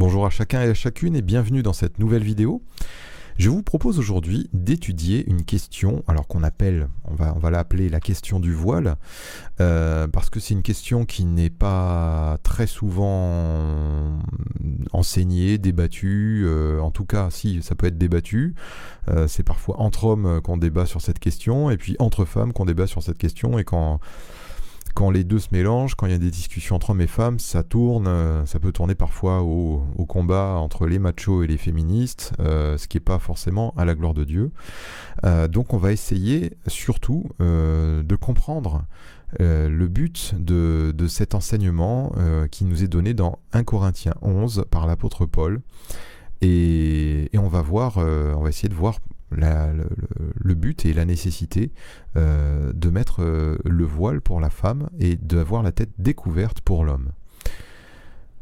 Bonjour 0.00 0.24
à 0.24 0.30
chacun 0.30 0.62
et 0.62 0.70
à 0.70 0.72
chacune 0.72 1.14
et 1.14 1.20
bienvenue 1.20 1.62
dans 1.62 1.74
cette 1.74 1.98
nouvelle 1.98 2.22
vidéo. 2.22 2.62
Je 3.36 3.50
vous 3.50 3.62
propose 3.62 3.98
aujourd'hui 3.98 4.48
d'étudier 4.54 5.28
une 5.28 5.44
question, 5.44 6.02
alors 6.08 6.26
qu'on 6.26 6.42
appelle, 6.42 6.88
on 7.04 7.14
va, 7.14 7.50
l'appeler 7.50 7.90
la 7.90 8.00
question 8.00 8.40
du 8.40 8.54
voile, 8.54 8.96
euh, 9.60 10.08
parce 10.08 10.30
que 10.30 10.40
c'est 10.40 10.54
une 10.54 10.62
question 10.62 11.04
qui 11.04 11.26
n'est 11.26 11.50
pas 11.50 12.38
très 12.42 12.66
souvent 12.66 14.18
enseignée, 14.92 15.58
débattue, 15.58 16.44
euh, 16.46 16.80
en 16.80 16.90
tout 16.90 17.04
cas 17.04 17.28
si 17.28 17.62
ça 17.62 17.74
peut 17.74 17.88
être 17.88 17.98
débattu, 17.98 18.54
euh, 19.10 19.28
c'est 19.28 19.42
parfois 19.42 19.80
entre 19.80 20.04
hommes 20.04 20.40
qu'on 20.40 20.56
débat 20.56 20.86
sur 20.86 21.02
cette 21.02 21.18
question, 21.18 21.68
et 21.68 21.76
puis 21.76 21.96
entre 21.98 22.24
femmes 22.24 22.54
qu'on 22.54 22.64
débat 22.64 22.86
sur 22.86 23.02
cette 23.02 23.18
question, 23.18 23.58
et 23.58 23.64
quand 23.64 24.00
quand 24.94 25.10
les 25.10 25.24
deux 25.24 25.38
se 25.38 25.48
mélangent, 25.52 25.94
quand 25.94 26.06
il 26.06 26.12
y 26.12 26.14
a 26.14 26.18
des 26.18 26.30
discussions 26.30 26.76
entre 26.76 26.90
hommes 26.90 27.00
et 27.00 27.06
femmes, 27.06 27.38
ça 27.38 27.62
tourne, 27.62 28.06
euh, 28.06 28.44
ça 28.46 28.58
peut 28.58 28.72
tourner 28.72 28.94
parfois 28.94 29.42
au, 29.42 29.80
combat 30.08 30.56
entre 30.56 30.86
les 30.86 30.98
machos 30.98 31.44
et 31.44 31.46
les 31.46 31.56
féministes, 31.56 32.32
euh, 32.40 32.76
ce 32.76 32.88
qui 32.88 32.96
n'est 32.96 33.02
pas 33.02 33.20
forcément 33.20 33.72
à 33.76 33.84
la 33.84 33.94
gloire 33.94 34.14
de 34.14 34.24
Dieu. 34.24 34.50
Euh, 35.24 35.46
donc 35.46 35.72
on 35.72 35.76
va 35.78 35.92
essayer 35.92 36.56
surtout 36.66 37.28
de 37.38 38.16
comprendre 38.16 38.84
le 39.38 39.86
but 39.86 40.34
de, 40.36 41.06
cet 41.06 41.34
enseignement 41.34 42.12
qui 42.50 42.64
nous 42.64 42.82
est 42.82 42.88
donné 42.88 43.14
dans 43.14 43.38
1 43.52 43.62
Corinthiens 43.62 44.14
11 44.22 44.64
par 44.70 44.86
l'apôtre 44.86 45.26
Paul. 45.26 45.60
Et, 46.40 47.28
et, 47.32 47.38
on 47.38 47.48
va 47.48 47.62
voir, 47.62 47.98
on 47.98 48.42
va 48.42 48.48
essayer 48.48 48.68
de 48.68 48.74
voir 48.74 48.96
le, 49.30 50.54
but 50.54 50.84
et 50.84 50.92
la 50.92 51.04
nécessité 51.04 51.72
euh, 52.16 52.72
de 52.74 52.90
mettre 52.90 53.22
euh, 53.22 53.58
le 53.64 53.84
voile 53.84 54.20
pour 54.20 54.40
la 54.40 54.50
femme 54.50 54.88
et 54.98 55.16
d'avoir 55.16 55.62
la 55.62 55.72
tête 55.72 55.90
découverte 55.98 56.60
pour 56.60 56.84
l'homme. 56.84 57.10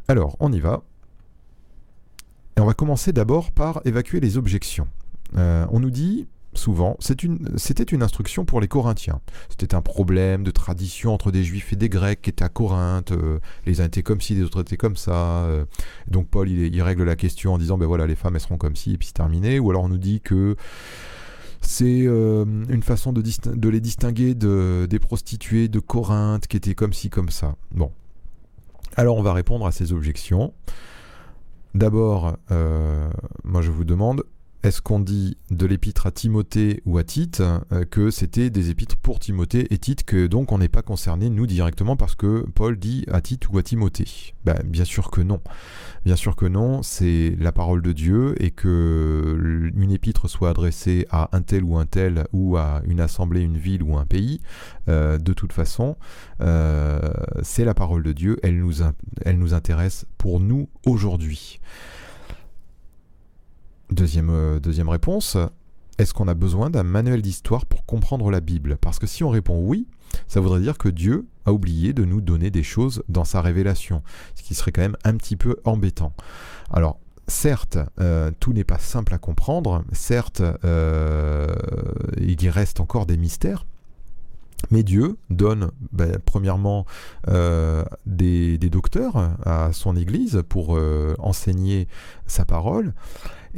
Alors, 0.08 0.36
on 0.40 0.52
y 0.52 0.60
va. 0.60 0.82
Et 2.56 2.60
on 2.60 2.66
va 2.66 2.74
commencer 2.74 3.12
d'abord 3.12 3.52
par 3.52 3.80
évacuer 3.84 4.20
les 4.20 4.36
objections. 4.36 4.88
Euh, 5.36 5.66
on 5.70 5.80
nous 5.80 5.90
dit, 5.90 6.26
souvent, 6.54 6.96
c'était 6.98 7.26
une, 7.26 8.02
instruction 8.02 8.44
pour 8.44 8.60
les 8.60 8.68
Corinthiens. 8.68 9.20
C'était 9.48 9.74
un 9.74 9.82
problème 9.82 10.44
de 10.44 10.50
tradition 10.50 11.12
entre 11.12 11.30
des 11.30 11.44
Juifs 11.44 11.72
et 11.72 11.76
des 11.76 11.88
Grecs 11.88 12.22
qui 12.22 12.30
étaient 12.30 12.44
à 12.44 12.48
Corinthe. 12.48 13.12
Euh, 13.12 13.38
les 13.66 13.80
uns 13.80 13.84
étaient 13.84 14.02
comme 14.02 14.20
ci, 14.20 14.34
les 14.34 14.42
autres 14.42 14.60
étaient 14.60 14.76
comme 14.76 14.96
ça. 14.96 15.44
Euh. 15.44 15.64
donc 16.08 16.28
Paul, 16.28 16.48
il, 16.48 16.82
règle 16.82 17.04
la 17.04 17.16
question 17.16 17.54
en 17.54 17.58
disant, 17.58 17.78
ben 17.78 17.86
voilà, 17.86 18.06
les 18.06 18.14
femmes, 18.14 18.34
elles 18.36 18.42
seront 18.42 18.58
comme 18.58 18.76
ci, 18.76 18.94
et 18.94 18.98
puis 18.98 19.08
c'est 19.08 19.14
terminé. 19.14 19.58
Ou 19.58 19.70
alors 19.70 19.84
on 19.84 19.88
nous 19.88 19.98
dit 19.98 20.20
que 20.20 20.56
c'est 21.60 22.06
euh, 22.06 22.44
une 22.68 22.82
façon 22.82 23.12
de, 23.12 23.22
les 23.68 23.80
distinguer 23.80 24.34
de, 24.34 24.86
des 24.88 24.98
prostituées 24.98 25.68
de 25.68 25.80
Corinthe 25.80 26.46
qui 26.46 26.56
étaient 26.56 26.74
comme 26.74 26.92
ci, 26.92 27.10
comme 27.10 27.30
ça. 27.30 27.56
Bon. 27.72 27.92
Alors 28.96 29.16
on 29.16 29.22
va 29.22 29.32
répondre 29.32 29.66
à 29.66 29.72
ces 29.72 29.92
objections. 29.92 30.54
D'abord, 31.74 32.36
moi 33.44 33.62
je 33.62 33.70
vous 33.70 33.84
demande, 33.84 34.24
est-ce 34.64 34.82
qu'on 34.82 34.98
dit 34.98 35.36
de 35.50 35.66
l'épître 35.66 36.06
à 36.06 36.10
Timothée 36.10 36.82
ou 36.84 36.98
à 36.98 37.04
Tite 37.04 37.40
euh, 37.40 37.84
que 37.84 38.10
c'était 38.10 38.50
des 38.50 38.70
épîtres 38.70 38.96
pour 38.96 39.20
Timothée 39.20 39.72
et 39.72 39.78
Tite, 39.78 40.02
que 40.02 40.26
donc 40.26 40.50
on 40.50 40.58
n'est 40.58 40.68
pas 40.68 40.82
concerné 40.82 41.30
nous 41.30 41.46
directement 41.46 41.96
parce 41.96 42.16
que 42.16 42.44
Paul 42.54 42.76
dit 42.76 43.04
à 43.10 43.20
Tite 43.20 43.48
ou 43.50 43.58
à 43.58 43.62
Timothée? 43.62 44.34
Ben, 44.44 44.58
Bien 44.64 44.84
sûr 44.84 45.12
que 45.12 45.20
non. 45.20 45.40
Bien 46.04 46.16
sûr 46.16 46.34
que 46.34 46.46
non, 46.46 46.82
c'est 46.82 47.36
la 47.38 47.52
parole 47.52 47.82
de 47.82 47.92
Dieu 47.92 48.34
et 48.42 48.50
que 48.50 49.70
une 49.76 49.92
épître 49.92 50.28
soit 50.28 50.50
adressée 50.50 51.06
à 51.10 51.28
un 51.36 51.42
tel 51.42 51.62
ou 51.62 51.78
un 51.78 51.86
tel 51.86 52.26
ou 52.32 52.56
à 52.56 52.82
une 52.86 53.00
assemblée, 53.00 53.42
une 53.42 53.58
ville 53.58 53.84
ou 53.84 53.96
un 53.96 54.06
pays, 54.06 54.40
euh, 54.88 55.18
de 55.18 55.32
toute 55.32 55.52
façon, 55.52 55.96
euh, 56.40 56.98
c'est 57.42 57.64
la 57.64 57.74
parole 57.74 58.02
de 58.02 58.12
Dieu, 58.12 58.38
elle 58.42 58.58
nous, 58.58 58.82
elle 59.24 59.38
nous 59.38 59.54
intéresse 59.54 60.04
pour 60.18 60.40
nous 60.40 60.68
aujourd'hui. 60.84 61.60
Deuxième, 63.90 64.28
euh, 64.30 64.60
deuxième 64.60 64.90
réponse, 64.90 65.38
est-ce 65.96 66.12
qu'on 66.12 66.28
a 66.28 66.34
besoin 66.34 66.68
d'un 66.68 66.82
manuel 66.82 67.22
d'histoire 67.22 67.64
pour 67.64 67.86
comprendre 67.86 68.30
la 68.30 68.40
Bible? 68.40 68.76
Parce 68.76 68.98
que 68.98 69.06
si 69.06 69.24
on 69.24 69.30
répond 69.30 69.58
oui, 69.58 69.86
ça 70.26 70.40
voudrait 70.40 70.60
dire 70.60 70.76
que 70.76 70.90
Dieu 70.90 71.26
a 71.46 71.52
oublié 71.54 71.94
de 71.94 72.04
nous 72.04 72.20
donner 72.20 72.50
des 72.50 72.62
choses 72.62 73.02
dans 73.08 73.24
sa 73.24 73.40
révélation, 73.40 74.02
ce 74.34 74.42
qui 74.42 74.54
serait 74.54 74.72
quand 74.72 74.82
même 74.82 74.96
un 75.04 75.16
petit 75.16 75.36
peu 75.36 75.56
embêtant. 75.64 76.12
Alors, 76.70 76.98
certes, 77.28 77.78
euh, 77.98 78.30
tout 78.40 78.52
n'est 78.52 78.64
pas 78.64 78.78
simple 78.78 79.14
à 79.14 79.18
comprendre, 79.18 79.82
certes, 79.92 80.42
euh, 80.64 81.46
il 82.18 82.42
y 82.42 82.50
reste 82.50 82.80
encore 82.80 83.06
des 83.06 83.16
mystères, 83.16 83.66
mais 84.70 84.82
Dieu 84.82 85.16
donne, 85.30 85.70
ben, 85.92 86.18
premièrement, 86.26 86.84
des, 88.06 88.58
docteurs 88.58 89.30
à 89.46 89.72
son 89.72 89.96
Église 89.96 90.42
pour 90.48 90.78
enseigner 91.18 91.86
sa 92.26 92.44
parole, 92.44 92.92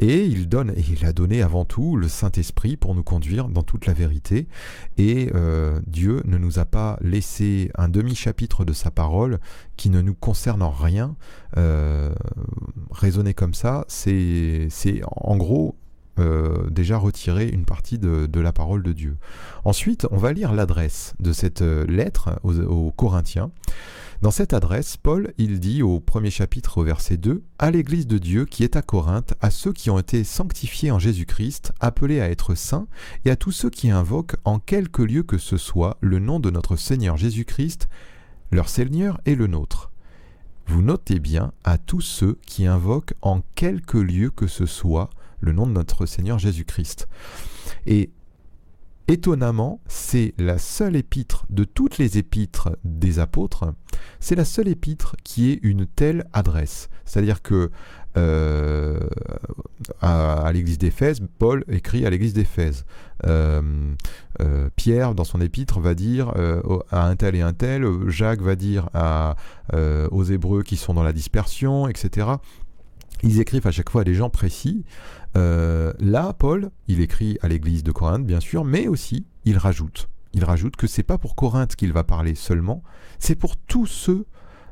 et 0.01 0.25
il 0.25 0.49
donne, 0.49 0.71
et 0.71 0.85
il 0.91 1.05
a 1.05 1.13
donné 1.13 1.43
avant 1.43 1.67
tout 1.67 1.95
le 1.95 2.09
Saint-Esprit 2.09 2.77
pour 2.77 2.95
nous 2.95 3.03
conduire 3.03 3.49
dans 3.49 3.63
toute 3.63 3.85
la 3.85 3.93
vérité. 3.93 4.49
Et 4.97 5.31
euh, 5.35 5.79
Dieu 5.87 6.23
ne 6.25 6.39
nous 6.39 6.59
a 6.59 6.65
pas 6.65 6.99
laissé 7.03 7.71
un 7.77 7.91
demi-chapitre 7.91 8.65
de 8.65 8.73
sa 8.73 8.91
parole 8.91 9.39
qui 9.77 9.91
ne 9.91 10.01
nous 10.01 10.15
concerne 10.15 10.63
en 10.63 10.71
rien. 10.71 11.17
Euh, 11.59 12.15
raisonner 12.91 13.35
comme 13.35 13.53
ça, 13.53 13.85
c'est 13.89 14.71
en 15.05 15.37
gros 15.37 15.77
euh, 16.19 16.71
déjà 16.71 16.97
retirer 16.97 17.49
une 17.49 17.67
partie 17.67 17.99
de, 17.99 18.41
la 18.41 18.53
parole 18.53 18.83
de 18.83 18.95
Dieu. 18.95 19.19
Ensuite, 19.65 20.07
on 20.11 20.17
va 20.17 20.33
lire 20.33 20.55
l'adresse 20.55 21.13
de 21.21 21.33
cette 21.33 21.61
lettre 21.61 22.41
aux 22.43 22.91
Corinthiens. 22.91 23.51
Dans 24.23 24.31
cette 24.31 24.53
adresse, 24.53 24.99
Paul, 24.99 25.33
il 25.39 25.61
dit 25.61 25.83
au 25.83 25.99
premier 25.99 26.31
chapitre 26.31 26.85
verset 26.85 27.17
2, 27.17 27.43
à 27.59 27.71
l'Église 27.71 28.07
de 28.07 28.19
Dieu 28.19 28.45
qui 28.45 28.65
est 28.65 28.77
à 28.77 28.83
Corinthe, 28.83 29.33
à 29.41 29.51
ceux 29.51 29.73
qui 29.73 29.89
ont 29.89 29.99
été 29.99 30.25
sanctifiés 30.25 30.91
en 30.91 30.99
Jésus-Christ, 30.99 31.73
appelés 31.81 32.21
à 32.21 32.29
être 32.29 32.55
saints, 32.55 32.87
et 33.25 33.31
à 33.31 33.37
tous 33.37 33.51
ceux 33.51 33.71
qui 33.71 33.89
invoquent 33.91 34.37
en 34.45 34.59
quelque 34.59 35.01
lieu 35.01 35.23
que 35.23 35.39
ce 35.39 35.57
soit 35.57 35.97
le 36.03 36.19
nom 36.19 36.39
de 36.39 36.51
notre 36.51 36.77
Seigneur 36.77 37.17
Jésus-Christ, 37.17 37.89
leur 38.53 38.69
Seigneur 38.69 39.19
et 39.25 39.35
le 39.35 39.47
nôtre. 39.47 39.91
Vous 40.67 40.83
notez 40.83 41.19
bien 41.19 41.55
à 41.65 41.79
tous 41.79 42.03
ceux 42.03 42.39
qui 42.45 42.67
invoquent 42.67 43.15
en 43.23 43.41
quelque 43.55 43.97
lieu 43.97 44.29
que 44.29 44.47
ce 44.47 44.67
soit 44.67 45.09
le 45.41 45.53
nom 45.53 45.67
de 45.67 45.73
notre 45.73 46.05
Seigneur 46.05 46.39
Jésus-Christ. 46.39 47.09
Et 47.87 48.11
Étonnamment, 49.11 49.81
c'est 49.89 50.35
la 50.39 50.57
seule 50.57 50.95
épître 50.95 51.45
de 51.51 51.65
toutes 51.65 51.99
les 51.99 52.17
épîtres 52.17 52.79
des 52.85 53.19
apôtres, 53.19 53.75
c'est 54.21 54.37
la 54.37 54.45
seule 54.45 54.69
épître 54.69 55.17
qui 55.25 55.51
ait 55.51 55.59
une 55.65 55.85
telle 55.85 56.29
adresse. 56.33 56.91
C'est-à-dire 57.05 57.43
que 57.43 57.73
euh, 58.17 59.01
à, 60.01 60.49
l'église 60.53 60.79
d'Éphèse, 60.79 61.19
Paul 61.41 61.65
écrit 61.67 62.07
à 62.07 62.11
l'église 62.11 62.35
d'Éphèse. 62.35 62.85
Euh, 63.27 63.61
euh, 64.41 64.69
Pierre, 64.77 65.17
dans 65.17 65.25
son 65.25 65.41
épître, 65.41 65.81
va 65.81 65.95
dire 65.95 66.33
à 66.93 67.09
un 67.09 67.17
tel 67.17 67.35
et 67.35 67.41
un 67.41 67.53
tel, 67.53 67.85
Jacques 68.07 68.43
va 68.43 68.55
dire 68.55 68.91
aux 69.73 70.23
Hébreux 70.23 70.63
qui 70.63 70.77
sont 70.77 70.95
dans 70.95 71.03
la 71.03 71.13
dispersion, 71.13 71.89
etc. 71.89 72.29
Ils 73.23 73.41
écrivent 73.41 73.67
à 73.67 73.71
chaque 73.71 73.91
fois 73.91 74.05
des 74.05 74.15
gens 74.15 74.31
précis. 74.31 74.85
Euh, 75.37 75.93
là, 75.99 76.33
Paul, 76.33 76.71
il 76.89 77.01
écrit 77.01 77.39
à 77.43 77.49
l'église 77.49 77.83
de 77.83 77.93
Corinthe, 77.93 78.27
bien 78.27 78.41
sûr, 78.41 78.65
mais 78.65 78.89
aussi 78.89 79.27
il 79.45 79.59
rajoute. 79.59 80.09
Il 80.33 80.45
rajoute 80.45 80.77
que 80.77 80.87
c'est 80.87 81.03
pas 81.03 81.19
pour 81.19 81.35
Corinthe 81.35 81.77
qu'il 81.77 81.93
va 81.93 82.05
parler 82.05 82.35
seulement, 82.35 82.83
c'est 83.19 83.35
pour 83.35 83.57
tous 83.57 83.87
ceux, 83.87 84.27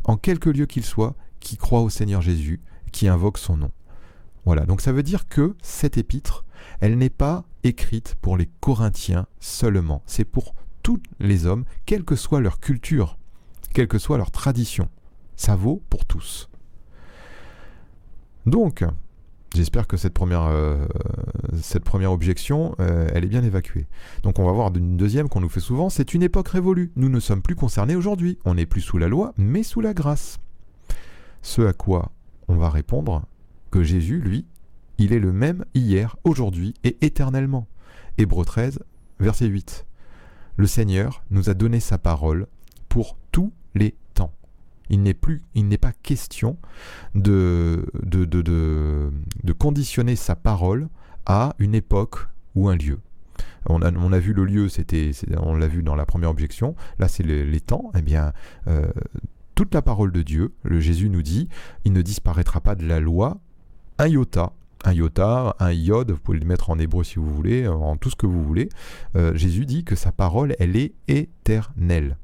en 0.04 0.16
quelque 0.16 0.50
lieu 0.50 0.66
qu'ils 0.66 0.84
soient, 0.84 1.16
qui 1.40 1.56
croient 1.56 1.82
au 1.82 1.90
Seigneur 1.90 2.22
Jésus, 2.22 2.60
qui 2.92 3.08
invoquent 3.08 3.38
son 3.38 3.56
nom. 3.56 3.72
Voilà, 4.44 4.66
donc 4.66 4.80
ça 4.80 4.92
veut 4.92 5.02
dire 5.02 5.28
que 5.28 5.56
cette 5.62 5.98
épître, 5.98 6.44
elle 6.80 6.96
n'est 6.96 7.10
pas 7.10 7.44
écrite 7.64 8.16
pour 8.20 8.36
les 8.36 8.48
Corinthiens 8.60 9.26
seulement, 9.40 10.02
c'est 10.06 10.24
pour 10.24 10.54
tous 10.82 11.02
les 11.18 11.44
hommes, 11.46 11.64
quelle 11.86 12.04
que 12.04 12.16
soit 12.16 12.40
leur 12.40 12.60
culture, 12.60 13.18
quelle 13.74 13.88
que 13.88 13.98
soit 13.98 14.16
leur 14.16 14.30
tradition. 14.30 14.88
Ça 15.36 15.54
vaut 15.54 15.82
pour 15.90 16.06
tous. 16.06 16.48
Donc, 18.48 18.82
j'espère 19.54 19.86
que 19.86 19.98
cette 19.98 20.14
première, 20.14 20.44
euh, 20.44 20.86
objection, 22.06 22.74
euh, 22.80 23.06
elle 23.12 23.24
est 23.24 23.28
bien 23.28 23.44
évacuée. 23.44 23.86
Donc 24.22 24.38
on 24.38 24.46
va 24.46 24.52
voir 24.52 24.74
une 24.74 24.96
deuxième 24.96 25.28
qu'on 25.28 25.40
nous 25.40 25.50
fait 25.50 25.60
souvent, 25.60 25.90
c'est 25.90 26.14
une 26.14 26.22
époque 26.22 26.48
révolue. 26.48 26.90
Nous 26.96 27.10
ne 27.10 27.20
sommes 27.20 27.42
plus 27.42 27.56
concernés 27.56 27.94
aujourd'hui. 27.94 28.38
On 28.46 28.54
n'est 28.54 28.64
plus 28.64 28.80
sous 28.80 28.96
la 28.96 29.08
loi, 29.08 29.34
mais 29.36 29.62
sous 29.62 29.82
la 29.82 29.92
grâce. 29.92 30.38
Ce 31.42 31.60
à 31.62 31.74
quoi 31.74 32.10
on 32.48 32.56
va 32.56 32.70
répondre 32.70 33.26
que 33.70 33.82
Jésus, 33.82 34.18
lui, 34.18 34.46
il 34.96 35.12
est 35.12 35.18
le 35.18 35.32
même 35.32 35.66
hier, 35.74 36.16
aujourd'hui 36.24 36.72
et 36.84 36.96
éternellement. 37.02 37.66
Hébreu 38.16 38.46
13, 38.46 38.80
verset 39.20 39.46
8. 39.46 39.84
Le 40.56 40.66
Seigneur 40.66 41.22
nous 41.30 41.50
a 41.50 41.54
donné 41.54 41.80
sa 41.80 41.98
parole 41.98 42.46
pour 42.88 43.18
les 43.36 43.52
il 44.90 45.02
n'est 45.02 45.14
plus, 45.14 45.42
il 45.54 45.68
n'est 45.68 45.78
pas 45.78 45.92
question 45.92 46.58
de 47.14 47.86
de, 48.04 49.10
conditionner 49.58 50.16
sa 50.16 50.36
parole 50.36 50.88
à 51.26 51.54
une 51.58 51.74
époque 51.74 52.28
ou 52.54 52.68
un 52.68 52.76
lieu. 52.76 53.00
On 53.66 53.82
a, 53.82 53.92
on 53.92 54.12
a 54.12 54.18
vu 54.18 54.32
le 54.32 54.44
lieu, 54.44 54.68
c'était, 54.68 55.10
on 55.36 55.54
l'a 55.54 55.66
vu 55.66 55.82
dans 55.82 55.94
la 55.94 56.06
première 56.06 56.30
objection. 56.30 56.74
Là, 56.98 57.08
c'est 57.08 57.22
les, 57.22 57.60
temps. 57.60 57.90
Eh 57.96 58.02
bien, 58.02 58.32
euh, 58.66 58.90
toute 59.54 59.74
la 59.74 59.82
parole 59.82 60.12
de 60.12 60.22
Dieu. 60.22 60.54
Le 60.62 60.80
Jésus 60.80 61.10
nous 61.10 61.22
dit, 61.22 61.48
il 61.84 61.92
ne 61.92 62.00
disparaîtra 62.00 62.60
pas 62.60 62.76
de 62.76 62.86
la 62.86 63.00
loi 63.00 63.40
un 63.98 64.06
iota, 64.06 64.52
un 64.84 64.92
iota, 64.92 65.56
un 65.58 65.72
iode, 65.72 66.12
vous 66.12 66.18
pouvez 66.18 66.38
le 66.38 66.46
mettre 66.46 66.70
en 66.70 66.78
hébreu 66.78 67.02
si 67.02 67.16
vous 67.16 67.34
voulez, 67.34 67.66
en 67.66 67.96
tout 67.96 68.10
ce 68.10 68.16
que 68.16 68.26
vous 68.26 68.44
voulez. 68.44 68.68
Euh, 69.16 69.34
Jésus 69.34 69.66
dit 69.66 69.84
que 69.84 69.96
sa 69.96 70.12
parole, 70.12 70.54
elle 70.60 70.76
est 70.76 70.94
éternelle. 71.08 72.16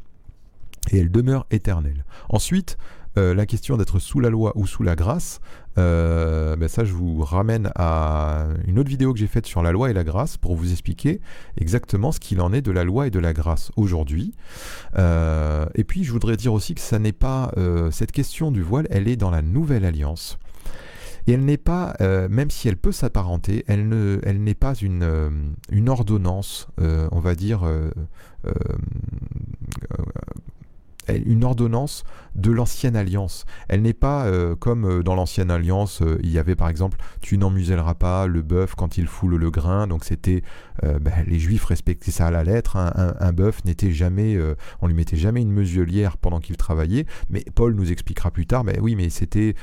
Et 0.90 0.98
elle 0.98 1.10
demeure 1.10 1.46
éternelle. 1.50 2.04
Ensuite, 2.28 2.76
euh, 3.16 3.32
la 3.32 3.46
question 3.46 3.76
d'être 3.76 4.00
sous 4.00 4.18
la 4.18 4.28
loi 4.28 4.52
ou 4.56 4.66
sous 4.66 4.82
la 4.82 4.96
grâce, 4.96 5.40
euh, 5.78 6.56
ben 6.56 6.68
ça 6.68 6.84
je 6.84 6.92
vous 6.92 7.22
ramène 7.22 7.70
à 7.76 8.46
une 8.66 8.78
autre 8.78 8.88
vidéo 8.88 9.12
que 9.12 9.20
j'ai 9.20 9.28
faite 9.28 9.46
sur 9.46 9.62
la 9.62 9.70
loi 9.70 9.90
et 9.90 9.92
la 9.92 10.02
grâce 10.02 10.36
pour 10.36 10.56
vous 10.56 10.72
expliquer 10.72 11.20
exactement 11.56 12.10
ce 12.10 12.18
qu'il 12.18 12.40
en 12.40 12.52
est 12.52 12.62
de 12.62 12.72
la 12.72 12.82
loi 12.82 13.06
et 13.06 13.10
de 13.10 13.20
la 13.20 13.32
grâce 13.32 13.70
aujourd'hui. 13.76 14.34
Euh, 14.98 15.66
et 15.76 15.84
puis 15.84 16.02
je 16.02 16.10
voudrais 16.10 16.36
dire 16.36 16.52
aussi 16.52 16.74
que 16.74 16.80
ça 16.80 16.98
n'est 16.98 17.12
pas 17.12 17.52
cette 17.92 18.12
question 18.12 18.50
du 18.50 18.62
voile, 18.62 18.86
elle 18.90 19.06
est 19.06 19.16
dans 19.16 19.30
la 19.30 19.42
nouvelle 19.42 19.84
alliance. 19.84 20.38
Et 21.26 21.32
elle 21.32 21.44
n'est 21.44 21.56
pas, 21.56 21.94
même 22.28 22.50
si 22.50 22.68
elle 22.68 22.76
peut 22.76 22.92
s'apparenter, 22.92 23.64
elle 23.66 23.88
n'est 23.88 24.18
elle 24.24 24.54
pas 24.54 24.74
une, 24.74 25.54
une 25.70 25.88
ordonnance, 25.88 26.68
on 26.78 27.20
va 27.20 27.34
dire, 27.34 27.66
une 31.08 31.44
ordonnance 31.44 32.04
de 32.34 32.50
l'ancienne 32.50 32.96
alliance. 32.96 33.44
Elle 33.68 33.82
n'est 33.82 33.92
pas 33.92 34.26
euh, 34.26 34.56
comme 34.56 34.84
euh, 34.84 35.02
dans 35.02 35.14
l'ancienne 35.14 35.50
alliance, 35.50 36.02
euh, 36.02 36.18
il 36.22 36.30
y 36.30 36.38
avait 36.38 36.56
par 36.56 36.68
exemple 36.68 36.98
tu 37.20 37.38
n'en 37.38 37.50
muselleras 37.50 37.94
pas 37.94 38.26
le 38.26 38.42
bœuf 38.42 38.74
quand 38.74 38.98
il 38.98 39.06
foule 39.06 39.36
le 39.36 39.50
grain, 39.50 39.86
donc 39.86 40.04
c'était 40.04 40.42
ben, 40.82 41.24
les 41.26 41.38
juifs 41.38 41.64
respectaient 41.64 42.10
ça 42.10 42.26
à 42.26 42.30
la 42.30 42.42
lettre, 42.42 42.76
un, 42.76 43.32
bœuf 43.32 43.64
n'était 43.64 43.92
jamais, 43.92 44.36
on 44.82 44.88
lui 44.88 44.94
mettait 44.94 45.16
jamais 45.16 45.40
une 45.40 45.52
muselière 45.52 46.16
pendant 46.16 46.40
qu'il 46.40 46.56
travaillait, 46.56 47.06
mais 47.30 47.44
Paul 47.54 47.74
nous 47.74 47.92
expliquera 47.92 48.30
plus 48.30 48.46
tard, 48.46 48.64
mais 48.64 48.78
oui 48.80 48.96
mais 48.96 49.08
c'était 49.08 49.54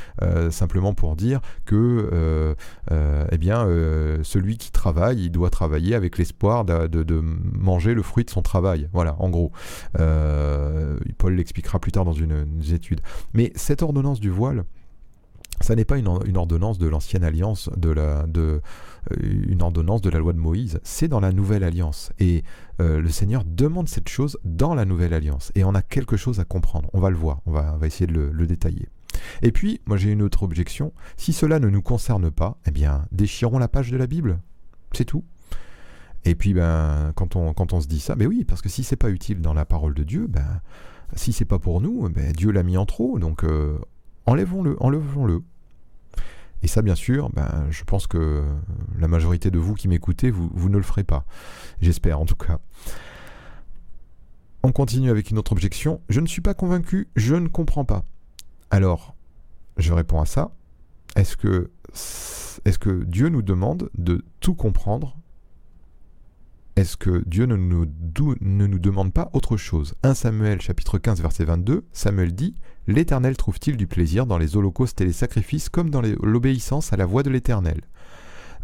simplement 0.50 0.94
pour 0.94 1.16
dire 1.16 1.42
que 1.66 2.56
eh 2.90 3.38
bien 3.38 3.66
celui 4.24 4.58
qui 4.58 4.72
travaille, 4.72 5.26
il 5.26 5.32
doit 5.32 5.50
travailler 5.50 5.96
avec 5.96 6.18
l'espoir 6.18 6.64
de, 6.64 6.88
de, 6.88 7.22
manger 7.22 7.94
le 7.94 8.02
fruit 8.02 8.24
de 8.24 8.30
son 8.30 8.42
travail, 8.42 8.90
voilà 8.94 9.16
en 9.20 9.30
gros. 9.30 9.52
Paul 9.94 11.31
l'expliquera 11.36 11.80
plus 11.80 11.92
tard 11.92 12.06
dans 12.06 12.14
une, 12.14 12.62
étude. 12.72 13.02
Mais 13.34 13.52
cette 13.56 13.82
ordonnance 13.82 14.20
du 14.20 14.30
voile, 14.30 14.66
ça 15.60 15.76
n'est 15.76 15.86
pas 15.86 15.98
une, 15.98 16.08
ordonnance 16.08 16.78
de 16.78 16.88
l'ancienne 16.88 17.24
alliance, 17.24 17.70
de 17.78 17.90
la, 17.90 18.26
de, 18.28 18.62
euh, 19.12 19.16
une 19.48 19.62
ordonnance 19.62 20.02
de 20.02 20.10
la 20.10 20.20
loi 20.20 20.34
de 20.34 20.40
Moïse, 20.40 20.80
c'est 20.84 21.08
dans 21.08 21.20
la 21.20 21.32
nouvelle 21.32 21.64
alliance. 21.64 22.12
Et 22.20 22.44
euh, 22.80 23.00
le 23.00 23.10
Seigneur 23.10 23.44
demande 23.46 23.88
cette 23.88 24.10
chose 24.10 24.40
dans 24.44 24.74
la 24.74 24.86
nouvelle 24.86 25.14
alliance. 25.14 25.52
Et 25.56 25.64
on 25.64 25.76
a 25.76 25.82
quelque 25.82 26.18
chose 26.18 26.40
à 26.40 26.46
comprendre, 26.46 26.90
on 26.94 27.00
va 27.00 27.10
le 27.10 27.18
voir, 27.18 27.42
on 27.46 27.52
va, 27.52 27.78
va 27.78 27.88
essayer 27.88 28.08
de 28.08 28.14
le, 28.14 28.32
le 28.32 28.48
détailler. 28.48 28.88
Et 29.42 29.52
puis, 29.52 29.82
moi 29.86 29.98
j'ai 29.98 30.12
une 30.12 30.22
autre 30.22 30.44
objection, 30.44 30.94
si 31.18 31.34
cela 31.34 31.60
ne 31.60 31.70
nous 31.70 31.82
concerne 31.82 32.32
pas, 32.32 32.58
eh 32.66 32.72
bien, 32.72 33.06
déchirons 33.12 33.60
la 33.60 33.68
page 33.68 33.92
de 33.92 33.98
la 33.98 34.08
Bible, 34.08 34.40
c'est 34.94 35.06
tout. 35.06 35.24
Et 36.24 36.36
puis, 36.36 36.54
ben, 36.54 37.14
quand 37.16 37.36
on, 37.36 37.54
quand 37.54 37.74
on 37.74 37.82
se 37.82 37.88
dit 37.88 38.00
ça, 38.00 38.16
ben 38.16 38.28
oui, 38.28 38.46
parce 38.46 38.62
que 38.62 38.70
si 38.70 38.84
c'est 38.84 38.96
pas 38.96 39.10
utile 39.10 39.42
dans 39.42 39.54
la 39.54 39.66
parole 39.66 39.94
de 39.94 40.04
Dieu, 40.04 40.28
ben, 40.28 40.62
si 41.16 41.34
c'est 41.34 41.46
pas 41.46 41.60
pour 41.60 41.82
nous, 41.82 42.10
ben, 42.10 42.32
Dieu 42.34 42.52
l'a 42.52 42.64
mis 42.64 42.78
en 42.78 42.86
trop, 42.86 43.20
donc 43.20 43.44
euh, 43.44 43.78
enlevons-le, 44.26 44.76
enlevons-le. 44.82 45.44
Et 46.64 46.68
ça, 46.68 46.82
bien 46.82 46.96
sûr, 46.96 47.30
ben, 47.32 47.68
je 47.70 47.84
pense 47.84 48.08
que 48.08 48.44
la 49.00 49.08
majorité 49.08 49.50
de 49.50 49.58
vous 49.58 49.74
qui 49.74 49.88
m'écoutez, 49.88 50.30
vous, 50.30 50.70
ne 50.70 50.78
le 50.78 50.84
ferez 50.84 51.04
pas. 51.04 51.26
J'espère 51.82 52.20
en 52.20 52.26
tout 52.26 52.36
cas. 52.36 52.60
On 54.64 54.72
continue 54.72 55.10
avec 55.10 55.32
une 55.32 55.40
autre 55.40 55.54
objection. 55.54 56.02
Je 56.10 56.20
ne 56.20 56.28
suis 56.28 56.42
pas 56.42 56.54
convaincu, 56.54 57.08
je 57.16 57.36
ne 57.36 57.48
comprends 57.48 57.86
pas. 57.86 58.06
Alors, 58.70 59.16
je 59.78 59.92
réponds 59.92 60.22
à 60.22 60.26
ça. 60.26 60.52
Que, 61.38 61.72
est-ce 62.64 62.80
que 62.80 63.04
Dieu 63.04 63.30
nous 63.30 63.42
demande 63.42 63.90
de 63.98 64.24
tout 64.40 64.54
comprendre 64.54 65.18
est-ce 66.82 66.98
que 66.98 67.24
Dieu 67.28 67.46
ne 67.46 67.56
nous, 67.56 67.86
demande 68.80 69.14
pas 69.14 69.30
autre 69.34 69.56
chose? 69.56 69.94
1 70.02 70.16
Samuel 70.16 70.62
chapitre 70.62 70.98
15 70.98 71.22
verset 71.22 71.46
22, 71.46 71.86
Samuel 71.94 72.34
dit 72.34 72.56
L'Éternel 72.88 73.38
trouve-t-il 73.38 73.78
du 73.78 73.86
plaisir 73.86 74.26
dans 74.26 74.40
les 74.40 74.58
holocaustes 74.58 75.00
et 75.00 75.06
les 75.06 75.14
sacrifices 75.14 75.70
comme 75.70 75.92
dans 75.92 76.02
l'obéissance 76.02 76.92
à 76.92 76.98
la 76.98 77.06
voix 77.06 77.22
de 77.22 77.30
l'Éternel? 77.30 77.82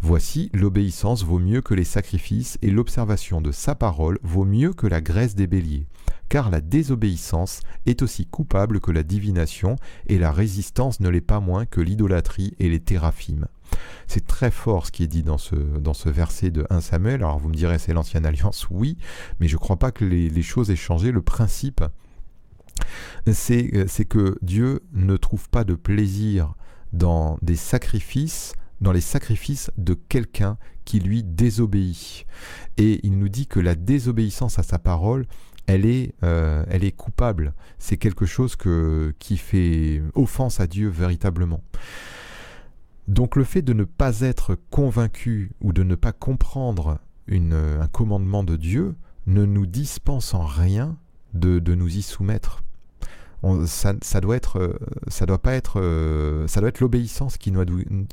Voici, 0.01 0.49
l'obéissance 0.51 1.23
vaut 1.23 1.37
mieux 1.37 1.61
que 1.61 1.75
les 1.75 1.83
sacrifices 1.83 2.57
et 2.63 2.71
l'observation 2.71 3.39
de 3.39 3.51
sa 3.51 3.75
parole 3.75 4.17
vaut 4.23 4.45
mieux 4.45 4.73
que 4.73 4.87
la 4.87 4.99
graisse 4.99 5.35
des 5.35 5.47
béliers, 5.47 5.85
car 6.27 6.49
la 6.49 6.59
désobéissance 6.59 7.59
est 7.85 8.01
aussi 8.01 8.25
coupable 8.25 8.79
que 8.79 8.91
la 8.91 9.03
divination 9.03 9.75
et 10.07 10.17
la 10.17 10.31
résistance 10.31 10.99
ne 11.01 11.09
l'est 11.09 11.21
pas 11.21 11.39
moins 11.39 11.67
que 11.67 11.81
l'idolâtrie 11.81 12.55
et 12.57 12.69
les 12.69 12.79
théraphimes. 12.79 13.45
C'est 14.07 14.25
très 14.25 14.51
fort 14.51 14.85
ce 14.85 14.91
qui 14.91 15.03
est 15.03 15.07
dit 15.07 15.23
dans 15.23 15.37
ce, 15.37 16.09
verset 16.09 16.49
de 16.49 16.65
1 16.69 16.81
Samuel. 16.81 17.15
Alors 17.15 17.39
vous 17.39 17.49
me 17.49 17.55
direz 17.55 17.77
c'est 17.77 17.93
l'ancienne 17.93 18.25
alliance, 18.25 18.67
oui, 18.71 18.97
mais 19.39 19.47
je 19.47 19.55
ne 19.55 19.59
crois 19.59 19.77
pas 19.77 19.91
que 19.91 20.05
les, 20.05 20.41
choses 20.41 20.71
aient 20.71 20.75
changé. 20.75 21.11
Le 21.11 21.21
principe, 21.21 21.83
c'est 23.31 24.05
que 24.07 24.37
Dieu 24.41 24.81
ne 24.93 25.17
trouve 25.17 25.49
pas 25.49 25.63
de 25.63 25.75
plaisir 25.75 26.53
dans 26.93 27.37
des 27.41 27.57
sacrifices 27.57 28.53
dans 28.81 28.91
les 28.91 29.01
sacrifices 29.01 29.71
de 29.77 29.93
quelqu'un 29.93 30.57
qui 30.85 30.99
lui 30.99 31.23
désobéit. 31.23 32.25
Et 32.77 32.99
il 33.03 33.17
nous 33.17 33.29
dit 33.29 33.47
que 33.47 33.59
la 33.59 33.75
désobéissance 33.75 34.59
à 34.59 34.63
sa 34.63 34.79
parole, 34.79 35.25
elle 35.65 35.85
est, 35.85 36.13
euh, 36.23 36.63
elle 36.69 36.83
est 36.83 36.91
coupable. 36.91 37.53
C'est 37.77 37.97
quelque 37.97 38.25
chose 38.25 38.55
qui 39.19 39.37
fait 39.37 40.01
offense 40.15 40.59
à 40.59 40.67
Dieu 40.67 40.89
véritablement. 40.89 41.61
Donc 43.07 43.35
le 43.35 43.43
fait 43.43 43.61
de 43.61 43.73
ne 43.73 43.83
pas 43.83 44.21
être 44.21 44.57
convaincu 44.69 45.51
ou 45.61 45.73
de 45.73 45.83
ne 45.83 45.95
pas 45.95 46.11
comprendre 46.11 46.99
une, 47.27 47.53
un 47.53 47.87
commandement 47.87 48.43
de 48.43 48.55
Dieu 48.55 48.95
ne 49.27 49.45
nous 49.45 49.65
dispense 49.65 50.33
en 50.33 50.45
rien 50.45 50.97
de, 51.33 51.59
de 51.59 51.75
nous 51.75 51.97
y 51.97 52.01
soumettre 52.01 52.63
ça, 53.65 54.21
doit 54.21 54.35
être, 54.35 54.59
euh, 54.59 54.77
ça 55.07 55.25
doit 55.25 55.41
pas 55.41 55.53
être, 55.53 55.79
euh, 55.79 56.47
ça 56.47 56.59
doit 56.59 56.69
être 56.69 56.79
l'obéissance 56.79 57.37
qui, 57.37 57.53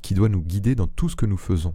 qui 0.02 0.14
doit 0.14 0.28
nous 0.28 0.40
guider 0.40 0.74
dans 0.74 0.86
tout 0.86 1.08
ce 1.08 1.16
que 1.16 1.26
nous 1.26 1.36
faisons. 1.36 1.74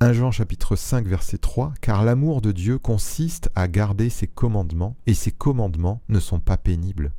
1 0.00 0.12
Jean 0.12 0.30
chapitre 0.30 0.76
5 0.76 1.06
verset 1.06 1.38
3 1.38 1.74
Car 1.80 2.04
l'amour 2.04 2.40
de 2.40 2.52
Dieu 2.52 2.78
consiste 2.78 3.50
à 3.54 3.66
garder 3.68 4.10
ses 4.10 4.26
commandements, 4.26 4.96
et 5.06 5.14
ses 5.14 5.32
commandements 5.32 6.00
ne 6.08 6.20
sont 6.20 6.40
pas 6.40 6.56
pénibles. 6.56 7.12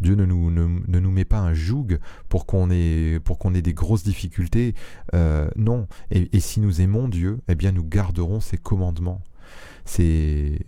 Dieu 0.00 0.14
ne 0.14 0.24
nous, 0.24 1.10
met 1.10 1.24
pas 1.24 1.38
un 1.38 1.54
joug 1.54 1.98
pour 2.28 2.46
qu'on 2.46 2.70
ait, 2.70 3.20
des 3.62 3.74
grosses 3.74 4.02
difficultés. 4.02 4.74
Euh, 5.14 5.48
non. 5.56 5.86
Et, 6.10 6.40
si 6.40 6.60
nous 6.60 6.80
aimons 6.80 7.08
Dieu, 7.08 7.40
eh 7.48 7.54
bien 7.54 7.72
nous 7.72 7.84
garderons 7.84 8.40
ses 8.40 8.58
commandements. 8.58 9.20
C'est 9.84 10.58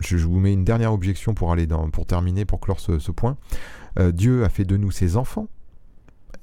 je, 0.00 0.16
vous 0.16 0.38
mets 0.38 0.52
une 0.52 0.64
dernière 0.64 0.92
objection 0.92 1.34
pour, 1.34 1.52
aller 1.52 1.66
terminer, 2.06 2.44
pour 2.44 2.60
clore 2.60 2.80
ce, 2.80 3.10
point. 3.10 3.36
Euh, 3.98 4.12
Dieu 4.12 4.44
a 4.44 4.48
fait 4.48 4.64
de 4.64 4.76
nous 4.76 4.90
ses 4.90 5.16
enfants. 5.16 5.48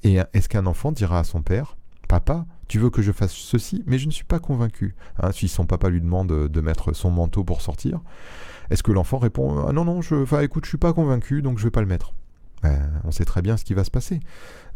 Et 0.02 0.18
est-ce 0.34 0.48
qu'un 0.48 0.66
enfant 0.66 0.92
dira 0.92 1.18
à 1.18 1.24
son 1.24 1.42
père, 1.42 1.76
Papa, 2.06 2.46
tu 2.68 2.78
veux 2.78 2.90
que 2.90 3.02
je 3.02 3.12
fasse 3.12 3.32
ceci, 3.32 3.82
mais 3.86 3.98
je 3.98 4.06
ne 4.06 4.10
suis 4.10 4.24
pas 4.24 4.38
convaincu. 4.38 4.94
Hein, 5.20 5.32
si 5.32 5.48
son 5.48 5.66
papa 5.66 5.88
lui 5.88 6.00
demande 6.00 6.48
de 6.48 6.60
mettre 6.60 6.92
son 6.92 7.10
manteau 7.10 7.44
pour 7.44 7.60
sortir, 7.60 8.00
est-ce 8.70 8.82
que 8.82 8.92
l'enfant 8.92 9.18
répond 9.18 9.66
Ah 9.66 9.72
non, 9.72 9.84
non, 9.84 10.02
je, 10.02 10.42
écoute, 10.42 10.64
je 10.64 10.70
suis 10.70 10.78
pas 10.78 10.92
convaincu, 10.92 11.42
donc 11.42 11.58
je 11.58 11.64
vais 11.64 11.70
pas 11.70 11.80
le 11.80 11.86
mettre 11.86 12.14
ben, 12.62 12.90
On 13.04 13.10
sait 13.10 13.24
très 13.24 13.42
bien 13.42 13.56
ce 13.56 13.64
qui 13.64 13.74
va 13.74 13.84
se 13.84 13.90
passer. 13.90 14.20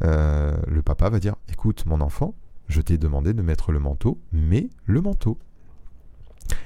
Euh, 0.05 0.57
le 0.69 0.83
papa 0.83 1.09
va 1.11 1.19
dire 1.19 1.37
Écoute, 1.49 1.85
mon 1.87 2.01
enfant, 2.01 2.35
je 2.69 2.81
t'ai 2.81 2.99
demandé 2.99 3.35
de 3.35 3.43
mettre 3.43 3.73
le 3.73 3.81
manteau, 3.81 4.21
mais 4.33 4.69
le 4.87 5.01
manteau. 5.01 5.39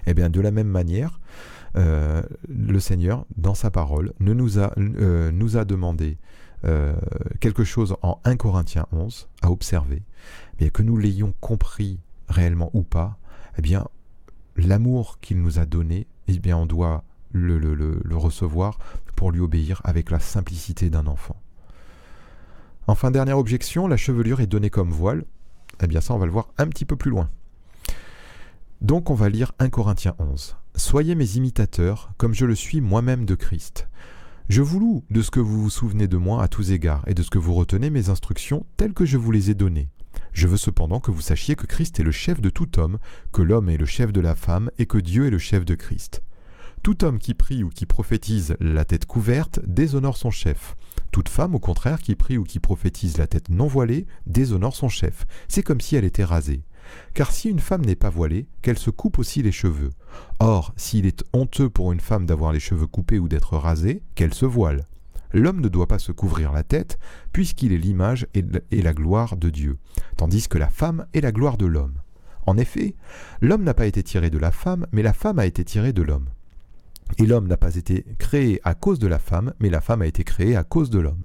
Eh 0.07 0.15
bien, 0.15 0.31
de 0.31 0.41
la 0.41 0.51
même 0.51 0.69
manière, 0.69 1.21
euh, 1.77 2.23
le 2.49 2.79
Seigneur, 2.79 3.27
dans 3.37 3.55
sa 3.55 3.71
parole, 3.71 4.13
ne 4.21 4.33
nous, 4.33 4.59
a, 4.59 4.73
euh, 4.79 5.65
demandé 5.65 6.19
euh, 6.65 6.95
quelque 7.41 7.65
chose 7.65 7.97
en 8.03 8.21
1 8.25 8.37
Corinthiens 8.37 8.87
11 8.93 9.29
à 9.43 9.51
observer, 9.51 10.03
bien 10.59 10.71
que 10.71 10.83
nous 10.83 10.97
l'ayons 10.97 11.35
compris 11.41 12.01
réellement 12.29 12.71
ou 12.75 12.83
pas, 12.83 13.19
eh 13.59 13.63
bien, 13.63 13.87
l'amour 14.57 15.19
qu'il 15.21 15.43
nous 15.43 15.59
a 15.59 15.67
donné, 15.67 16.07
eh 16.29 16.39
bien, 16.39 16.57
on 16.57 16.67
doit 16.67 17.05
le, 17.35 18.17
recevoir 18.17 18.79
pour 19.17 19.33
lui 19.33 19.41
obéir 19.41 19.81
avec 19.85 20.11
la 20.11 20.21
simplicité 20.21 20.89
d'un 20.89 21.07
enfant. 21.07 21.37
Enfin, 22.87 23.11
dernière 23.11 23.39
objection, 23.39 23.87
la 23.87 23.97
chevelure 23.97 24.41
est 24.41 24.47
donnée 24.47 24.71
comme 24.71 24.91
voile. 24.91 25.25
Eh 25.83 25.87
bien, 25.87 26.01
ça, 26.01 26.15
on 26.15 26.19
va 26.19 26.27
le 26.27 26.33
voir 26.33 26.49
un 26.59 26.69
petit 26.69 26.85
peu 26.85 26.97
plus 26.97 27.11
loin. 27.11 27.29
Donc, 28.81 29.11
on 29.11 29.15
va 29.15 29.29
lire 29.29 29.53
1 29.59 29.71
Corinthiens 29.71 30.15
11. 30.19 30.57
Soyez 30.77 31.15
mes 31.15 31.37
imitateurs, 31.37 32.13
comme 32.17 32.35
je 32.35 32.45
le 32.45 32.55
suis 32.55 32.81
moi-même 32.81 33.25
de 33.25 33.35
Christ. 33.35 33.89
Je 34.49 34.61
vous 34.61 34.79
loue 34.79 35.05
de 35.11 35.23
ce 35.23 35.31
que 35.31 35.41
vous 35.41 35.63
vous 35.63 35.71
souvenez 35.71 36.07
de 36.07 36.19
moi 36.19 36.43
à 36.43 36.49
tous 36.49 36.71
égards, 36.71 37.05
et 37.07 37.15
de 37.15 37.23
ce 37.23 37.31
que 37.31 37.39
vous 37.39 37.55
retenez 37.55 37.89
mes 37.89 38.11
instructions 38.11 38.67
telles 38.77 38.93
que 38.93 39.07
je 39.07 39.17
vous 39.17 39.31
les 39.31 39.51
ai 39.51 39.55
données. 39.55 39.89
Je 40.33 40.47
veux 40.47 40.59
cependant 40.59 41.01
que 41.01 41.11
vous 41.11 41.23
sachiez 41.23 41.57
que 41.57 41.67
Christ 41.67 41.99
est 41.99 42.05
le 42.05 42.13
chef 42.13 42.41
de 42.41 42.51
tout 42.51 42.79
homme, 42.79 42.99
que 43.33 43.41
l'homme 43.41 43.71
est 43.71 43.79
le 43.79 43.87
chef 43.87 44.13
de 44.13 44.21
la 44.21 44.35
femme, 44.35 44.71
et 44.79 44.87
que 44.87 44.99
Dieu 44.99 45.27
est 45.27 45.31
le 45.31 45.39
chef 45.39 45.65
de 45.65 45.75
Christ. 45.75 46.23
Tout 46.85 47.03
homme 47.03 47.19
qui 47.19 47.33
prie 47.33 47.65
ou 47.65 47.71
qui 47.71 47.87
prophétise 47.87 48.57
la 48.61 48.85
tête 48.85 49.07
couverte 49.07 49.59
déshonore 49.67 50.19
son 50.19 50.31
chef. 50.31 50.77
Toute 51.13 51.31
femme, 51.31 51.55
au 51.55 51.59
contraire, 51.59 51.99
qui 51.99 52.15
prie 52.15 52.37
ou 52.37 52.45
qui 52.45 52.61
prophétise 52.61 53.17
la 53.17 53.27
tête 53.27 53.49
non 53.49 53.67
voilée 53.67 54.07
déshonore 54.27 54.77
son 54.77 54.91
chef. 54.91 55.25
C'est 55.49 55.63
comme 55.63 55.81
si 55.81 55.97
elle 55.97 56.05
était 56.05 56.25
rasée. 56.25 56.63
Car 57.15 57.33
si 57.33 57.49
une 57.49 57.59
femme 57.59 57.87
n'est 57.87 57.95
pas 57.97 58.11
voilée, 58.11 58.49
qu'elle 58.61 58.77
se 58.77 58.91
coupe 58.91 59.19
aussi 59.19 59.41
les 59.41 59.51
cheveux. 59.51 59.93
Or, 60.41 60.75
s'il 60.77 61.07
est 61.07 61.25
honteux 61.33 61.71
pour 61.71 61.91
une 61.91 62.01
femme 62.01 62.27
d'avoir 62.27 62.53
les 62.53 62.61
cheveux 62.61 62.87
coupés 62.87 63.19
ou 63.19 63.29
d'être 63.29 63.57
rasée, 63.57 64.03
qu'elle 64.15 64.35
se 64.35 64.45
voile. 64.45 64.85
L'homme 65.33 65.63
ne 65.63 65.69
doit 65.69 65.89
pas 65.89 65.99
se 65.99 66.13
couvrir 66.13 66.53
la 66.53 66.65
tête, 66.65 66.99
puisqu'il 67.33 67.73
est 67.73 67.79
l'image 67.79 68.27
et 68.35 68.83
la 68.83 68.93
gloire 68.93 69.39
de 69.39 69.49
Dieu, 69.49 69.79
tandis 70.19 70.49
que 70.49 70.59
la 70.59 70.69
femme 70.69 71.07
est 71.15 71.23
la 71.23 71.33
gloire 71.33 71.57
de 71.57 71.65
l'homme. 71.65 71.95
En 72.47 72.59
effet, 72.59 72.95
l'homme 73.41 73.65
n'a 73.65 73.73
pas 73.73 73.87
été 73.87 74.03
tiré 74.03 74.29
de 74.29 74.37
la 74.37 74.51
femme, 74.51 74.87
mais 74.93 75.01
la 75.01 75.15
femme 75.15 75.39
a 75.39 75.47
été 75.47 75.65
tirée 75.65 75.95
de 75.95 76.03
l'homme. 76.03 76.29
Et 77.19 77.27
l'homme 77.27 77.47
n'a 77.47 77.57
pas 77.57 77.77
été 77.77 78.05
créé 78.19 78.61
à 78.65 78.75
cause 78.75 78.99
de 78.99 79.07
la 79.07 79.19
femme, 79.19 79.53
mais 79.61 79.71
la 79.71 79.81
femme 79.81 80.03
a 80.03 80.07
été 80.07 80.25
créée 80.25 80.57
à 80.57 80.65
cause 80.65 80.91
de 80.91 80.99
l'homme. 80.99 81.25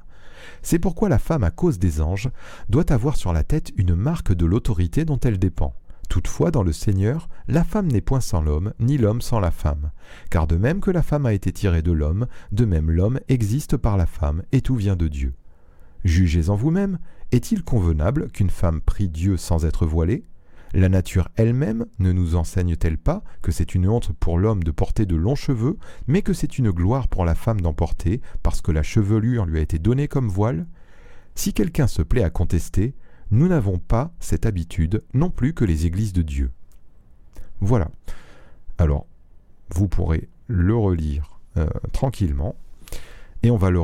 C'est 0.61 0.79
pourquoi 0.79 1.09
la 1.09 1.19
femme, 1.19 1.43
à 1.43 1.51
cause 1.51 1.79
des 1.79 2.01
anges, 2.01 2.29
doit 2.69 2.91
avoir 2.91 3.15
sur 3.15 3.33
la 3.33 3.43
tête 3.43 3.71
une 3.77 3.95
marque 3.95 4.33
de 4.33 4.45
l'autorité 4.45 5.05
dont 5.05 5.19
elle 5.19 5.39
dépend. 5.39 5.73
Toutefois, 6.09 6.49
dans 6.49 6.63
le 6.63 6.73
Seigneur, 6.73 7.29
la 7.47 7.63
femme 7.63 7.87
n'est 7.87 8.01
point 8.01 8.19
sans 8.19 8.41
l'homme, 8.41 8.73
ni 8.79 8.97
l'homme 8.97 9.21
sans 9.21 9.39
la 9.39 9.51
femme. 9.51 9.91
Car 10.31 10.47
de 10.47 10.55
même 10.55 10.81
que 10.81 10.91
la 10.91 11.03
femme 11.03 11.27
a 11.27 11.33
été 11.33 11.51
tirée 11.51 11.83
de 11.83 11.91
l'homme, 11.91 12.25
de 12.51 12.65
même 12.65 12.89
l'homme 12.89 13.19
existe 13.27 13.77
par 13.77 13.95
la 13.95 14.07
femme, 14.07 14.43
et 14.51 14.61
tout 14.61 14.75
vient 14.75 14.95
de 14.95 15.07
Dieu. 15.07 15.33
Jugez 16.03 16.49
en 16.49 16.55
vous-même, 16.55 16.97
est-il 17.31 17.63
convenable 17.63 18.31
qu'une 18.31 18.49
femme 18.49 18.81
prie 18.81 19.07
Dieu 19.07 19.37
sans 19.37 19.65
être 19.65 19.85
voilée? 19.85 20.25
La 20.73 20.89
nature 20.89 21.29
elle-même 21.35 21.87
ne 21.97 22.11
nous 22.11 22.35
enseigne-t-elle 22.35 22.99
pas 22.99 23.23
que 23.41 23.51
c'est 23.51 23.73
une 23.73 23.89
honte 23.89 24.11
pour 24.13 24.37
l'homme 24.37 24.63
de 24.63 24.71
porter 24.71 25.07
de 25.07 25.15
longs 25.15 25.35
cheveux, 25.35 25.77
mais 26.07 26.21
que 26.21 26.33
c'est 26.33 26.59
une 26.59 26.69
gloire 26.69 27.07
pour 27.07 27.25
la 27.25 27.33
femme 27.33 27.61
d'en 27.61 27.73
porter, 27.73 28.21
parce 28.43 28.61
que 28.61 28.71
la 28.71 28.83
chevelure 28.83 29.45
lui 29.45 29.57
a 29.57 29.61
été 29.61 29.79
donnée 29.79 30.07
comme 30.07 30.27
voile? 30.27 30.67
Si 31.33 31.53
quelqu'un 31.53 31.87
se 31.87 32.03
plaît 32.03 32.23
à 32.23 32.29
contester, 32.29 32.93
nous 33.31 33.47
n'avons 33.47 33.79
pas 33.79 34.11
cette 34.19 34.45
habitude 34.45 35.03
non 35.13 35.31
plus 35.31 35.53
que 35.53 35.65
les 35.65 35.87
églises 35.87 36.13
de 36.13 36.21
Dieu. 36.21 36.51
Voilà. 37.61 37.89
Alors, 38.77 39.07
vous 39.73 39.87
pourrez 39.87 40.29
le 40.47 40.75
relire 40.75 41.39
euh, 41.57 41.67
tranquillement. 41.93 42.55
Et 43.41 43.51
on 43.51 43.57
va 43.57 43.69
le 43.69 43.79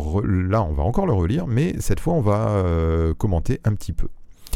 là, 0.49 0.63
on 0.63 0.73
va 0.73 0.83
encore 0.83 1.05
le 1.05 1.13
relire, 1.13 1.47
mais 1.47 1.75
cette 1.79 1.99
fois, 1.99 2.13
on 2.13 2.21
va 2.21 2.49
euh, 2.49 3.13
commenter 3.13 3.61
un 3.63 3.73
petit 3.73 3.93
peu 3.93 4.09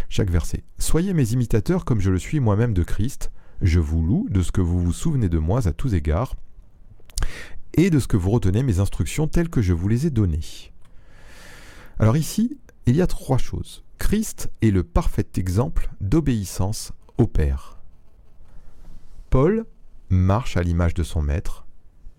chaque 0.09 0.29
verset. 0.29 0.63
Soyez 0.79 1.13
mes 1.13 1.31
imitateurs 1.31 1.85
comme 1.85 2.01
je 2.01 2.11
le 2.11 2.19
suis 2.19 2.39
moi-même 2.39 2.73
de 2.73 2.83
Christ. 2.83 3.31
Je 3.61 3.79
vous 3.79 4.01
loue 4.01 4.27
de 4.29 4.41
ce 4.41 4.51
que 4.51 4.61
vous 4.61 4.79
vous 4.79 4.93
souvenez 4.93 5.29
de 5.29 5.37
moi 5.37 5.67
à 5.67 5.73
tous 5.73 5.93
égards 5.93 6.35
et 7.73 7.89
de 7.89 7.99
ce 7.99 8.07
que 8.07 8.17
vous 8.17 8.31
retenez 8.31 8.63
mes 8.63 8.79
instructions 8.79 9.27
telles 9.27 9.49
que 9.49 9.61
je 9.61 9.73
vous 9.73 9.87
les 9.87 10.07
ai 10.07 10.09
données. 10.09 10.73
Alors 11.99 12.17
ici, 12.17 12.57
il 12.85 12.95
y 12.95 13.01
a 13.01 13.07
trois 13.07 13.37
choses. 13.37 13.83
Christ 13.99 14.49
est 14.61 14.71
le 14.71 14.83
parfait 14.83 15.27
exemple 15.35 15.89
d'obéissance 16.01 16.93
au 17.17 17.27
Père. 17.27 17.77
Paul 19.29 19.65
marche 20.09 20.57
à 20.57 20.63
l'image 20.63 20.93
de 20.93 21.03
son 21.03 21.21
Maître. 21.21 21.67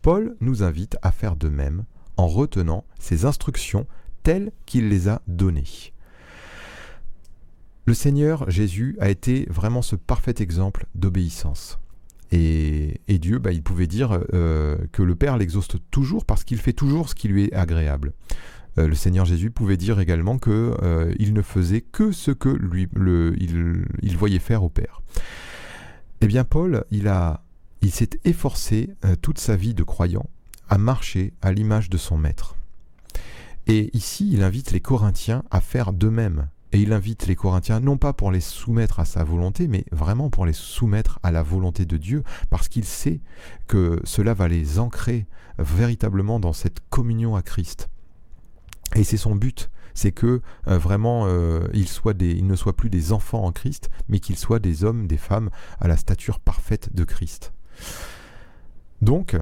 Paul 0.03 0.37
nous 0.41 0.63
invite 0.63 0.97
à 1.03 1.11
faire 1.11 1.37
de 1.37 1.49
même 1.49 1.85
en 2.17 2.29
retenant 2.29 2.85
ses 2.99 3.25
instructions 3.25 3.87
telles 4.23 4.53
qu'il 4.67 4.89
les 4.89 5.09
a 5.09 5.23
données. 5.27 5.93
Le 7.87 7.95
Seigneur 7.95 8.49
Jésus 8.51 8.97
a 9.01 9.11
été 9.11 9.47
vraiment 9.51 9.83
ce 9.83 9.97
parfait 9.97 10.35
exemple 10.39 10.87
d'obéissance. 10.95 11.79
Et, 12.33 13.01
Dieu, 13.09 13.39
bah, 13.39 13.51
il 13.51 13.63
pouvait 13.63 13.89
dire 13.89 14.21
euh, 14.33 14.79
que 14.93 15.03
le 15.03 15.17
Père 15.17 15.37
l'exauce 15.37 15.69
toujours 15.91 16.25
parce 16.25 16.45
qu'il 16.45 16.59
fait 16.59 16.73
toujours 16.73 17.09
ce 17.09 17.17
qui 17.17 17.27
lui 17.27 17.45
est 17.45 17.53
agréable. 17.53 18.13
Euh, 18.79 18.87
le 18.87 18.95
Seigneur 18.95 19.25
Jésus 19.25 19.51
pouvait 19.51 19.77
dire 19.77 20.01
également 20.01 20.39
qu'il 20.39 20.53
euh, 20.53 21.15
ne 21.19 21.43
faisait 21.43 21.81
que 21.81 22.13
ce 22.13 22.31
que 22.31 22.49
lui, 22.49 22.89
il, 24.03 24.17
voyait 24.17 24.39
faire 24.39 24.63
au 24.63 24.69
Père. 24.69 25.03
Eh 26.21 26.27
bien, 26.27 26.45
Paul, 26.45 26.85
il, 26.91 27.09
a, 27.09 27.43
il 27.83 27.91
s'est 27.91 28.11
efforcé 28.25 28.91
euh, 29.05 29.17
toute 29.21 29.39
sa 29.39 29.57
vie 29.57 29.75
de 29.75 29.83
croyant 29.83 30.29
à 30.69 30.79
marcher 30.79 31.33
à 31.43 31.53
l'image 31.53 31.91
de 31.91 31.99
son 31.99 32.17
Maître. 32.17 32.57
Et 33.67 33.91
ici, 33.97 34.31
il 34.33 34.43
invite 34.43 34.71
les 34.71 34.81
Corinthiens 34.81 35.43
à 35.51 35.61
faire 35.61 35.93
de 35.93 36.09
même. 36.09 36.49
Et 36.73 36.81
il 36.81 36.93
invite 36.93 37.27
les 37.27 37.35
Corinthiens 37.35 37.81
non 37.81 37.97
pas 37.97 38.13
pour 38.13 38.31
les 38.31 38.41
soumettre 38.41 39.01
à 39.01 39.05
sa 39.05 39.25
volonté, 39.25 39.67
mais 39.67 39.85
vraiment 39.91 40.31
pour 40.31 40.47
les 40.47 40.53
soumettre 40.53 41.19
à 41.23 41.33
la 41.33 41.43
volonté 41.43 41.85
de 41.85 41.97
Dieu, 41.97 42.23
parce 42.49 42.69
qu'il 42.69 42.85
sait 42.85 43.21
que 43.67 44.01
cela 44.05 44.35
va 44.35 44.47
les 44.47 44.79
ancrer 44.79 45.27
véritablement 45.59 46.39
dans 46.39 46.53
cette 46.53 46.81
communion 46.89 47.35
à 47.35 47.43
Christ. 47.43 47.89
Et 48.95 49.05
c'est 49.05 49.17
son 49.17 49.35
but, 49.35 49.71
c'est 49.95 50.13
que 50.13 50.41
euh, 50.69 50.79
vraiment 50.79 51.27
euh, 51.27 51.69
ils, 51.73 52.47
ne 52.47 52.57
soient 52.57 52.77
plus 52.77 52.91
des 52.91 53.13
enfants 53.13 53.45
en 53.45 53.53
Christ, 53.53 53.91
mais 54.09 54.21
qu'ils 54.21 54.39
soient 54.39 54.59
des 54.59 54.85
hommes, 54.85 55.07
des 55.07 55.17
femmes 55.17 55.51
à 55.81 55.89
la 55.89 55.97
stature 55.97 56.41
parfaite 56.41 56.95
de 56.95 57.05
Christ. 57.05 57.53
Donc, 59.03 59.37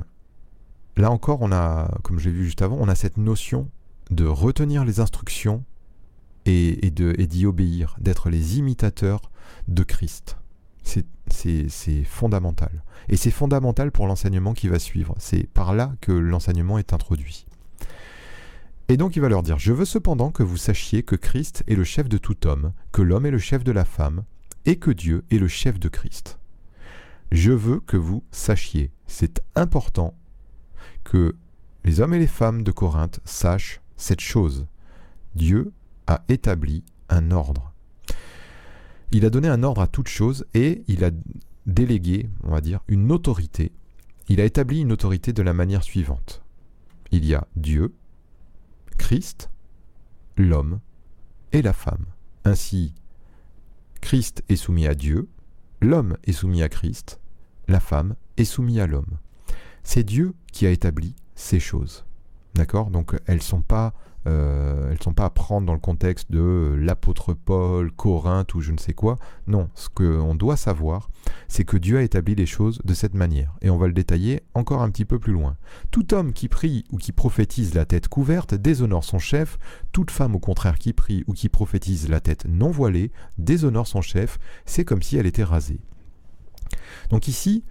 là 0.97 1.11
encore, 1.11 1.43
on 1.43 1.53
a, 1.53 1.91
comme 2.03 2.19
j'ai 2.19 2.31
vu 2.31 2.45
juste 2.45 2.63
avant, 2.63 2.77
on 2.81 2.89
a 2.89 2.95
cette 2.95 3.17
notion 3.17 3.69
de 4.11 4.25
retenir 4.25 4.85
les 4.85 5.01
instructions 5.01 5.65
et, 6.49 6.91
d'y 6.91 7.47
obéir, 7.47 7.97
d'être 8.01 8.31
les 8.31 8.59
imitateurs 8.59 9.31
de 9.69 9.83
Christ. 9.83 10.37
C'est 10.83 12.05
fondamental. 12.05 12.83
Et 13.09 13.17
c'est 13.17 13.31
fondamental 13.31 13.93
pour 13.93 14.07
l'enseignement 14.07 14.55
qui 14.55 14.69
va 14.69 14.79
suivre. 14.79 15.15
C'est 15.19 15.47
par 15.49 15.75
là 15.75 15.93
que 16.01 16.13
l'enseignement 16.13 16.79
est 16.79 16.93
introduit. 16.93 17.47
Et 18.89 18.97
donc 18.97 19.17
il 19.17 19.21
va 19.21 19.29
leur 19.29 19.43
dire, 19.43 19.59
Je 19.59 19.73
veux 19.73 19.85
cependant 19.85 20.31
que 20.31 20.43
vous 20.43 20.57
sachiez 20.57 21.03
que 21.03 21.17
Christ 21.17 21.63
est 21.69 21.75
le 21.75 21.85
chef 21.85 22.09
de 22.09 22.17
tout 22.17 22.47
homme, 22.47 22.73
que 22.91 23.03
l'homme 23.03 23.27
est 23.27 23.31
le 23.31 23.39
chef 23.39 23.63
de 23.63 23.73
la 23.73 23.85
femme, 23.85 24.25
et 24.65 24.77
que 24.77 24.91
Dieu 24.91 25.25
est 25.31 25.39
le 25.39 25.49
chef 25.49 25.79
de 25.79 25.89
Christ. 25.89 26.39
Je 27.31 27.53
veux 27.53 27.81
que 27.81 27.99
vous 27.99 28.25
sachiez, 28.31 28.91
c'est 29.07 29.43
important 29.55 30.15
que 31.05 31.37
les 31.85 32.01
hommes 32.01 32.15
et 32.15 32.19
les 32.19 32.27
femmes 32.27 32.63
de 32.63 32.73
Corinthe 32.73 33.21
sachent 33.27 33.83
cette 33.99 34.21
chose. 34.21 34.67
Dieu 35.35 35.73
a 36.09 36.25
établi 36.29 36.83
un 37.09 37.31
ordre. 37.31 37.73
Il 39.13 39.25
a 39.25 39.31
donné 39.31 39.47
un 39.47 39.63
ordre 39.63 39.83
à 39.83 39.87
toute 39.87 40.09
chose 40.09 40.47
et 40.55 40.83
il 40.89 41.05
a 41.05 41.11
délégué, 41.67 42.29
on 42.43 42.51
va 42.51 42.61
dire, 42.61 42.81
une 42.89 43.13
autorité. 43.13 43.73
Il 44.29 44.41
a 44.41 44.45
établi 44.45 44.81
une 44.81 44.93
autorité 44.93 45.33
de 45.33 45.43
la 45.43 45.53
manière 45.53 45.83
suivante. 45.83 46.43
Il 47.13 47.25
y 47.25 47.35
a 47.35 47.47
Dieu, 47.57 47.95
Christ, 48.97 49.51
l'homme 50.37 50.81
et 51.53 51.63
la 51.63 51.73
femme. 51.73 52.07
Ainsi, 52.45 52.95
Christ 54.01 54.43
est 54.49 54.57
soumis 54.57 54.87
à 54.87 54.95
Dieu, 54.95 55.29
l'homme 55.81 56.17
est 56.25 56.33
soumis 56.33 56.63
à 56.63 56.69
Christ, 56.69 57.21
la 57.69 57.81
femme 57.81 58.17
est 58.37 58.45
soumise 58.45 58.81
à 58.81 58.87
l'homme. 58.87 59.19
C'est 59.83 60.05
Dieu 60.05 60.35
qui 60.53 60.67
a 60.67 60.71
établi 60.71 61.15
ces 61.35 61.61
choses. 61.61 62.05
D'accord? 62.55 62.91
Donc 62.91 63.17
elles 63.27 63.37
ne 63.37 63.43
sont 63.43 63.63
pas 63.63 63.95
euh, 64.27 64.89
elles 64.91 64.99
ne 64.99 65.03
sont 65.03 65.13
pas 65.13 65.27
à 65.27 65.31
prendre 65.31 65.67
dans 65.67 65.73
le 65.73 65.79
contexte 65.79 66.31
de 66.31 66.77
l'apôtre 66.79 67.33
Paul, 67.33 67.93
Corinthe 67.93 68.55
ou 68.55 68.61
je 68.61 68.73
ne 68.73 68.79
sais 68.79 68.93
quoi. 68.93 69.19
Non, 69.47 69.69
ce 69.75 69.89
qu'on 69.89 70.35
doit 70.35 70.57
savoir, 70.57 71.09
c'est 71.47 71.65
que 71.65 71.77
Dieu 71.77 71.99
a 71.99 72.03
établi 72.03 72.35
les 72.35 72.47
choses 72.47 72.81
de 72.85 72.95
cette 72.95 73.15
manière. 73.15 73.55
Et 73.63 73.71
on 73.71 73.79
va 73.79 73.87
le 73.87 73.93
détailler 73.93 74.43
encore 74.55 74.83
un 74.83 74.91
petit 74.91 75.05
peu 75.05 75.19
plus 75.19 75.33
loin. 75.33 75.57
Tout 75.91 76.15
homme 76.15 76.33
qui 76.33 76.49
prie 76.49 76.85
ou 76.91 76.99
qui 76.99 77.13
prophétise 77.13 77.75
la 77.75 77.85
tête 77.85 78.09
couverte 78.09 78.55
déshonore 78.55 79.05
son 79.05 79.19
chef. 79.19 79.59
Toute 79.93 80.11
femme 80.11 80.35
au 80.35 80.41
contraire 80.41 80.79
qui 80.79 80.93
prie 80.93 81.25
ou 81.27 81.33
qui 81.33 81.49
prophétise 81.49 82.09
la 82.09 82.21
tête 82.21 82.45
non 82.49 82.71
voilée 82.71 83.13
déshonore 83.39 83.87
son 83.87 84.03
chef. 84.03 84.39
C'est 84.67 84.85
comme 84.85 85.03
si 85.03 85.17
elle 85.17 85.27
était 85.27 85.45
rasée. 85.45 85.81
Donc 87.11 87.29
ici, 87.29 87.65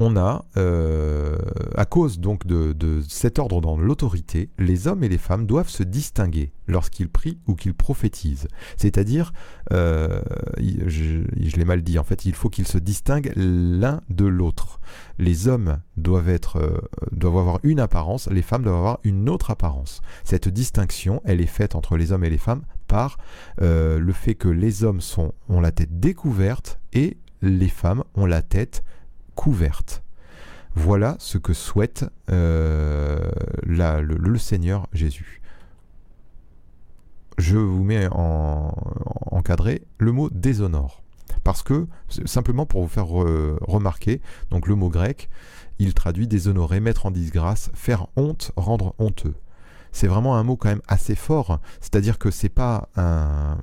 on 0.00 0.16
a, 0.16 0.44
euh, 0.56 1.38
à 1.76 1.84
cause 1.84 2.18
donc 2.18 2.46
de, 2.46 3.02
cet 3.08 3.38
ordre 3.38 3.60
dans 3.60 3.76
l'autorité, 3.76 4.50
les 4.58 4.86
hommes 4.86 5.04
et 5.04 5.08
les 5.08 5.18
femmes 5.18 5.46
doivent 5.46 5.68
se 5.68 5.82
distinguer 5.82 6.52
lorsqu'ils 6.66 7.08
prient 7.08 7.38
ou 7.46 7.54
qu'ils 7.54 7.74
prophétisent. 7.74 8.48
C'est-à-dire, 8.76 9.32
euh, 9.72 10.20
je, 10.86 11.20
l'ai 11.56 11.64
mal 11.64 11.82
dit, 11.82 11.98
en 11.98 12.04
fait, 12.04 12.24
il 12.24 12.34
faut 12.34 12.48
qu'ils 12.48 12.66
se 12.66 12.78
distinguent 12.78 13.32
l'un 13.36 14.00
de 14.08 14.24
l'autre. 14.24 14.80
Les 15.18 15.48
hommes 15.48 15.78
euh, 15.98 16.78
doivent 17.12 17.38
avoir 17.38 17.60
une 17.62 17.80
apparence, 17.80 18.28
les 18.30 18.42
femmes 18.42 18.62
doivent 18.62 18.76
avoir 18.76 18.98
une 19.04 19.28
autre 19.28 19.50
apparence. 19.50 20.00
Cette 20.24 20.48
distinction, 20.48 21.20
elle 21.24 21.40
est 21.40 21.46
faite 21.46 21.74
entre 21.74 21.96
les 21.96 22.12
hommes 22.12 22.24
et 22.24 22.30
les 22.30 22.38
femmes 22.38 22.62
par 22.86 23.18
le 23.58 24.12
fait 24.12 24.34
que 24.34 24.48
les 24.48 24.84
hommes 24.84 25.00
ont 25.48 25.60
la 25.60 25.72
tête 25.72 25.98
découverte 26.00 26.78
et 26.92 27.16
les 27.42 27.68
femmes 27.68 28.04
ont 28.14 28.26
la 28.26 28.42
tête 28.42 28.84
couverte. 29.34 30.03
Voilà 30.74 31.16
ce 31.18 31.38
que 31.38 31.52
souhaite 31.52 32.04
euh, 32.30 33.30
le, 33.62 34.38
Seigneur 34.38 34.88
Jésus. 34.92 35.40
Je 37.38 37.56
vous 37.56 37.84
mets 37.84 38.08
en 38.10 38.74
encadré 39.30 39.82
le 39.98 40.12
mot 40.12 40.30
déshonore. 40.30 41.02
Parce 41.42 41.62
que, 41.62 41.86
simplement 42.24 42.64
pour 42.64 42.82
vous 42.82 42.88
faire 42.88 43.08
remarquer, 43.08 44.20
donc 44.50 44.66
le 44.66 44.74
mot 44.74 44.88
grec, 44.88 45.28
il 45.78 45.92
traduit 45.94 46.26
déshonorer, 46.26 46.80
mettre 46.80 47.06
en 47.06 47.10
disgrâce, 47.10 47.70
faire 47.74 48.06
honte, 48.16 48.52
rendre 48.56 48.94
honteux 48.98 49.34
c'est 49.94 50.08
vraiment 50.08 50.36
un 50.36 50.42
mot 50.42 50.56
quand 50.56 50.68
même 50.68 50.82
assez 50.88 51.14
fort. 51.14 51.60
C'est-à-dire 51.80 52.18
que 52.18 52.30
c'est 52.30 52.50
pas 52.50 52.88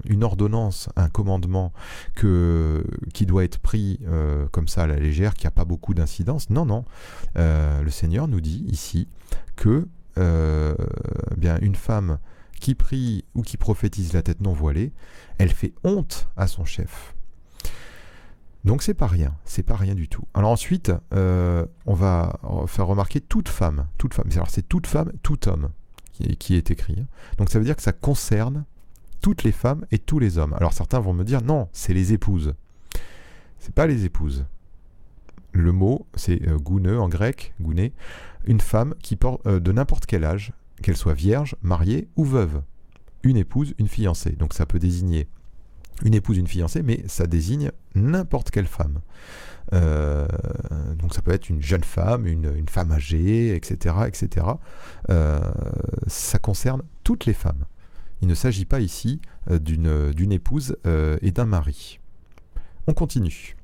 une 0.05 0.23
ordonnance, 0.23 0.89
un 0.95 1.09
commandement 1.09 1.73
qui 2.15 3.25
doit 3.25 3.43
être 3.43 3.59
pris 3.59 3.99
euh, 4.07 4.47
comme 4.51 4.67
ça 4.67 4.83
à 4.83 4.87
la 4.87 4.95
légère, 4.95 5.33
qui 5.33 5.45
a 5.45 5.51
pas 5.51 5.65
beaucoup 5.65 5.93
d'incidence. 5.93 6.49
Non, 6.49 6.65
non. 6.65 6.85
Euh, 7.37 7.83
le 7.83 7.91
Seigneur 7.91 8.29
nous 8.29 8.39
dit 8.39 8.63
ici 8.69 9.09
que 9.57 9.87
euh, 10.17 10.73
bien 11.37 11.59
une 11.59 11.75
femme 11.75 12.17
qui 12.61 12.75
prie 12.75 13.25
ou 13.35 13.41
qui 13.41 13.57
prophétise 13.57 14.13
la 14.13 14.21
tête 14.21 14.39
non 14.39 14.53
voilée, 14.53 14.93
elle 15.37 15.51
fait 15.51 15.73
honte 15.83 16.29
à 16.37 16.47
son 16.47 16.63
chef. 16.63 17.13
Donc 18.63 18.83
c'est 18.83 18.93
pas 18.93 19.07
rien, 19.07 19.35
c'est 19.43 19.63
pas 19.63 19.75
rien 19.75 19.95
du 19.95 20.07
tout. 20.07 20.23
Alors 20.33 20.51
ensuite, 20.51 20.93
on 21.11 21.93
va 21.93 22.39
faire 22.67 22.87
remarquer 22.87 23.19
toute 23.19 23.49
femme, 23.49 23.87
toute 23.97 24.13
femme. 24.13 24.29
Alors 24.33 24.49
c'est 24.49 24.69
toute 24.69 24.87
femme, 24.87 25.11
tout 25.23 25.49
homme 25.49 25.71
qui, 26.39 26.55
est 26.55 26.71
écrit. 26.71 26.97
Hein. 26.99 27.07
Donc 27.37 27.49
ça 27.49 27.59
veut 27.59 27.65
dire 27.65 27.75
que 27.75 27.81
ça 27.81 27.93
concerne 27.93 28.65
toutes 29.21 29.43
les 29.43 29.51
femmes 29.51 29.85
et 29.91 29.99
tous 29.99 30.19
les 30.19 30.37
hommes. 30.37 30.53
Alors 30.53 30.73
certains 30.73 30.99
vont 30.99 31.13
me 31.13 31.23
dire 31.23 31.41
non, 31.41 31.67
c'est 31.73 31.93
les 31.93 32.13
épouses. 32.13 32.53
C'est 33.59 33.73
pas 33.73 33.87
les 33.87 34.05
épouses. 34.05 34.45
Le 35.53 35.71
mot, 35.71 36.07
c'est 36.15 36.41
euh, 36.47 36.99
en 36.99 37.09
grec, 37.09 37.53
gouné, 37.59 37.93
une 38.45 38.61
femme 38.61 38.95
qui 39.01 39.15
porte 39.15 39.45
euh, 39.45 39.59
de 39.59 39.71
n'importe 39.71 40.05
quel 40.05 40.23
âge, 40.23 40.53
qu'elle 40.81 40.97
soit 40.97 41.13
vierge, 41.13 41.55
mariée 41.61 42.07
ou 42.15 42.23
veuve. 42.23 42.61
Une 43.23 43.37
épouse, 43.37 43.73
une 43.77 43.87
fiancée. 43.87 44.31
Donc 44.31 44.53
ça 44.53 44.65
peut 44.65 44.79
désigner 44.79 45.27
une 46.03 46.13
épouse, 46.13 46.37
une 46.37 46.47
fiancée, 46.47 46.83
mais 46.83 47.03
ça 47.07 47.27
désigne 47.27 47.71
n'importe 47.95 48.51
quelle 48.51 48.67
femme. 48.67 48.99
Euh, 49.73 50.27
donc 50.97 51.13
ça 51.13 51.21
peut 51.21 51.31
être 51.31 51.49
une 51.49 51.61
jeune 51.61 51.83
femme, 51.83 52.25
une, 52.25 52.67
femme 52.67 52.91
âgée, 52.91 53.55
etc. 53.55 53.95
etc. 54.07 54.45
Euh, 55.09 55.39
ça 56.07 56.39
concerne 56.39 56.83
toutes 57.03 57.25
les 57.25 57.33
femmes. 57.33 57.65
Il 58.21 58.27
ne 58.27 58.35
s'agit 58.35 58.65
pas 58.65 58.79
ici 58.79 59.19
euh, 59.49 59.59
d'une 59.59 60.31
épouse 60.31 60.77
et 61.21 61.31
d'un 61.31 61.45
mari. 61.45 61.99
On 62.87 62.93
continue. 62.93 63.55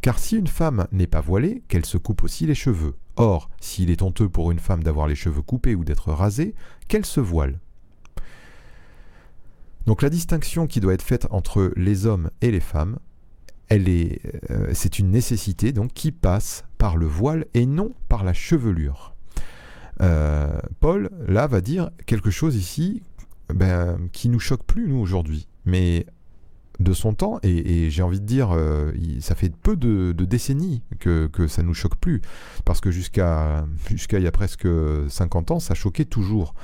Car 0.00 0.18
si 0.18 0.36
une 0.36 0.48
femme 0.48 0.88
n'est 0.90 1.06
pas 1.06 1.20
voilée, 1.20 1.62
qu'elle 1.68 1.86
se 1.86 1.96
coupe 1.96 2.24
aussi 2.24 2.44
les 2.46 2.56
cheveux. 2.56 2.96
Or, 3.16 3.50
s'il 3.60 3.90
est 3.90 4.02
honteux 4.02 4.28
pour 4.28 4.50
une 4.50 4.58
femme 4.58 4.82
d'avoir 4.82 5.06
les 5.06 5.14
cheveux 5.14 5.42
coupés 5.42 5.74
ou 5.74 5.84
d'être 5.84 6.10
rasée, 6.10 6.54
qu'elle 6.88 7.06
se 7.06 7.20
voile. 7.20 7.60
Donc 9.86 10.02
la 10.02 10.10
distinction 10.10 10.66
qui 10.66 10.80
doit 10.80 10.94
être 10.94 11.02
faite 11.02 11.26
entre 11.30 11.72
les 11.76 12.06
hommes 12.06 12.30
et 12.40 12.50
les 12.50 12.60
femmes, 12.60 12.98
est, 13.70 14.20
euh, 14.50 14.70
c'est 14.74 14.98
une 14.98 15.10
nécessité 15.10 15.72
donc 15.72 15.92
qui 15.92 16.12
passe 16.12 16.64
par 16.78 16.96
le 16.96 17.06
voile 17.06 17.46
et 17.54 17.66
non 17.66 17.92
par 18.08 18.24
la 18.24 18.32
chevelure. 18.32 19.14
Euh, 20.00 20.58
Paul 20.80 21.10
là 21.26 21.46
va 21.46 21.60
dire 21.60 21.90
quelque 22.06 22.30
chose 22.30 22.56
ici 22.56 23.02
ben, 23.54 24.08
qui 24.12 24.28
nous 24.28 24.40
choque 24.40 24.64
plus 24.64 24.88
nous 24.88 24.96
aujourd'hui, 24.96 25.46
mais 25.64 26.06
de 26.80 26.92
son 26.92 27.14
temps, 27.14 27.38
et, 27.42 27.90
j'ai 27.90 28.02
envie 28.02 28.20
de 28.20 28.26
dire, 28.26 28.50
euh, 28.52 28.92
ça 29.20 29.34
fait 29.34 29.52
peu 29.54 29.76
de, 29.76 30.12
décennies 30.12 30.82
que, 30.98 31.26
que, 31.26 31.46
ça 31.46 31.62
nous 31.62 31.74
choque 31.74 31.96
plus, 31.96 32.22
parce 32.64 32.80
que 32.80 32.90
jusqu'à 32.90 33.64
il 33.90 34.22
y 34.22 34.26
a 34.26 34.32
presque 34.32 34.66
50 35.08 35.50
ans, 35.50 35.60
ça 35.60 35.74
choquait 35.74 36.04
toujours, 36.04 36.54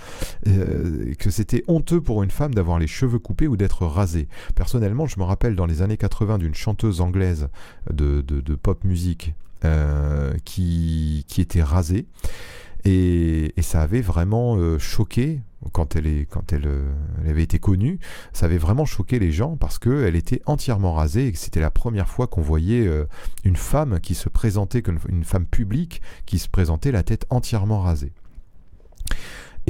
euh, 0.46 1.14
que 1.18 1.30
c'était 1.30 1.62
honteux 1.68 2.00
pour 2.00 2.22
une 2.22 2.30
femme 2.30 2.54
d'avoir 2.54 2.78
les 2.78 2.86
cheveux 2.86 3.18
coupés 3.18 3.48
ou 3.48 3.56
d'être 3.56 3.86
rasée. 3.86 4.28
Personnellement, 4.54 5.06
je 5.06 5.18
me 5.18 5.24
rappelle 5.24 5.54
dans 5.54 5.66
les 5.66 5.82
années 5.82 5.96
80 5.96 6.38
d'une 6.38 6.54
chanteuse 6.54 7.00
anglaise 7.00 7.48
de, 7.92 8.22
de, 8.22 8.54
pop 8.54 8.84
musique 8.84 9.34
euh, 9.64 10.34
qui, 10.44 11.24
qui 11.28 11.40
était 11.40 11.62
rasée. 11.62 12.06
Et, 12.84 13.52
ça 13.60 13.82
avait 13.82 14.00
vraiment 14.00 14.56
choqué, 14.78 15.42
quand, 15.72 15.96
euh, 15.96 16.92
elle, 17.22 17.30
avait 17.30 17.42
été 17.42 17.58
connue, 17.58 17.98
ça 18.32 18.46
avait 18.46 18.58
vraiment 18.58 18.84
choqué 18.84 19.18
les 19.18 19.32
gens 19.32 19.56
parce 19.56 19.78
qu'elle 19.78 20.16
était 20.16 20.40
entièrement 20.46 20.94
rasée 20.94 21.26
et 21.26 21.32
que 21.32 21.38
c'était 21.38 21.60
la 21.60 21.70
première 21.70 22.08
fois 22.08 22.26
qu'on 22.26 22.42
voyait 22.42 22.86
euh, 22.86 23.06
une 23.44 23.56
femme 23.56 24.00
qui 24.00 24.14
se 24.14 24.28
présentait, 24.28 24.82
une 25.08 25.24
femme 25.24 25.46
publique, 25.46 26.00
qui 26.26 26.38
se 26.38 26.48
présentait 26.48 26.92
la 26.92 27.02
tête 27.02 27.26
entièrement 27.30 27.80
rasée. 27.80 28.12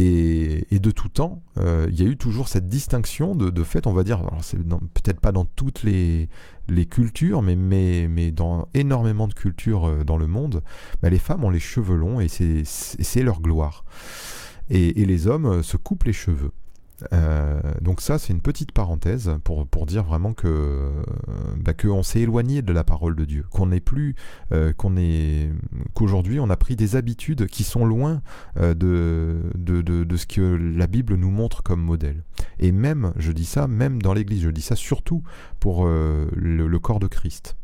Et, 0.00 0.78
de 0.78 0.90
tout 0.92 1.08
temps, 1.08 1.42
euh, 1.56 1.88
il 1.90 2.00
y 2.00 2.06
a 2.06 2.08
eu 2.08 2.16
toujours 2.16 2.46
cette 2.46 2.68
distinction 2.68 3.34
de, 3.34 3.64
fait, 3.64 3.88
on 3.88 3.92
va 3.92 4.04
dire, 4.04 4.22
peut-être 4.94 5.18
pas 5.18 5.32
dans 5.32 5.44
toutes 5.44 5.82
les, 5.82 6.28
cultures, 6.88 7.42
mais, 7.42 8.30
dans 8.30 8.68
énormément 8.74 9.26
de 9.26 9.34
cultures 9.34 10.04
dans 10.04 10.16
le 10.16 10.28
monde, 10.28 10.62
bah, 11.02 11.10
les 11.10 11.18
femmes 11.18 11.42
ont 11.42 11.50
les 11.50 11.58
cheveux 11.58 11.96
longs 11.96 12.20
et 12.20 12.28
c'est 12.28 13.22
leur 13.24 13.40
gloire. 13.40 13.84
Et, 14.70 15.04
les 15.04 15.26
hommes 15.26 15.46
euh, 15.46 15.62
se 15.62 15.76
coupent 15.76 16.04
les 16.04 16.12
cheveux. 16.12 16.52
Euh, 17.12 17.60
donc 17.80 18.00
ça, 18.00 18.18
c'est 18.18 18.32
une 18.32 18.40
petite 18.40 18.72
parenthèse 18.72 19.32
pour, 19.44 19.66
pour 19.66 19.86
dire 19.86 20.04
vraiment 20.04 20.32
que 20.34 20.90
bah, 21.56 21.74
qu'on 21.74 22.02
s'est 22.02 22.20
éloigné 22.20 22.62
de 22.62 22.72
la 22.72 22.84
parole 22.84 23.14
de 23.14 23.24
Dieu, 23.24 23.44
qu'on 23.50 23.66
n'est 23.66 23.80
plus, 23.80 24.14
euh, 24.52 24.72
qu'on 24.72 24.96
est, 24.96 25.50
qu'aujourd'hui 25.94 26.40
on 26.40 26.50
a 26.50 26.56
pris 26.56 26.76
des 26.76 26.96
habitudes 26.96 27.46
qui 27.46 27.64
sont 27.64 27.84
loin 27.84 28.22
euh, 28.58 28.74
de, 28.74 29.42
de, 29.54 29.82
de, 29.82 30.16
ce 30.16 30.26
que 30.26 30.40
la 30.40 30.86
Bible 30.86 31.14
nous 31.14 31.30
montre 31.30 31.62
comme 31.62 31.80
modèle. 31.80 32.24
Et 32.58 32.72
même, 32.72 33.12
je 33.16 33.32
dis 33.32 33.44
ça, 33.44 33.68
même 33.68 34.02
dans 34.02 34.14
l'Église, 34.14 34.42
je 34.42 34.50
dis 34.50 34.62
ça 34.62 34.76
surtout 34.76 35.22
pour 35.60 35.86
le 35.86 36.78
corps 36.78 37.00
de 37.00 37.06
Christ 37.06 37.56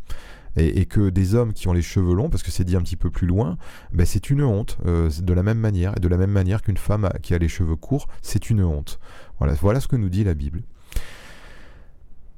et, 0.57 0.87
que 0.87 1.11
des 1.11 1.35
hommes 1.35 1.53
qui 1.53 1.69
ont 1.69 1.73
les 1.73 1.83
cheveux 1.83 2.14
longs, 2.14 2.31
parce 2.31 2.43
que 2.43 2.51
c'est 2.51 2.64
dit 2.64 2.77
un 2.77 2.83
petit 2.83 2.97
peu 2.97 3.11
plus 3.11 3.27
loin, 3.27 3.57
ben 3.93 4.07
c'est 4.07 4.31
une 4.31 4.43
honte, 4.43 4.79
euh, 4.87 5.11
de 5.21 5.33
la 5.33 5.43
même 5.43 5.59
manière, 5.59 5.95
et 5.97 6.01
de 6.01 6.09
la 6.09 6.17
même 6.17 6.31
manière 6.31 6.62
qu'une 6.62 6.77
femme 6.77 7.09
qui 7.23 7.35
a 7.35 7.38
les 7.38 7.49
cheveux 7.49 7.77
courts, 7.77 8.09
c'est 8.23 8.51
une 8.51 8.62
honte. 8.62 8.99
Voilà, 9.38 9.55
voilà 9.55 9.81
ce 9.81 9.88
que 9.88 9.97
nous 9.97 10.09
dit 10.09 10.25
la 10.25 10.35
Bible. 10.35 10.62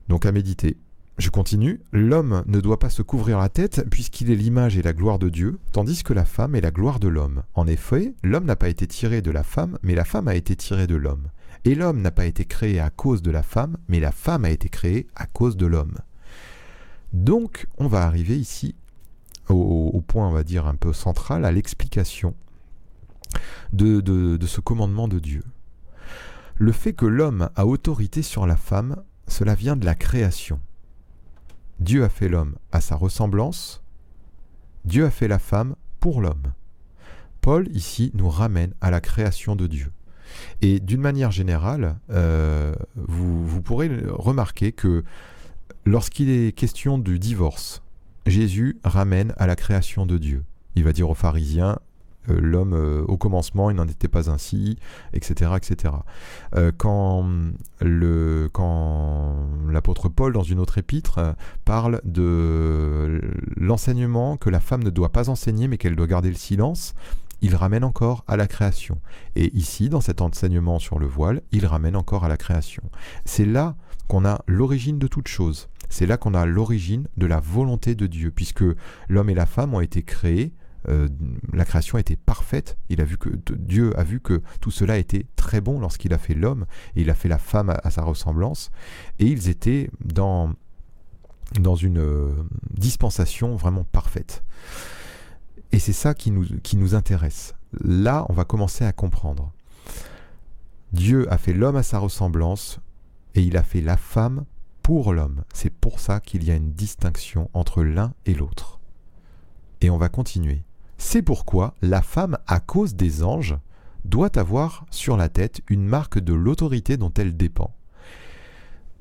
Donc 0.08 0.24
à 0.24 0.32
méditer. 0.32 0.76
Je 1.18 1.30
continue. 1.30 1.80
L'homme 1.92 2.44
ne 2.46 2.60
doit 2.60 2.78
pas 2.78 2.90
se 2.90 3.00
couvrir 3.00 3.38
la 3.38 3.48
tête 3.48 3.86
puisqu'il 3.90 4.30
est 4.30 4.36
l'image 4.36 4.76
et 4.76 4.82
la 4.82 4.92
gloire 4.92 5.18
de 5.18 5.30
Dieu, 5.30 5.58
tandis 5.72 6.02
que 6.02 6.12
la 6.12 6.26
femme 6.26 6.54
est 6.54 6.60
la 6.60 6.70
gloire 6.70 7.00
de 7.00 7.08
l'homme. 7.08 7.42
En 7.54 7.66
effet, 7.66 8.14
l'homme 8.22 8.44
n'a 8.44 8.56
pas 8.56 8.68
été 8.68 8.86
tiré 8.86 9.22
de 9.22 9.30
la 9.30 9.42
femme, 9.42 9.78
mais 9.82 9.94
la 9.94 10.04
femme 10.04 10.28
a 10.28 10.34
été 10.34 10.56
tirée 10.56 10.86
de 10.86 10.94
l'homme. 10.94 11.28
Et 11.64 11.74
l'homme 11.74 12.02
n'a 12.02 12.10
pas 12.10 12.26
été 12.26 12.44
créé 12.44 12.80
à 12.80 12.90
cause 12.90 13.22
de 13.22 13.30
la 13.30 13.42
femme, 13.42 13.78
mais 13.88 13.98
la 13.98 14.12
femme 14.12 14.44
a 14.44 14.50
été 14.50 14.68
créée 14.68 15.06
à 15.16 15.26
cause 15.26 15.56
de 15.56 15.66
l'homme. 15.66 15.96
Donc, 17.16 17.66
on 17.78 17.86
va 17.86 18.02
arriver 18.02 18.38
ici 18.38 18.74
au, 19.48 20.02
point, 20.06 20.28
on 20.28 20.32
va 20.32 20.44
dire, 20.44 20.66
un 20.66 20.74
peu 20.74 20.92
central, 20.92 21.46
à 21.46 21.50
l'explication 21.50 22.34
de, 23.72 24.38
ce 24.46 24.60
commandement 24.60 25.08
de 25.08 25.18
Dieu. 25.18 25.42
Le 26.56 26.72
fait 26.72 26.92
que 26.92 27.06
l'homme 27.06 27.48
a 27.56 27.64
autorité 27.64 28.20
sur 28.20 28.46
la 28.46 28.56
femme, 28.56 29.02
cela 29.28 29.54
vient 29.54 29.76
de 29.76 29.86
la 29.86 29.94
création. 29.94 30.60
Dieu 31.80 32.04
a 32.04 32.10
fait 32.10 32.28
l'homme 32.28 32.56
à 32.70 32.82
sa 32.82 32.96
ressemblance, 32.96 33.82
Dieu 34.84 35.06
a 35.06 35.10
fait 35.10 35.28
la 35.28 35.38
femme 35.38 35.74
pour 36.00 36.20
l'homme. 36.20 36.52
Paul 37.40 37.66
ici 37.74 38.10
nous 38.12 38.28
ramène 38.28 38.74
à 38.82 38.90
la 38.90 39.00
création 39.00 39.56
de 39.56 39.66
Dieu. 39.66 39.90
Et 40.60 40.80
d'une 40.80 41.00
manière 41.00 41.30
générale, 41.30 41.96
euh, 42.10 42.74
vous, 42.94 43.62
pourrez 43.62 43.90
remarquer 44.06 44.72
que 44.72 45.02
Lorsqu'il 45.88 46.28
est 46.30 46.50
question 46.50 46.98
du 46.98 47.20
divorce, 47.20 47.80
Jésus 48.26 48.76
ramène 48.82 49.32
à 49.36 49.46
la 49.46 49.54
création 49.54 50.04
de 50.04 50.18
Dieu. 50.18 50.42
Il 50.74 50.82
va 50.82 50.92
dire 50.92 51.08
aux 51.08 51.14
pharisiens, 51.14 51.78
euh, 52.28 52.40
l'homme 52.40 52.74
euh, 52.74 53.04
au 53.06 53.16
commencement, 53.16 53.70
il 53.70 53.76
n'en 53.76 53.86
était 53.86 54.08
pas 54.08 54.28
ainsi, 54.28 54.78
etc. 55.12 55.52
etc. 55.56 55.94
Euh, 56.56 56.72
quand, 56.76 57.24
l'apôtre 59.68 60.08
Paul, 60.08 60.32
dans 60.32 60.42
une 60.42 60.58
autre 60.58 60.78
épître, 60.78 61.20
parle 61.64 62.00
de 62.02 63.20
l'enseignement 63.56 64.36
que 64.36 64.50
la 64.50 64.58
femme 64.58 64.82
ne 64.82 64.90
doit 64.90 65.12
pas 65.12 65.28
enseigner 65.28 65.68
mais 65.68 65.78
qu'elle 65.78 65.94
doit 65.94 66.08
garder 66.08 66.30
le 66.30 66.34
silence, 66.34 66.94
il 67.42 67.54
ramène 67.54 67.84
encore 67.84 68.24
à 68.26 68.36
la 68.36 68.48
création. 68.48 68.98
Et 69.36 69.56
ici, 69.56 69.88
dans 69.88 70.00
cet 70.00 70.20
enseignement 70.20 70.80
sur 70.80 70.98
le 70.98 71.06
voile, 71.06 71.42
il 71.52 71.64
ramène 71.64 71.94
encore 71.94 72.24
à 72.24 72.28
la 72.28 72.36
création. 72.36 72.82
C'est 73.24 73.46
là 73.46 73.76
qu'on 74.08 74.24
a 74.24 74.42
l'origine 74.46 74.98
de 74.98 75.06
toute 75.06 75.28
chose. 75.28 75.68
C'est 75.88 76.06
là 76.06 76.16
qu'on 76.16 76.34
a 76.34 76.46
l'origine 76.46 77.08
de 77.16 77.26
la 77.26 77.40
volonté 77.40 77.94
de 77.94 78.06
Dieu, 78.06 78.30
puisque 78.30 78.64
l'homme 79.08 79.30
et 79.30 79.34
la 79.34 79.46
femme 79.46 79.74
ont 79.74 79.80
été 79.80 80.02
créés, 80.02 80.52
euh, 80.88 81.08
la 81.52 81.64
création 81.64 81.98
était 81.98 82.16
parfaite. 82.16 82.76
Il 82.88 83.00
a 83.00 83.04
vu 83.04 83.18
que 83.18 83.30
Dieu 83.52 83.98
a 83.98 84.04
vu 84.04 84.20
que 84.20 84.42
tout 84.60 84.70
cela 84.70 84.98
était 84.98 85.26
très 85.36 85.60
bon 85.60 85.80
lorsqu'il 85.80 86.12
a 86.12 86.18
fait 86.18 86.34
l'homme 86.34 86.66
et 86.94 87.02
il 87.02 87.10
a 87.10 87.14
fait 87.14 87.28
la 87.28 87.38
femme 87.38 87.70
à, 87.82 87.90
sa 87.90 88.02
ressemblance, 88.02 88.70
et 89.18 89.26
ils 89.26 89.48
étaient 89.48 89.90
dans 90.04 90.54
une 91.80 91.98
euh, 91.98 92.32
dispensation 92.70 93.56
vraiment 93.56 93.84
parfaite. 93.84 94.44
Et 95.72 95.78
c'est 95.78 95.92
ça 95.92 96.14
qui 96.14 96.30
nous, 96.30 96.44
qui 96.62 96.76
nous 96.76 96.94
intéresse. 96.94 97.54
Là, 97.82 98.24
on 98.28 98.32
va 98.32 98.44
commencer 98.44 98.84
à 98.84 98.92
comprendre. 98.92 99.52
Dieu 100.92 101.30
a 101.32 101.38
fait 101.38 101.52
l'homme 101.52 101.76
à 101.76 101.82
sa 101.82 101.98
ressemblance 101.98 102.80
et 103.34 103.42
il 103.42 103.56
a 103.56 103.62
fait 103.62 103.80
la 103.80 103.96
femme 103.96 104.44
pour 104.86 105.12
l'homme. 105.12 105.42
C'est 105.52 105.74
pour 105.74 105.98
ça 105.98 106.20
qu'il 106.20 106.44
y 106.44 106.52
a 106.52 106.54
une 106.54 106.70
distinction 106.70 107.50
entre 107.54 107.82
l'un 107.82 108.14
et 108.24 108.34
l'autre. 108.34 108.78
Et 109.80 109.90
on 109.90 109.98
va 109.98 110.08
continuer. 110.08 110.62
C'est 110.96 111.22
pourquoi 111.22 111.74
la 111.82 112.02
femme, 112.02 112.38
à 112.46 112.60
cause 112.60 112.94
des 112.94 113.24
anges, 113.24 113.58
doit 114.04 114.38
avoir 114.38 114.86
sur 114.92 115.16
la 115.16 115.28
tête 115.28 115.60
une 115.66 115.84
marque 115.84 116.20
de 116.20 116.32
l'autorité 116.32 116.96
dont 116.96 117.12
elle 117.18 117.36
dépend. 117.36 117.74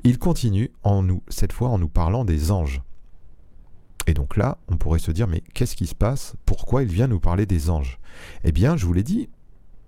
Il 0.03 0.17
continue 0.17 0.71
en 0.81 1.03
nous, 1.03 1.21
cette 1.27 1.53
fois 1.53 1.69
en 1.69 1.77
nous 1.77 1.87
parlant 1.87 2.25
des 2.25 2.49
anges. 2.49 2.81
Et 4.07 4.15
donc 4.15 4.37
là, 4.37 4.57
on 4.69 4.77
pourrait 4.77 4.97
se 4.97 5.11
dire, 5.11 5.27
mais 5.27 5.43
qu'est-ce 5.53 5.75
qui 5.75 5.85
se 5.85 5.93
passe? 5.93 6.33
Pourquoi 6.47 6.81
il 6.81 6.89
vient 6.89 7.05
nous 7.05 7.19
parler 7.19 7.45
des 7.45 7.69
anges? 7.69 7.99
Eh 8.43 8.51
bien, 8.51 8.75
je 8.75 8.87
vous 8.87 8.93
l'ai 8.93 9.03
dit, 9.03 9.29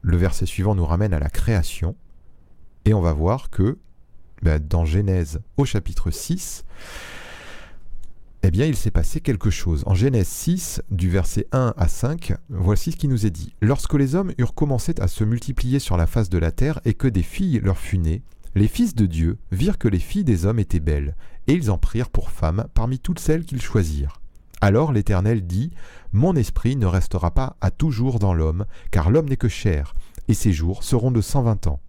le 0.04 0.18
verset 0.18 0.46
suivant 0.46 0.76
nous 0.76 0.86
ramène 0.86 1.16
à 1.16 1.20
la 1.20 1.32
création, 1.32 1.96
et 2.86 2.94
on 2.94 3.02
va 3.02 3.14
voir 3.14 3.50
que 3.50 3.80
ben, 4.42 4.62
dans 4.64 4.86
Genèse 4.86 5.40
au 5.58 5.66
chapitre 5.66 6.12
6, 6.12 6.64
eh 8.44 8.52
bien, 8.52 8.66
il 8.66 8.76
s'est 8.76 8.92
passé 8.92 9.20
quelque 9.20 9.50
chose. 9.50 9.84
En 9.88 9.96
Genèse 9.96 10.28
6, 10.28 10.82
du 10.92 11.10
verset 11.10 11.48
1 11.52 11.74
à 11.76 11.88
5, 11.88 12.34
voici 12.50 12.92
ce 12.92 12.98
qui 12.98 13.08
nous 13.08 13.26
est 13.26 13.32
dit. 13.32 13.54
Lorsque 13.62 13.96
les 13.96 14.16
hommes 14.16 14.32
eurent 14.38 14.54
commencé 14.54 14.94
à 15.00 15.08
se 15.08 15.24
multiplier 15.24 15.80
sur 15.80 15.98
la 15.98 16.08
face 16.08 16.30
de 16.30 16.38
la 16.38 16.52
terre 16.52 16.80
et 16.86 16.94
que 16.94 17.08
des 17.08 17.24
filles 17.24 17.60
leur 17.64 17.78
furent 17.78 18.02
nées, 18.02 18.22
les 18.56 18.68
fils 18.68 18.96
de 18.96 19.06
Dieu 19.06 19.38
virent 19.52 19.78
que 19.78 19.88
les 19.88 20.00
filles 20.00 20.24
des 20.24 20.46
hommes 20.46 20.60
étaient 20.60 20.80
belles, 20.80 21.16
et 21.48 21.54
ils 21.54 21.72
en 21.72 21.78
prirent 21.78 22.10
pour 22.10 22.32
femmes 22.32 22.68
parmi 22.74 23.00
toutes 23.00 23.20
celles 23.20 23.44
qu'ils 23.44 23.62
choisirent. 23.62 24.22
Alors 24.62 24.92
l'Éternel 24.92 25.46
dit, 25.46 25.72
Mon 26.14 26.36
esprit 26.36 26.76
ne 26.76 26.86
restera 26.86 27.32
pas 27.32 27.58
à 27.62 27.70
toujours 27.70 28.20
dans 28.20 28.34
l'homme, 28.34 28.66
car 28.92 29.10
l'homme 29.10 29.30
n'est 29.30 29.38
que 29.38 29.48
chair, 29.48 29.94
et 30.28 30.34
ses 30.34 30.54
jours 30.54 30.84
seront 30.84 31.12
de 31.12 31.22
cent 31.22 31.44
vingt 31.44 31.68
ans. 31.68 31.80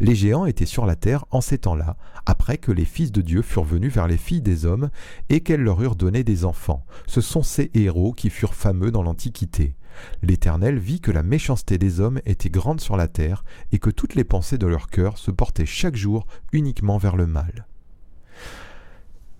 Les 0.00 0.14
géants 0.14 0.46
étaient 0.46 0.66
sur 0.66 0.86
la 0.86 0.96
terre 0.96 1.24
en 1.30 1.40
ces 1.40 1.58
temps-là, 1.58 1.96
après 2.26 2.58
que 2.58 2.72
les 2.72 2.84
fils 2.84 3.12
de 3.12 3.20
Dieu 3.20 3.42
furent 3.42 3.64
venus 3.64 3.92
vers 3.92 4.08
les 4.08 4.16
filles 4.16 4.42
des 4.42 4.66
hommes, 4.66 4.90
et 5.28 5.40
qu'elles 5.40 5.62
leur 5.62 5.80
eurent 5.82 5.96
donné 5.96 6.24
des 6.24 6.44
enfants. 6.44 6.84
Ce 7.06 7.20
sont 7.20 7.42
ces 7.42 7.70
héros 7.74 8.12
qui 8.12 8.30
furent 8.30 8.54
fameux 8.54 8.90
dans 8.90 9.02
l'Antiquité. 9.02 9.74
L'Éternel 10.22 10.78
vit 10.78 11.00
que 11.00 11.12
la 11.12 11.22
méchanceté 11.22 11.78
des 11.78 12.00
hommes 12.00 12.20
était 12.26 12.50
grande 12.50 12.80
sur 12.80 12.96
la 12.96 13.08
terre, 13.08 13.44
et 13.72 13.78
que 13.78 13.90
toutes 13.90 14.14
les 14.14 14.24
pensées 14.24 14.58
de 14.58 14.66
leur 14.66 14.88
cœur 14.88 15.18
se 15.18 15.30
portaient 15.30 15.66
chaque 15.66 15.96
jour 15.96 16.26
uniquement 16.52 16.98
vers 16.98 17.16
le 17.16 17.26
mal. 17.26 17.66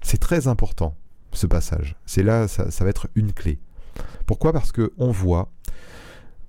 C'est 0.02 0.18
très 0.18 0.48
important, 0.48 0.96
ce 1.32 1.46
passage. 1.46 1.96
C'est 2.06 2.22
là, 2.22 2.46
ça, 2.46 2.68
va 2.80 2.90
être 2.90 3.08
une 3.14 3.32
clé. 3.32 3.58
Pourquoi? 4.26 4.52
Parce 4.52 4.70
que 4.70 4.92
on 4.98 5.10
voit 5.10 5.50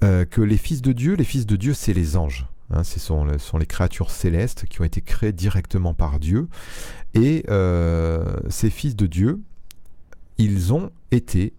euh, 0.04 0.26
que 0.26 0.42
les 0.42 0.58
fils 0.58 0.82
de 0.82 0.92
Dieu, 0.92 1.16
les 1.16 1.24
fils 1.24 1.46
de 1.46 1.56
Dieu, 1.56 1.74
c'est 1.74 1.94
les 1.94 2.18
anges. 2.18 2.48
Hein, 2.72 2.84
ce 2.84 3.00
sont, 3.00 3.26
les 3.26 3.66
créatures 3.66 4.10
célestes 4.10 4.66
qui 4.66 4.82
ont 4.82 4.86
été 4.86 5.02
créées 5.02 5.34
directement 5.34 5.94
par 5.94 6.20
Dieu. 6.20 6.48
Et 7.14 7.46
euh, 7.50 8.38
ces 8.50 8.70
fils 8.70 8.96
de 8.96 9.06
Dieu, 9.06 9.42
ils 10.38 10.74
ont 10.74 10.92
été 11.12 11.54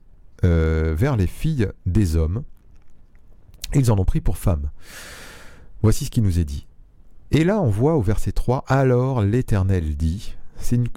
euh, 0.45 0.95
vers 0.97 1.17
les 1.17 1.27
filles 1.27 1.69
des 1.87 2.17
hommes. 2.17 2.43
Ils 3.75 3.91
en 3.91 3.99
ont 3.99 4.05
pris 4.05 4.21
pour 4.21 4.37
femmes. 4.37 4.71
Voici 5.83 6.07
ce 6.07 6.11
qui 6.11 6.21
nous 6.21 6.39
est 6.39 6.45
dit. 6.45 6.67
Et 7.31 7.45
là, 7.45 7.61
on 7.61 7.71
voit 7.71 7.95
au 7.95 8.03
verset 8.03 8.33
3, 8.33 8.65
Alors 8.67 9.23
l'Éternel 9.23 9.97
dit, 9.97 10.35
c'est 10.59 10.77
une, 10.77 10.89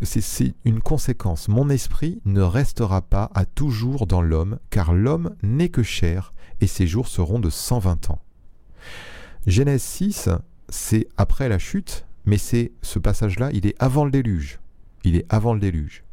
une, 0.63 0.79
conséquence, 0.79 1.47
mon 1.47 1.69
esprit 1.69 2.21
ne 2.25 2.41
restera 2.41 3.01
pas 3.01 3.29
à 3.33 3.45
toujours 3.45 4.07
dans 4.07 4.21
l'homme, 4.21 4.59
car 4.69 4.93
l'homme 4.93 5.35
n'est 5.43 5.69
que 5.69 5.83
chair, 5.83 6.33
et 6.61 6.67
ses 6.67 6.87
jours 6.87 7.07
seront 7.07 7.39
de 7.39 7.49
120 7.49 8.11
ans. 8.11 8.21
Genèse 9.47 9.81
6, 9.81 10.29
c'est 10.69 11.07
après 11.17 11.49
la 11.49 11.59
chute, 11.59 12.05
mais 12.25 12.37
c'est 12.37 12.71
ce 12.81 12.99
passage-là, 12.99 13.49
il 13.53 13.65
est 13.65 13.75
avant 13.79 14.05
le 14.05 14.11
déluge. 14.11 14.59
Il 15.03 15.15
est 15.15 15.25
avant 15.29 15.53
le 15.53 15.59
déluge. 15.59 16.03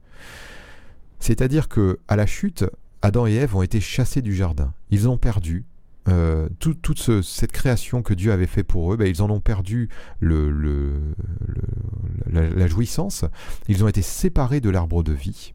C'est-à-dire 1.18 1.68
que 1.68 1.98
à 2.08 2.16
la 2.16 2.26
chute, 2.26 2.64
Adam 3.02 3.26
et 3.26 3.34
Ève 3.34 3.56
ont 3.56 3.62
été 3.62 3.80
chassés 3.80 4.22
du 4.22 4.34
jardin. 4.34 4.72
Ils 4.90 5.08
ont 5.08 5.18
perdu 5.18 5.64
euh, 6.08 6.48
toute 6.60 7.22
cette 7.22 7.50
création 7.50 8.02
que 8.02 8.14
Dieu 8.14 8.30
avait 8.30 8.46
fait 8.46 8.62
pour 8.62 8.92
eux, 8.92 8.96
ben, 8.96 9.08
ils 9.08 9.22
en 9.22 9.30
ont 9.30 9.40
perdu 9.40 9.88
la, 10.20 10.38
jouissance. 12.68 13.24
Ils 13.68 13.82
ont 13.82 13.88
été 13.88 14.02
séparés 14.02 14.60
de 14.60 14.70
l'arbre 14.70 15.02
de 15.02 15.12
vie 15.12 15.52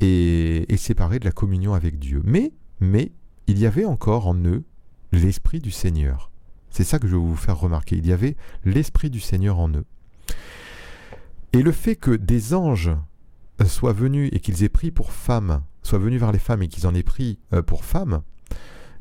et, 0.00 0.72
et, 0.72 0.76
séparés 0.78 1.18
de 1.18 1.26
la 1.26 1.32
communion 1.32 1.74
avec 1.74 1.98
Dieu. 1.98 2.22
Mais, 2.24 2.52
mais 2.80 3.12
il 3.48 3.58
y 3.58 3.66
avait 3.66 3.84
encore 3.84 4.26
en 4.26 4.36
eux 4.44 4.64
l'esprit 5.12 5.60
du 5.60 5.70
Seigneur. 5.70 6.30
C'est 6.76 6.84
ça 6.84 6.98
que 6.98 7.08
je 7.08 7.14
veux 7.14 7.22
vous 7.22 7.36
faire 7.36 7.58
remarquer. 7.58 7.96
Il 7.96 8.06
y 8.06 8.12
avait 8.12 8.36
l'esprit 8.66 9.08
du 9.08 9.18
Seigneur 9.18 9.60
en 9.60 9.70
eux. 9.70 9.86
Et 11.54 11.62
le 11.62 11.72
fait 11.72 11.96
que 11.96 12.10
des 12.10 12.52
anges 12.52 12.90
soient 13.64 13.94
venus 13.94 14.28
et 14.34 14.40
qu'ils 14.40 14.62
aient 14.62 14.68
pris 14.68 14.90
pour 14.90 15.10
femmes 15.10 15.62
soient 15.82 15.98
venus 15.98 16.20
vers 16.20 16.32
les 16.32 16.38
femmes 16.38 16.62
et 16.62 16.68
qu'ils 16.68 16.86
en 16.86 16.94
aient 16.94 17.02
pris 17.02 17.38
euh, 17.54 17.62
pour 17.62 17.86
femmes, 17.86 18.20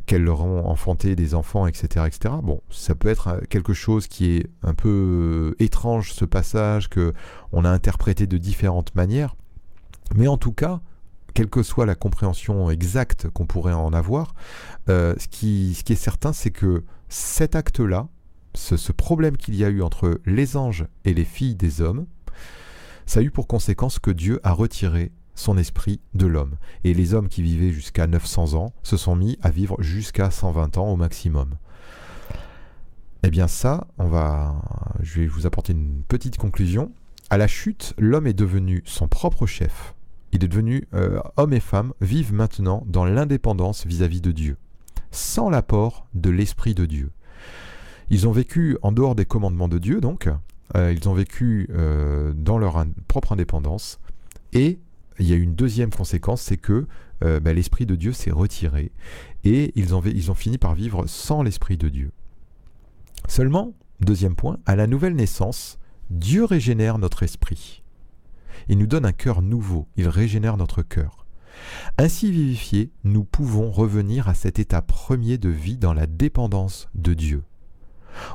qu'elles 0.05 0.23
leur 0.23 0.45
ont 0.45 0.65
enfanté 0.69 1.17
des 1.17 1.35
enfants, 1.35 1.67
etc., 1.67 2.05
etc. 2.07 2.35
Bon, 2.41 2.61
ça 2.69 2.95
peut 2.95 3.09
être 3.09 3.27
euh, 3.27 3.39
quelque 3.49 3.73
chose 3.73 4.07
qui 4.07 4.37
est 4.37 4.49
un 4.63 4.73
peu 4.73 5.53
euh, 5.59 5.61
étrange, 5.61 6.13
ce 6.13 6.23
passage, 6.23 6.89
que 6.89 7.11
on 7.51 7.65
a 7.65 7.69
interprété 7.69 8.25
de 8.25 8.37
différentes 8.37 8.95
manières. 8.95 9.35
Mais 10.15 10.29
en 10.29 10.37
tout 10.37 10.53
cas, 10.53 10.79
quelle 11.33 11.49
que 11.49 11.61
soit 11.61 11.85
la 11.85 11.95
compréhension 11.95 12.69
exacte 12.69 13.27
qu'on 13.31 13.45
pourrait 13.45 13.73
en 13.73 13.91
avoir, 13.91 14.33
ce 14.87 15.27
qui 15.27 15.75
est 15.89 15.95
certain, 15.95 16.31
c'est 16.31 16.51
que 16.51 16.85
cet 17.09 17.55
acte-là, 17.55 18.07
ce, 18.53 18.77
ce 18.77 18.91
problème 18.91 19.37
qu'il 19.37 19.55
y 19.55 19.63
a 19.63 19.69
eu 19.69 19.81
entre 19.81 20.21
les 20.25 20.57
anges 20.57 20.85
et 21.03 21.13
les 21.13 21.25
filles 21.25 21.55
des 21.55 21.81
hommes, 21.81 22.05
ça 23.05 23.19
a 23.19 23.23
eu 23.23 23.31
pour 23.31 23.47
conséquence 23.47 23.99
que 23.99 24.11
Dieu 24.11 24.39
a 24.43 24.51
retiré 24.51 25.11
son 25.35 25.57
esprit 25.57 25.99
de 26.13 26.25
l'homme. 26.25 26.55
Et 26.83 26.93
les 26.93 27.13
hommes 27.13 27.27
qui 27.27 27.41
vivaient 27.41 27.71
jusqu'à 27.71 28.07
900 28.07 28.53
ans 28.53 28.73
se 28.83 28.97
sont 28.97 29.15
mis 29.15 29.37
à 29.41 29.51
vivre 29.51 29.81
jusqu'à 29.81 30.31
120 30.31 30.77
ans 30.77 30.89
au 30.89 30.95
maximum. 30.95 31.55
Eh 33.23 33.29
bien 33.29 33.47
ça, 33.47 33.87
on 33.97 34.07
va, 34.07 34.55
je 35.01 35.21
vais 35.21 35.27
vous 35.27 35.45
apporter 35.45 35.73
une 35.73 36.03
petite 36.07 36.37
conclusion. 36.37 36.91
À 37.29 37.37
la 37.37 37.47
chute, 37.47 37.93
l'homme 37.97 38.27
est 38.27 38.33
devenu 38.33 38.81
son 38.85 39.07
propre 39.07 39.45
chef. 39.45 39.95
Il 40.31 40.43
est 40.43 40.47
devenu 40.47 40.87
euh, 40.93 41.19
homme 41.37 41.53
et 41.53 41.59
femme 41.59 41.93
vivent 42.01 42.33
maintenant 42.33 42.83
dans 42.87 43.05
l'indépendance 43.05 43.85
vis-à-vis 43.85 44.21
de 44.21 44.31
Dieu, 44.31 44.57
sans 45.11 45.49
l'apport 45.49 46.07
de 46.13 46.29
l'esprit 46.29 46.75
de 46.75 46.85
Dieu. 46.85 47.11
Ils 48.09 48.27
ont 48.27 48.31
vécu 48.31 48.77
en 48.81 48.91
dehors 48.91 49.15
des 49.15 49.25
commandements 49.25 49.67
de 49.67 49.79
Dieu, 49.79 50.01
donc 50.01 50.29
euh, 50.75 50.93
ils 50.93 51.07
ont 51.09 51.13
vécu 51.13 51.67
euh, 51.71 52.33
dans 52.35 52.57
leur 52.57 52.83
propre 53.07 53.33
indépendance 53.33 53.99
et 54.53 54.79
il 55.19 55.27
y 55.27 55.33
a 55.33 55.37
une 55.37 55.55
deuxième 55.55 55.91
conséquence, 55.91 56.41
c'est 56.41 56.57
que 56.57 56.87
euh, 57.23 57.39
bah, 57.39 57.53
l'Esprit 57.53 57.85
de 57.85 57.95
Dieu 57.95 58.11
s'est 58.11 58.31
retiré 58.31 58.91
et 59.43 59.71
ils 59.75 59.95
ont, 59.95 60.01
ils 60.03 60.31
ont 60.31 60.35
fini 60.35 60.57
par 60.57 60.75
vivre 60.75 61.05
sans 61.07 61.41
l'Esprit 61.41 61.77
de 61.77 61.89
Dieu. 61.89 62.11
Seulement, 63.27 63.73
deuxième 64.01 64.35
point, 64.35 64.59
à 64.65 64.75
la 64.75 64.87
nouvelle 64.87 65.15
naissance, 65.15 65.79
Dieu 66.09 66.45
régénère 66.45 66.97
notre 66.97 67.23
esprit. 67.23 67.83
Il 68.67 68.77
nous 68.77 68.87
donne 68.87 69.05
un 69.05 69.13
cœur 69.13 69.41
nouveau, 69.41 69.87
il 69.95 70.07
régénère 70.07 70.57
notre 70.57 70.81
cœur. 70.83 71.24
Ainsi 71.97 72.31
vivifiés, 72.31 72.91
nous 73.03 73.23
pouvons 73.23 73.71
revenir 73.71 74.27
à 74.27 74.33
cet 74.33 74.59
état 74.59 74.81
premier 74.81 75.37
de 75.37 75.49
vie 75.49 75.77
dans 75.77 75.93
la 75.93 76.07
dépendance 76.07 76.89
de 76.95 77.13
Dieu. 77.13 77.43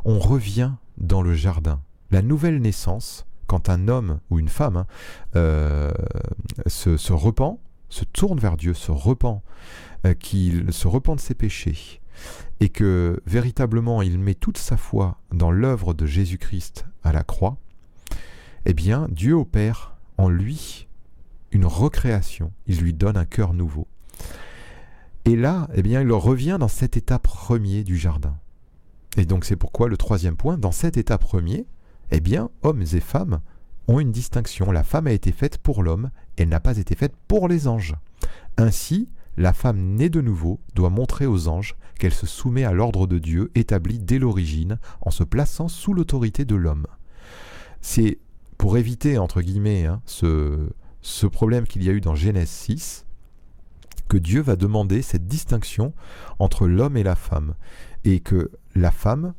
On 0.04 0.18
revient 0.18 0.72
dans 0.98 1.22
le 1.22 1.34
jardin. 1.34 1.80
La 2.10 2.22
nouvelle 2.22 2.60
naissance 2.60 3.26
quand 3.46 3.68
un 3.68 3.88
homme 3.88 4.20
ou 4.30 4.38
une 4.38 4.48
femme 4.48 4.76
hein, 4.76 4.86
euh, 5.34 5.90
se, 6.66 7.12
repent, 7.12 7.58
se 7.88 8.04
tourne 8.04 8.38
vers 8.38 8.56
Dieu, 8.56 8.74
se 8.74 8.92
repent, 8.92 9.42
euh, 10.06 10.14
qu'il 10.14 10.72
se 10.72 10.86
repent 10.86 11.16
de 11.16 11.20
ses 11.20 11.34
péchés, 11.34 12.00
et 12.60 12.68
que 12.68 13.20
véritablement 13.26 14.02
il 14.02 14.20
met 14.20 14.34
toute 14.34 14.58
sa 14.58 14.76
foi 14.76 15.18
dans 15.32 15.50
l'œuvre 15.50 15.94
de 15.94 16.06
Jésus-Christ 16.06 16.86
à 17.02 17.12
la 17.12 17.24
croix, 17.24 17.56
eh 18.66 18.72
bien 18.72 19.08
Dieu 19.10 19.34
opère 19.34 19.96
en 20.16 20.28
lui 20.28 20.86
une 21.52 21.66
recréation, 21.66 22.52
il 22.66 22.80
lui 22.80 22.92
donne 22.92 23.16
un 23.16 23.24
cœur 23.24 23.54
nouveau. 23.54 23.86
Et 25.24 25.36
là, 25.36 25.68
eh 25.74 25.82
bien, 25.82 26.00
il 26.00 26.12
revient 26.12 26.56
dans 26.58 26.68
cet 26.68 26.96
état 26.96 27.18
premier 27.18 27.84
du 27.84 27.96
jardin. 27.96 28.36
Et 29.16 29.24
donc 29.24 29.44
c'est 29.44 29.56
pourquoi 29.56 29.88
le 29.88 29.96
troisième 29.96 30.36
point, 30.36 30.56
dans 30.56 30.72
cet 30.72 30.96
état 30.96 31.18
premier, 31.18 31.66
eh 32.10 32.20
bien, 32.20 32.50
hommes 32.62 32.82
et 32.92 33.00
femmes 33.00 33.40
ont 33.88 34.00
une 34.00 34.12
distinction. 34.12 34.70
La 34.70 34.84
femme 34.84 35.06
a 35.06 35.12
été 35.12 35.32
faite 35.32 35.58
pour 35.58 35.82
l'homme, 35.82 36.10
elle 36.36 36.48
n'a 36.48 36.60
pas 36.60 36.78
été 36.78 36.94
faite 36.94 37.14
pour 37.28 37.48
les 37.48 37.66
anges. 37.68 37.94
Ainsi, 38.56 39.08
la 39.36 39.52
femme 39.52 39.94
née 39.94 40.08
de 40.08 40.20
nouveau 40.20 40.60
doit 40.74 40.90
montrer 40.90 41.26
aux 41.26 41.48
anges 41.48 41.76
qu'elle 41.98 42.14
se 42.14 42.26
soumet 42.26 42.64
à 42.64 42.72
l'ordre 42.72 43.06
de 43.06 43.18
Dieu 43.18 43.50
établi 43.54 43.98
dès 43.98 44.18
l'origine 44.18 44.78
en 45.02 45.10
se 45.10 45.24
plaçant 45.24 45.68
sous 45.68 45.92
l'autorité 45.92 46.44
de 46.44 46.54
l'homme. 46.54 46.86
C'est 47.80 48.18
pour 48.58 48.76
éviter, 48.76 49.18
entre 49.18 49.40
guillemets, 49.40 49.86
hein, 49.86 50.02
ce, 50.06 50.68
ce 51.02 51.26
problème 51.26 51.66
qu'il 51.66 51.82
y 51.82 51.88
a 51.88 51.92
eu 51.92 52.00
dans 52.00 52.14
Genèse 52.14 52.50
6, 52.50 53.06
que 54.08 54.16
Dieu 54.16 54.40
va 54.40 54.56
demander 54.56 55.02
cette 55.02 55.26
distinction 55.26 55.94
entre 56.38 56.66
l'homme 56.66 56.96
et 56.96 57.02
la 57.02 57.14
femme, 57.14 57.54
et 58.04 58.20
que 58.20 58.50
la 58.74 58.90
femme 58.90 59.34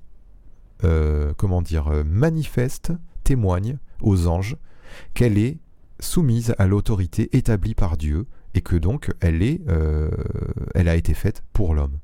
euh, 0.84 1.34
comment 1.38 1.62
dire, 1.62 1.90
euh, 1.90 2.04
manifeste, 2.04 2.92
témoigne 3.24 3.78
aux 4.02 4.28
anges 4.28 4.58
qu'elle 5.14 5.38
est 5.38 5.60
soumise 6.00 6.56
à 6.58 6.66
l'autorité 6.66 7.38
établie 7.38 7.76
par 7.76 7.98
Dieu 7.98 8.26
et 8.56 8.62
que 8.62 8.76
donc 8.76 9.12
elle, 9.20 9.44
est, 9.44 9.62
euh, 9.70 10.10
elle 10.74 10.90
a 10.90 10.96
été 10.96 11.14
faite 11.14 11.44
pour 11.54 11.76
l'homme. 11.76 12.00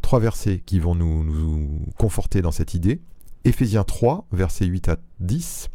Trois 0.00 0.18
versets 0.18 0.62
qui 0.64 0.80
vont 0.80 0.94
nous, 0.94 1.22
nous 1.22 1.84
conforter 1.98 2.40
dans 2.40 2.52
cette 2.52 2.72
idée. 2.72 3.02
Éphésiens 3.44 3.84
3, 3.84 4.26
versets 4.32 4.64
8 4.64 4.88
à 4.88 4.96
10. 5.20 5.68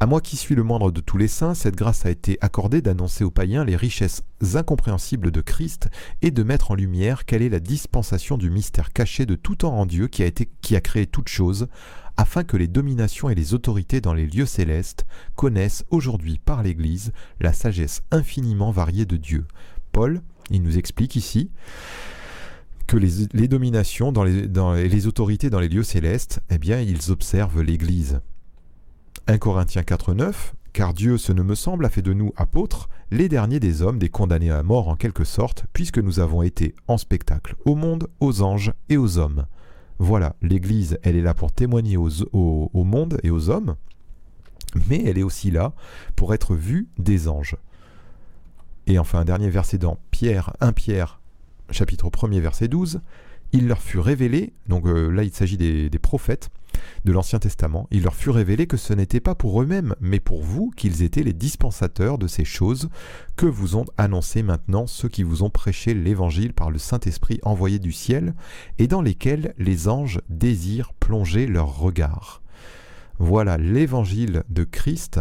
À 0.00 0.06
moi 0.06 0.20
qui 0.20 0.36
suis 0.36 0.54
le 0.54 0.62
moindre 0.62 0.92
de 0.92 1.00
tous 1.00 1.18
les 1.18 1.26
saints, 1.26 1.54
cette 1.54 1.74
grâce 1.74 2.06
a 2.06 2.10
été 2.10 2.38
accordée 2.40 2.82
d'annoncer 2.82 3.24
aux 3.24 3.32
païens 3.32 3.64
les 3.64 3.74
richesses 3.74 4.22
incompréhensibles 4.54 5.32
de 5.32 5.40
Christ 5.40 5.88
et 6.22 6.30
de 6.30 6.44
mettre 6.44 6.70
en 6.70 6.76
lumière 6.76 7.24
quelle 7.24 7.42
est 7.42 7.48
la 7.48 7.58
dispensation 7.58 8.38
du 8.38 8.48
mystère 8.48 8.92
caché 8.92 9.26
de 9.26 9.34
tout 9.34 9.56
temps 9.56 9.76
en 9.76 9.86
Dieu 9.86 10.06
qui 10.06 10.22
a, 10.22 10.26
été, 10.26 10.48
qui 10.60 10.76
a 10.76 10.80
créé 10.80 11.08
toutes 11.08 11.28
choses, 11.28 11.66
afin 12.16 12.44
que 12.44 12.56
les 12.56 12.68
dominations 12.68 13.28
et 13.28 13.34
les 13.34 13.54
autorités 13.54 14.00
dans 14.00 14.14
les 14.14 14.28
lieux 14.28 14.46
célestes 14.46 15.04
connaissent 15.34 15.84
aujourd'hui 15.90 16.38
par 16.38 16.62
l'Église 16.62 17.12
la 17.40 17.52
sagesse 17.52 18.02
infiniment 18.12 18.70
variée 18.70 19.04
de 19.04 19.16
Dieu. 19.16 19.46
Paul, 19.90 20.22
il 20.50 20.62
nous 20.62 20.78
explique 20.78 21.16
ici 21.16 21.50
que 22.86 22.96
les, 22.96 23.48
dominations 23.48 24.12
dans 24.12 24.22
les 24.22 25.06
autorités 25.08 25.50
dans 25.50 25.60
les 25.60 25.68
lieux 25.68 25.82
célestes, 25.82 26.40
eh 26.50 26.58
bien, 26.58 26.80
ils 26.80 27.10
observent 27.10 27.62
l'Église. 27.62 28.20
1 29.28 29.36
Corinthiens 29.36 29.82
4, 29.82 30.14
9 30.14 30.54
Car 30.72 30.94
Dieu, 30.94 31.18
ce 31.18 31.32
ne 31.32 31.42
me 31.42 31.54
semble, 31.54 31.84
a 31.84 31.90
fait 31.90 32.00
de 32.00 32.14
nous 32.14 32.32
apôtres, 32.36 32.88
les 33.10 33.28
derniers 33.28 33.60
des 33.60 33.82
hommes, 33.82 33.98
des 33.98 34.08
condamnés 34.08 34.50
à 34.50 34.62
mort 34.62 34.88
en 34.88 34.96
quelque 34.96 35.24
sorte, 35.24 35.66
puisque 35.74 35.98
nous 35.98 36.18
avons 36.18 36.40
été 36.40 36.74
en 36.86 36.96
spectacle 36.96 37.54
au 37.66 37.74
monde, 37.74 38.08
aux 38.20 38.40
anges 38.40 38.72
et 38.88 38.96
aux 38.96 39.18
hommes. 39.18 39.44
Voilà, 39.98 40.34
l'Église, 40.40 40.98
elle 41.02 41.14
est 41.14 41.20
là 41.20 41.34
pour 41.34 41.52
témoigner 41.52 41.98
au, 41.98 42.08
monde 42.72 43.20
et 43.22 43.28
aux 43.28 43.50
hommes, 43.50 43.76
mais 44.88 45.04
elle 45.04 45.18
est 45.18 45.22
aussi 45.22 45.50
là 45.50 45.74
pour 46.16 46.32
être 46.32 46.54
vue 46.54 46.88
des 46.96 47.28
anges. 47.28 47.56
Et 48.86 48.98
enfin, 48.98 49.18
un 49.18 49.24
dernier 49.26 49.50
verset 49.50 49.76
dans 49.76 49.98
Pierre, 50.10 50.54
1 50.60 50.72
Pierre, 50.72 51.20
chapitre 51.70 52.08
1er, 52.08 52.40
verset 52.40 52.68
12 52.68 53.02
il 53.52 53.66
leur 53.66 53.80
fut 53.80 53.98
révélé, 53.98 54.52
donc 54.66 54.86
euh, 54.86 55.10
là 55.10 55.22
il 55.22 55.32
s'agit 55.32 55.56
des, 55.56 55.90
prophètes 55.98 56.50
de 57.04 57.12
l'Ancien 57.12 57.38
Testament, 57.38 57.86
il 57.90 58.02
leur 58.02 58.14
fut 58.14 58.30
révélé 58.30 58.66
que 58.66 58.76
ce 58.76 58.92
n'était 58.92 59.20
pas 59.20 59.34
pour 59.34 59.62
eux-mêmes, 59.62 59.94
mais 60.00 60.20
pour 60.20 60.42
vous 60.42 60.70
qu'ils 60.76 61.02
étaient 61.02 61.22
les 61.22 61.32
dispensateurs 61.32 62.18
de 62.18 62.26
ces 62.26 62.44
choses 62.44 62.88
que 63.36 63.46
vous 63.46 63.76
ont 63.76 63.86
annoncées 63.96 64.42
maintenant 64.42 64.86
ceux 64.86 65.08
qui 65.08 65.22
vous 65.22 65.42
ont 65.42 65.50
prêché 65.50 65.94
l'Évangile 65.94 66.52
par 66.52 66.70
le 66.70 66.78
Saint-Esprit 66.78 67.40
envoyé 67.42 67.78
du 67.78 67.92
ciel, 67.92 68.34
et 68.78 68.86
dans 68.86 69.02
lesquels 69.02 69.54
les 69.58 69.88
anges 69.88 70.20
désirent 70.28 70.92
plonger 70.94 71.46
leur 71.46 71.78
regard. 71.78 72.42
Voilà 73.18 73.56
l'Évangile 73.56 74.44
de 74.48 74.64
Christ 74.64 75.20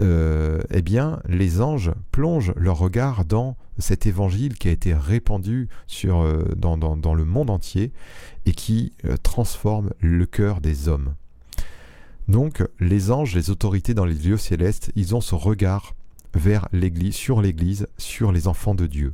euh, 0.00 0.62
eh 0.70 0.82
bien, 0.82 1.20
les 1.28 1.60
anges 1.60 1.92
plongent 2.12 2.52
leur 2.56 2.78
regard 2.78 3.24
dans 3.24 3.56
cet 3.78 4.06
évangile 4.06 4.54
qui 4.54 4.68
a 4.68 4.72
été 4.72 4.94
répandu 4.94 5.68
euh, 6.04 6.44
dans, 6.56 6.76
dans, 6.76 7.14
le 7.14 7.24
monde 7.24 7.50
entier 7.50 7.92
et 8.46 8.52
qui 8.52 8.92
euh, 9.04 9.16
transforme 9.22 9.90
le 10.00 10.26
cœur 10.26 10.60
des 10.60 10.88
hommes. 10.88 11.14
Donc, 12.28 12.64
les 12.78 13.10
anges, 13.10 13.34
les 13.34 13.50
autorités 13.50 13.94
dans 13.94 14.04
les 14.04 14.14
lieux 14.14 14.36
célestes, 14.36 14.92
ils 14.94 15.14
ont 15.14 15.20
ce 15.20 15.34
regard 15.34 15.94
vers 16.34 16.68
l'Église, 16.72 17.14
sur 17.14 17.42
l'Église, 17.42 17.88
sur 17.98 18.32
les 18.32 18.46
enfants 18.46 18.74
de 18.74 18.86
Dieu. 18.86 19.12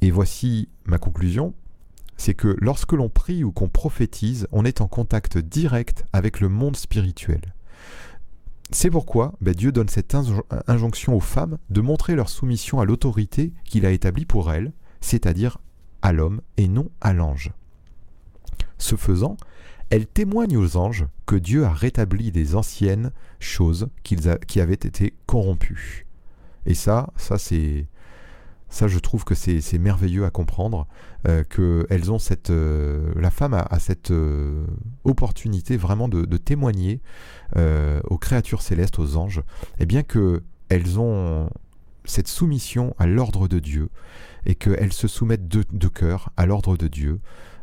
Et 0.00 0.10
voici 0.10 0.68
ma 0.84 0.98
conclusion, 0.98 1.54
c'est 2.16 2.34
que 2.34 2.54
lorsque 2.60 2.92
l'on 2.92 3.08
prie 3.08 3.42
ou 3.44 3.50
qu'on 3.50 3.68
prophétise, 3.68 4.46
on 4.52 4.64
est 4.64 4.80
en 4.80 4.88
contact 4.88 5.38
direct 5.38 6.04
avec 6.12 6.40
le 6.40 6.48
monde 6.48 6.76
spirituel. 6.76 7.40
C'est 8.70 8.90
pourquoi 8.90 9.34
ben, 9.40 9.54
Dieu 9.54 9.72
donne 9.72 9.88
cette 9.88 10.16
injonction 10.66 11.14
aux 11.14 11.20
femmes 11.20 11.58
de 11.70 11.80
montrer 11.80 12.14
leur 12.14 12.28
soumission 12.28 12.80
à 12.80 12.84
l'autorité 12.84 13.52
qu'il 13.64 13.86
a 13.86 13.90
établie 13.90 14.24
pour 14.24 14.52
elles, 14.52 14.72
c'est-à-dire 15.00 15.58
à 16.02 16.12
l'homme 16.12 16.40
et 16.56 16.68
non 16.68 16.90
à 17.00 17.12
l'ange. 17.12 17.52
Ce 18.78 18.96
faisant, 18.96 19.36
elles 19.90 20.06
témoignent 20.06 20.56
aux 20.56 20.76
anges 20.76 21.06
que 21.26 21.36
Dieu 21.36 21.64
a 21.64 21.72
rétabli 21.72 22.32
des 22.32 22.54
anciennes 22.54 23.12
choses 23.38 23.88
qui 24.02 24.60
avaient 24.60 24.74
été 24.74 25.14
corrompues. 25.26 26.06
Et 26.66 26.74
ça, 26.74 27.12
ça 27.16 27.38
c'est 27.38 27.86
ça, 28.74 28.88
je 28.88 28.98
trouve 28.98 29.24
que 29.24 29.36
c'est 29.36 29.78
merveilleux 29.78 30.24
à 30.24 30.30
comprendre, 30.30 30.88
euh, 31.28 31.44
que 31.44 31.86
elles 31.90 32.10
ont 32.10 32.18
cette, 32.18 32.50
euh, 32.50 33.12
la 33.14 33.30
femme 33.30 33.54
a, 33.54 33.78
cette 33.78 34.10
euh, 34.10 34.66
opportunité 35.04 35.76
vraiment 35.76 36.08
de, 36.08 36.36
témoigner 36.36 37.00
aux 38.10 38.18
créatures 38.18 38.62
célestes, 38.62 38.98
aux 38.98 39.16
anges, 39.16 39.42
et 39.78 39.86
bien 39.86 40.02
que 40.02 40.42
elles 40.70 40.98
ont 40.98 41.48
cette 42.04 42.26
soumission 42.26 42.96
à 42.98 43.06
l'ordre 43.06 43.46
de 43.46 43.60
Dieu 43.60 43.90
et 44.44 44.56
qu'elles 44.56 44.92
se 44.92 45.06
soumettent 45.06 45.46
de, 45.46 45.64
de 45.72 45.88
cœur 45.88 46.30
à 46.36 46.44
l'ordre 46.44 46.76
de 46.76 46.88
Dieu 46.88 47.20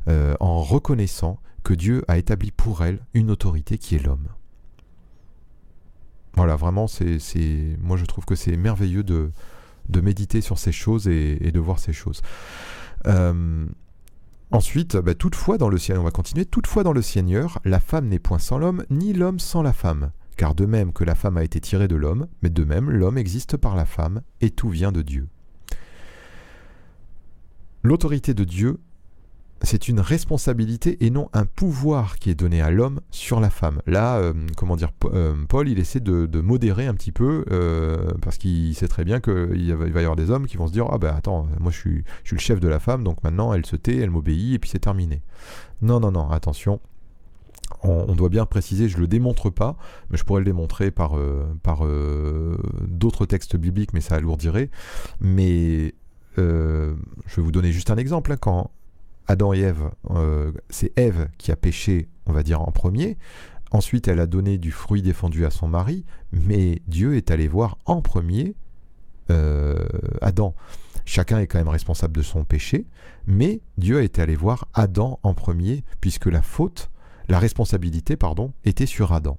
en 0.08 0.62
reconnaissant 0.62 1.40
que 1.64 1.74
Dieu 1.74 2.06
a 2.08 2.18
établi 2.18 2.52
pour 2.52 2.86
elles 2.86 3.00
une 3.14 3.32
autorité 3.32 3.78
qui 3.78 3.96
est 3.96 4.04
l'homme. 4.04 4.30
Voilà, 6.36 6.56
vraiment, 6.56 6.88
c'est, 6.88 7.20
moi 7.82 7.98
je 7.98 8.06
trouve 8.06 8.24
que 8.24 8.36
c'est 8.36 8.56
merveilleux 8.56 9.04
de, 9.04 9.32
de 9.90 10.02
méditer 10.02 10.42
sur 10.42 10.58
ces 10.58 10.72
choses 10.72 11.08
et, 11.08 11.52
de 11.52 11.60
voir 11.60 11.80
ces 11.80 11.94
choses. 11.94 12.22
Euh, 13.08 13.66
ensuite, 14.52 14.98
bah, 14.98 15.16
toutefois 15.16 15.58
dans 15.58 15.70
le 15.70 15.78
Seigneur, 15.78 16.02
on 16.02 16.06
va 16.06 16.12
continuer, 16.12 16.46
toutefois 16.46 16.84
dans 16.84 16.94
le 16.94 17.02
Seigneur, 17.02 17.60
la 17.66 17.80
femme 17.80 18.08
n'est 18.08 18.20
point 18.20 18.40
sans 18.40 18.58
l'homme, 18.58 18.84
ni 18.90 19.14
l'homme 19.14 19.40
sans 19.40 19.62
la 19.62 19.74
femme. 19.74 20.12
Car 20.38 20.56
de 20.56 20.66
même 20.66 20.94
que 20.94 21.04
la 21.04 21.16
femme 21.16 21.38
a 21.38 21.44
été 21.44 21.60
tirée 21.60 21.88
de 21.88 21.96
l'homme, 21.96 22.28
mais 22.42 22.50
de 22.50 22.64
même 22.64 22.90
l'homme 22.90 23.18
existe 23.18 23.58
par 23.58 23.76
la 23.76 23.86
femme, 23.86 24.22
et 24.40 24.50
tout 24.50 24.70
vient 24.70 24.92
de 24.92 25.02
Dieu. 25.02 25.28
L'autorité 27.84 28.34
de 28.34 28.44
Dieu 28.44 28.80
c'est 29.64 29.88
une 29.88 30.00
responsabilité 30.00 31.06
et 31.06 31.10
non 31.10 31.30
un 31.34 31.46
pouvoir 31.46 32.18
qui 32.18 32.30
est 32.30 32.36
donné 32.36 32.62
à 32.62 32.72
l'homme 32.72 33.00
sur 33.12 33.40
la 33.40 33.50
femme. 33.50 33.82
Là, 33.86 34.18
euh, 34.18 34.34
comment 34.58 34.76
dire, 34.76 34.90
euh, 35.06 35.36
Paul, 35.48 35.70
il 35.70 35.80
essaie 35.80 36.00
de, 36.00 36.42
modérer 36.42 36.88
un 36.88 36.96
petit 36.96 37.12
peu 37.12 37.46
euh, 37.52 38.12
parce 38.22 38.38
qu'il 38.38 38.74
sait 38.76 38.88
très 38.88 39.04
bien 39.04 39.20
qu'il 39.20 39.74
va, 39.76 39.88
y 39.88 40.04
avoir 40.04 40.16
des 40.16 40.32
hommes 40.32 40.48
qui 40.48 40.58
vont 40.58 40.68
se 40.68 40.72
dire 40.72 40.88
ah 40.92 40.98
ben 40.98 41.14
attends, 41.16 41.48
moi 41.60 41.72
je 41.72 41.78
suis, 41.78 42.04
le 42.32 42.40
chef 42.40 42.60
de 42.60 42.68
la 42.68 42.80
femme, 42.80 43.04
donc 43.04 43.24
maintenant 43.24 43.54
elle 43.54 43.66
se 43.66 43.76
tait, 43.76 43.98
elle 43.98 44.10
m'obéit 44.10 44.56
et 44.56 44.60
puis 44.60 44.70
c'est 44.70 44.80
terminé. 44.80 45.22
Non, 45.82 46.00
non, 46.00 46.12
non, 46.12 46.30
attention. 46.30 46.80
On, 47.84 48.16
doit 48.16 48.30
bien 48.30 48.46
préciser, 48.46 48.90
je 48.90 48.98
ne 48.98 49.02
le 49.02 49.08
démontre 49.08 49.50
pas, 49.50 49.78
mais 50.10 50.18
je 50.18 50.26
pourrais 50.26 50.42
le 50.42 50.46
démontrer 50.46 50.92
par, 50.92 51.18
par 51.64 51.86
d'autres 52.82 53.26
textes 53.26 53.56
bibliques, 53.56 53.94
mais 53.94 54.02
ça 54.02 54.16
alourdirait. 54.16 54.70
Mais 55.22 55.96
je 56.38 56.94
vais 57.38 57.42
vous 57.42 57.52
donner 57.52 57.72
juste 57.72 57.90
un 57.90 57.96
exemple. 57.96 58.34
Hein. 58.34 58.38
quand 58.40 58.72
Adam 59.32 59.54
et 59.54 59.62
Ève, 59.62 59.90
euh, 60.10 60.52
c'est 60.70 60.92
Ève 61.00 61.30
qui 61.38 61.54
a 61.54 61.56
péché, 61.56 62.10
on 62.26 62.34
va 62.34 62.44
dire, 62.44 62.62
en 62.62 62.72
premier. 62.74 63.18
Ensuite, 63.72 64.10
elle 64.10 64.20
a 64.20 64.28
donné 64.28 64.58
du 64.58 64.72
fruit 64.72 65.02
défendu 65.02 65.46
à 65.46 65.50
son 65.52 65.70
mari, 65.70 66.04
mais 66.34 66.82
Dieu 66.88 67.16
est 67.16 67.32
allé 67.32 67.48
voir 67.48 67.78
en 67.86 68.02
premier 68.02 68.56
euh, 69.30 69.78
Adam. 70.22 70.54
Chacun 71.06 71.40
est 71.40 71.48
quand 71.48 71.60
même 71.60 71.70
responsable 71.70 72.14
de 72.14 72.22
son 72.22 72.44
péché, 72.44 72.88
mais 73.26 73.62
Dieu 73.78 74.04
est 74.04 74.20
allé 74.20 74.36
voir 74.36 74.68
Adam 74.74 75.18
en 75.24 75.34
premier, 75.34 75.86
puisque 76.02 76.26
la 76.26 76.42
faute, 76.42 76.92
la 77.30 77.40
responsabilité, 77.40 78.18
pardon, 78.18 78.52
était 78.66 78.86
sur 78.86 79.14
Adam. 79.14 79.38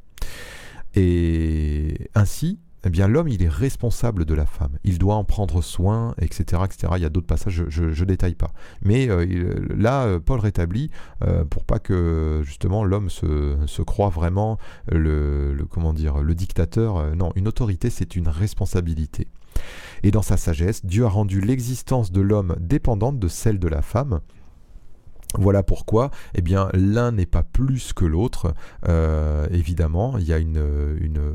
Et 0.94 2.08
ainsi, 2.14 2.58
eh 2.84 2.90
bien 2.90 3.06
l'homme 3.06 3.28
il 3.28 3.42
est 3.42 3.48
responsable 3.48 4.24
de 4.24 4.34
la 4.34 4.46
femme. 4.46 4.78
Il 4.84 4.98
doit 4.98 5.14
en 5.14 5.24
prendre 5.24 5.62
soin, 5.62 6.14
etc. 6.20 6.62
etc. 6.64 6.94
Il 6.96 7.02
y 7.02 7.04
a 7.04 7.08
d'autres 7.08 7.26
passages, 7.26 7.64
je 7.68 7.84
ne 7.84 8.04
détaille 8.04 8.34
pas. 8.34 8.52
Mais 8.82 9.08
euh, 9.08 9.54
là, 9.76 10.04
euh, 10.04 10.20
Paul 10.20 10.40
rétablit, 10.40 10.90
euh, 11.22 11.44
pour 11.44 11.64
pas 11.64 11.78
que 11.78 12.42
justement 12.44 12.84
l'homme 12.84 13.10
se, 13.10 13.56
se, 13.66 13.82
croit 13.82 14.08
vraiment 14.08 14.58
le, 14.90 15.56
comment 15.70 15.92
dire, 15.92 16.18
le 16.18 16.34
dictateur. 16.34 17.14
non, 17.14 17.32
une 17.36 17.48
autorité 17.48 17.90
c'est 17.90 18.16
une 18.16 18.28
responsabilité. 18.28 19.28
Et 20.02 20.10
dans 20.10 20.22
sa 20.22 20.36
sagesse, 20.36 20.84
Dieu 20.84 21.04
a 21.04 21.08
rendu 21.08 21.40
l'existence 21.40 22.10
de 22.10 22.20
l'homme 22.20 22.56
dépendante 22.58 23.18
de 23.18 23.28
celle 23.28 23.58
de 23.58 23.68
la 23.68 23.82
femme. 23.82 24.20
Voilà 25.38 25.62
pourquoi, 25.62 26.10
eh 26.34 26.42
bien, 26.42 26.68
l'un 26.74 27.12
n'est 27.12 27.26
pas 27.26 27.42
plus 27.42 27.92
que 27.92 28.04
l'autre. 28.04 28.54
évidemment, 29.50 30.18
il 30.18 30.24
y 30.24 30.32
a 30.32 30.38
une, 30.38 30.62
une, 31.00 31.34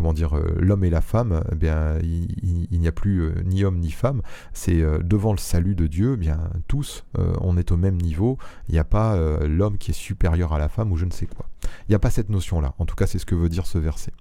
comment 0.00 0.14
dire, 0.14 0.34
euh, 0.34 0.56
l'homme 0.58 0.82
et 0.84 0.88
la 0.88 1.02
femme, 1.02 1.44
eh 1.52 1.54
bien, 1.54 1.98
il, 2.02 2.80
n'y 2.80 2.88
a 2.88 2.92
plus 2.92 3.20
euh, 3.20 3.34
ni 3.44 3.64
homme 3.64 3.78
ni 3.78 3.90
femme. 3.90 4.22
C'est 4.54 4.80
euh, 4.80 5.00
devant 5.00 5.32
le 5.32 5.38
salut 5.38 5.74
de 5.74 5.86
Dieu, 5.86 6.12
eh 6.14 6.16
bien, 6.16 6.38
tous, 6.68 7.04
on 7.18 7.58
est 7.58 7.70
au 7.70 7.76
même 7.76 8.00
niveau. 8.00 8.38
Il 8.68 8.72
n'y 8.72 8.78
a 8.78 8.84
pas 8.84 9.18
l'homme 9.42 9.76
qui 9.76 9.90
est 9.90 9.94
supérieur 9.94 10.54
à 10.54 10.58
la 10.58 10.70
femme 10.70 10.90
ou 10.90 10.96
je 10.96 11.04
ne 11.04 11.10
sais 11.10 11.26
quoi. 11.26 11.44
Il 11.86 11.90
n'y 11.90 11.94
a 11.94 11.98
pas 11.98 12.08
cette 12.08 12.30
notion-là. 12.30 12.74
En 12.78 12.86
tout 12.86 12.96
cas, 12.96 13.06
c'est 13.06 13.18
ce 13.18 13.26
que 13.26 13.34
veut 13.34 13.50
dire 13.50 13.66
ce 13.66 13.76
verset. 13.76 14.12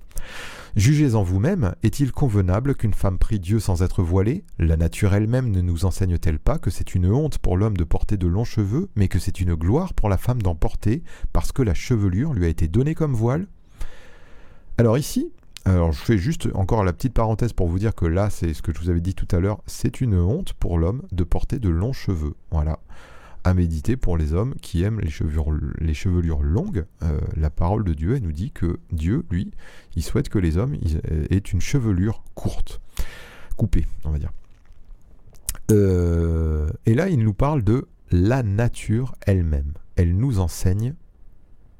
Jugez 0.75 1.15
en 1.15 1.23
vous-même, 1.23 1.75
est-il 1.81 2.11
convenable 2.11 2.75
qu'une 2.75 2.93
femme 2.93 3.17
prie 3.17 3.39
Dieu 3.39 3.61
sans 3.61 3.81
être 3.81 4.03
voilée? 4.03 4.43
La 4.57 4.75
nature 4.75 5.13
elle-même 5.13 5.49
ne 5.49 5.61
nous 5.61 5.85
enseigne-t-elle 5.85 6.39
pas 6.39 6.57
que 6.57 6.69
c'est 6.69 6.93
une 6.93 7.09
honte 7.09 7.37
pour 7.37 7.55
l'homme 7.55 7.77
de 7.77 7.85
porter 7.85 8.17
de 8.17 8.27
longs 8.27 8.43
cheveux, 8.43 8.89
mais 8.95 9.07
que 9.07 9.19
c'est 9.19 9.39
une 9.39 9.55
gloire 9.55 9.93
pour 9.93 10.09
la 10.09 10.17
femme 10.17 10.41
d'en 10.41 10.55
porter, 10.55 11.03
parce 11.31 11.53
que 11.53 11.61
la 11.61 11.73
chevelure 11.73 12.33
lui 12.33 12.45
a 12.45 12.49
été 12.49 12.67
donnée 12.67 12.95
comme 12.95 13.13
voile? 13.13 13.47
Alors 14.77 14.97
ici, 14.97 15.31
alors 15.65 15.91
je 15.91 15.99
fais 15.99 16.17
juste 16.17 16.49
encore 16.53 16.83
la 16.83 16.93
petite 16.93 17.13
parenthèse 17.13 17.53
pour 17.53 17.67
vous 17.67 17.79
dire 17.79 17.93
que 17.93 18.05
là, 18.05 18.29
c'est 18.29 18.53
ce 18.53 18.61
que 18.61 18.73
je 18.73 18.79
vous 18.79 18.89
avais 18.89 19.01
dit 19.01 19.13
tout 19.13 19.27
à 19.35 19.39
l'heure, 19.39 19.61
c'est 19.65 20.01
une 20.01 20.15
honte 20.15 20.53
pour 20.53 20.77
l'homme 20.77 21.03
de 21.11 21.23
porter 21.23 21.59
de 21.59 21.69
longs 21.69 21.93
cheveux. 21.93 22.33
Voilà. 22.51 22.79
À 23.43 23.53
méditer 23.53 23.95
pour 23.95 24.17
les 24.17 24.33
hommes 24.33 24.53
qui 24.61 24.83
aiment 24.83 24.99
les 24.99 25.09
chevelures, 25.09 25.51
les 25.79 25.93
longues. 26.41 26.85
Euh, 27.03 27.19
la 27.37 27.49
parole 27.49 27.85
de 27.85 27.93
Dieu, 27.93 28.19
nous 28.19 28.33
dit 28.33 28.51
que 28.51 28.79
Dieu, 28.91 29.25
lui, 29.31 29.51
il 29.95 30.03
souhaite 30.03 30.29
que 30.29 30.39
les 30.39 30.57
hommes 30.57 30.75
aient 31.29 31.37
une 31.37 31.61
chevelure 31.61 32.23
courte, 32.35 32.81
coupée, 33.55 33.85
on 34.03 34.11
va 34.11 34.19
dire. 34.19 34.31
Euh, 35.71 36.69
et 36.85 36.93
là, 36.93 37.09
il 37.09 37.19
nous 37.19 37.33
parle 37.33 37.63
de 37.63 37.87
la 38.11 38.43
nature 38.43 39.15
elle-même. 39.21 39.73
Elle 39.95 40.15
nous 40.17 40.39
enseigne, 40.39 40.95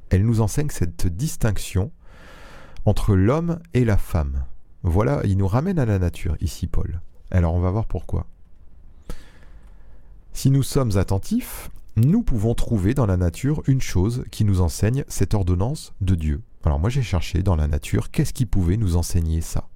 elle 0.10 0.26
nous 0.26 0.42
enseigne 0.42 0.70
cette 0.70 1.08
distinction 1.08 1.92
entre 2.86 3.16
l'homme 3.16 3.60
et 3.74 3.86
la 3.86 3.98
femme. 3.98 4.46
Voilà, 4.84 5.22
il 5.26 5.38
nous 5.38 5.48
ramène 5.48 5.80
à 5.80 5.86
la 5.86 6.00
nature 6.00 6.38
ici, 6.40 6.68
Paul. 6.68 7.02
Alors 7.32 7.54
on 7.54 7.60
va 7.60 7.72
voir 7.72 7.86
pourquoi. 7.86 8.26
Si 10.34 10.50
nous 10.50 10.64
sommes 10.64 10.98
attentifs, 10.98 11.70
nous 11.96 12.24
pouvons 12.24 12.56
trouver 12.56 12.94
dans 12.94 13.06
la 13.06 13.18
nature 13.18 13.62
une 13.68 13.82
chose 13.82 14.24
qui 14.32 14.46
nous 14.46 14.62
enseigne 14.62 15.04
cette 15.08 15.34
ordonnance 15.34 15.94
de 16.02 16.16
Dieu. 16.16 16.42
Alors 16.64 16.80
moi 16.80 16.90
j'ai 16.90 17.02
cherché 17.02 17.44
dans 17.44 17.56
la 17.56 17.68
nature 17.68 18.10
qu'est-ce 18.12 18.34
qui 18.34 18.46
pouvait 18.46 18.78
nous 18.78 18.96
enseigner 18.96 19.42
ça? 19.42 19.68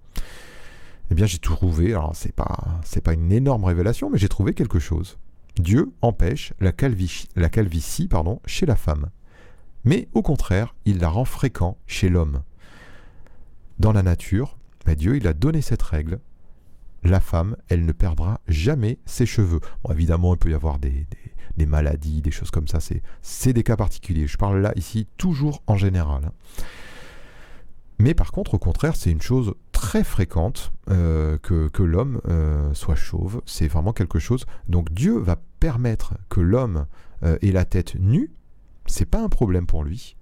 Eh 1.12 1.16
bien 1.16 1.26
j'ai 1.26 1.40
trouvé, 1.40 1.92
alors 1.92 2.16
c'est 2.16 2.34
pas 2.34 2.82
pas 3.04 3.14
une 3.14 3.32
énorme 3.32 3.66
révélation, 3.66 4.10
mais 4.10 4.18
j'ai 4.18 4.30
trouvé 4.30 4.54
quelque 4.54 4.80
chose. 4.80 5.18
Dieu 5.58 5.92
empêche 6.02 6.54
la 6.60 6.72
calvitie, 6.72 7.28
chez 8.46 8.66
la 8.66 8.76
femme. 8.76 9.10
Mais 9.84 10.08
au 10.14 10.22
contraire, 10.22 10.76
il 10.86 11.00
la 11.00 11.10
rend 11.10 11.26
fréquent 11.26 11.78
chez 11.88 12.10
l'homme 12.10 12.42
dans 13.84 13.92
la 13.92 14.02
nature, 14.02 14.58
bah, 14.86 14.96
Dieu 14.96 15.18
il 15.18 15.28
a 15.28 15.34
donné 15.34 15.62
cette 15.62 15.82
règle. 15.82 16.20
La 17.04 17.20
femme, 17.20 17.58
elle 17.68 17.86
ne 17.86 17.92
perdra 17.92 18.40
jamais 18.48 18.98
ses 19.06 19.26
cheveux. 19.26 19.60
Bon, 19.84 19.92
évidemment, 19.92 20.34
il 20.34 20.38
peut 20.38 20.52
y 20.52 20.54
avoir 20.54 20.80
des, 20.80 21.06
maladies, 21.58 22.22
des 22.22 22.32
choses 22.32 22.50
comme 22.50 22.70
ça. 22.70 22.80
C'est 23.22 23.52
des 23.52 23.64
cas 23.64 23.76
particuliers. 23.76 24.26
Je 24.26 24.38
parle 24.38 24.62
là 24.62 24.72
ici 24.78 25.06
toujours 25.18 25.64
en 25.68 25.76
général. 25.76 26.24
Hein. 26.26 26.32
Mais 28.00 28.14
par 28.14 28.32
contre, 28.32 28.54
au 28.54 28.58
contraire, 28.58 28.96
c'est 28.96 29.12
une 29.12 29.22
chose 29.22 29.54
très 29.74 30.06
fréquente 30.06 30.72
euh, 30.90 31.38
que, 31.38 31.84
l'homme 31.84 32.22
euh, 32.30 32.74
soit 32.74 32.96
chauve. 32.96 33.42
C'est 33.46 33.68
vraiment 33.68 33.92
quelque 33.92 34.18
chose. 34.18 34.46
Donc 34.70 34.94
Dieu 34.94 35.18
va 35.18 35.36
permettre 35.60 36.14
que 36.30 36.40
l'homme 36.40 36.86
euh, 37.24 37.38
ait 37.42 37.52
la 37.52 37.66
tête 37.66 37.96
nue. 37.96 38.32
C'est 38.86 39.06
pas 39.06 39.22
un 39.22 39.30
problème 39.30 39.66
pour 39.66 39.84
lui. 39.84 40.16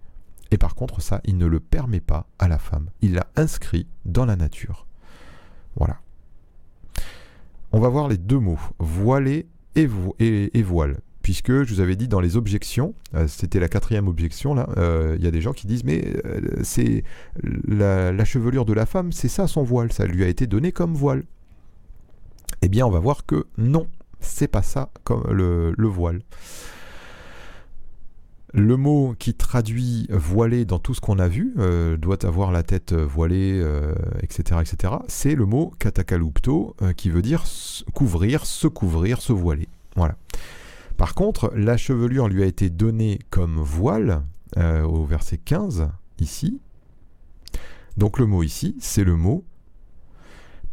Et 0.51 0.57
par 0.57 0.75
contre, 0.75 1.01
ça, 1.01 1.21
il 1.23 1.37
ne 1.37 1.45
le 1.45 1.59
permet 1.59 2.01
pas 2.01 2.27
à 2.37 2.47
la 2.47 2.57
femme. 2.57 2.89
Il 3.01 3.13
l'a 3.13 3.27
inscrit 3.35 3.87
dans 4.05 4.25
la 4.25 4.35
nature. 4.35 4.85
Voilà. 5.75 5.99
On 7.71 7.79
va 7.79 7.87
voir 7.87 8.09
les 8.09 8.17
deux 8.17 8.39
mots, 8.39 8.59
voilé 8.79 9.47
et, 9.75 9.87
voile. 10.61 10.97
Puisque 11.21 11.63
je 11.63 11.73
vous 11.73 11.79
avais 11.79 11.95
dit 11.95 12.09
dans 12.09 12.19
les 12.19 12.35
objections, 12.35 12.93
euh, 13.15 13.27
c'était 13.27 13.59
la 13.59 13.69
quatrième 13.69 14.07
objection 14.07 14.53
là, 14.53 14.67
euh, 14.77 15.15
il 15.17 15.23
y 15.23 15.27
a 15.27 15.31
des 15.31 15.39
gens 15.39 15.53
qui 15.53 15.67
disent 15.67 15.83
mais 15.83 16.03
euh, 16.25 16.41
c'est 16.63 17.03
la, 17.43 18.25
chevelure 18.25 18.65
de 18.65 18.73
la 18.73 18.85
femme, 18.85 19.11
c'est 19.13 19.29
ça 19.29 19.47
son 19.47 19.63
voile, 19.63 19.93
ça 19.93 20.05
lui 20.05 20.23
a 20.23 20.27
été 20.27 20.47
donné 20.47 20.71
comme 20.71 20.95
voile. 20.95 21.23
Eh 22.63 22.67
bien, 22.67 22.85
on 22.85 22.91
va 22.91 22.99
voir 22.99 23.25
que 23.25 23.45
non, 23.57 23.87
c'est 24.19 24.47
pas 24.47 24.63
ça 24.63 24.89
comme 25.03 25.23
le 25.31 25.87
voile. 25.87 26.21
Le 28.53 28.75
mot 28.75 29.15
qui 29.17 29.33
traduit 29.33 30.07
voilé 30.09 30.65
dans 30.65 30.79
tout 30.79 30.93
ce 30.93 30.99
qu'on 30.99 31.19
a 31.19 31.29
vu, 31.29 31.53
euh, 31.57 31.95
doit 31.95 32.25
avoir 32.25 32.51
la 32.51 32.63
tête 32.63 32.93
voilée, 32.93 33.63
etc., 34.21 34.43
euh, 34.51 34.61
etc., 34.61 34.93
c'est 35.07 35.35
le 35.35 35.45
mot 35.45 35.71
katakalupto, 35.79 36.75
euh, 36.81 36.91
qui 36.91 37.09
veut 37.09 37.21
dire 37.21 37.45
couvrir, 37.93 38.45
se 38.45 38.67
couvrir, 38.67 39.21
se 39.21 39.31
voiler. 39.31 39.69
Voilà. 39.95 40.17
Par 40.97 41.15
contre, 41.15 41.53
la 41.55 41.77
chevelure 41.77 42.27
lui 42.27 42.43
a 42.43 42.45
été 42.45 42.69
donnée 42.69 43.19
comme 43.29 43.57
voile 43.57 44.23
au 44.57 45.05
verset 45.05 45.37
15, 45.37 45.87
ici. 46.19 46.59
Donc 47.95 48.19
le 48.19 48.25
mot 48.25 48.43
ici, 48.43 48.75
c'est 48.79 49.05
le 49.05 49.15
mot 49.15 49.45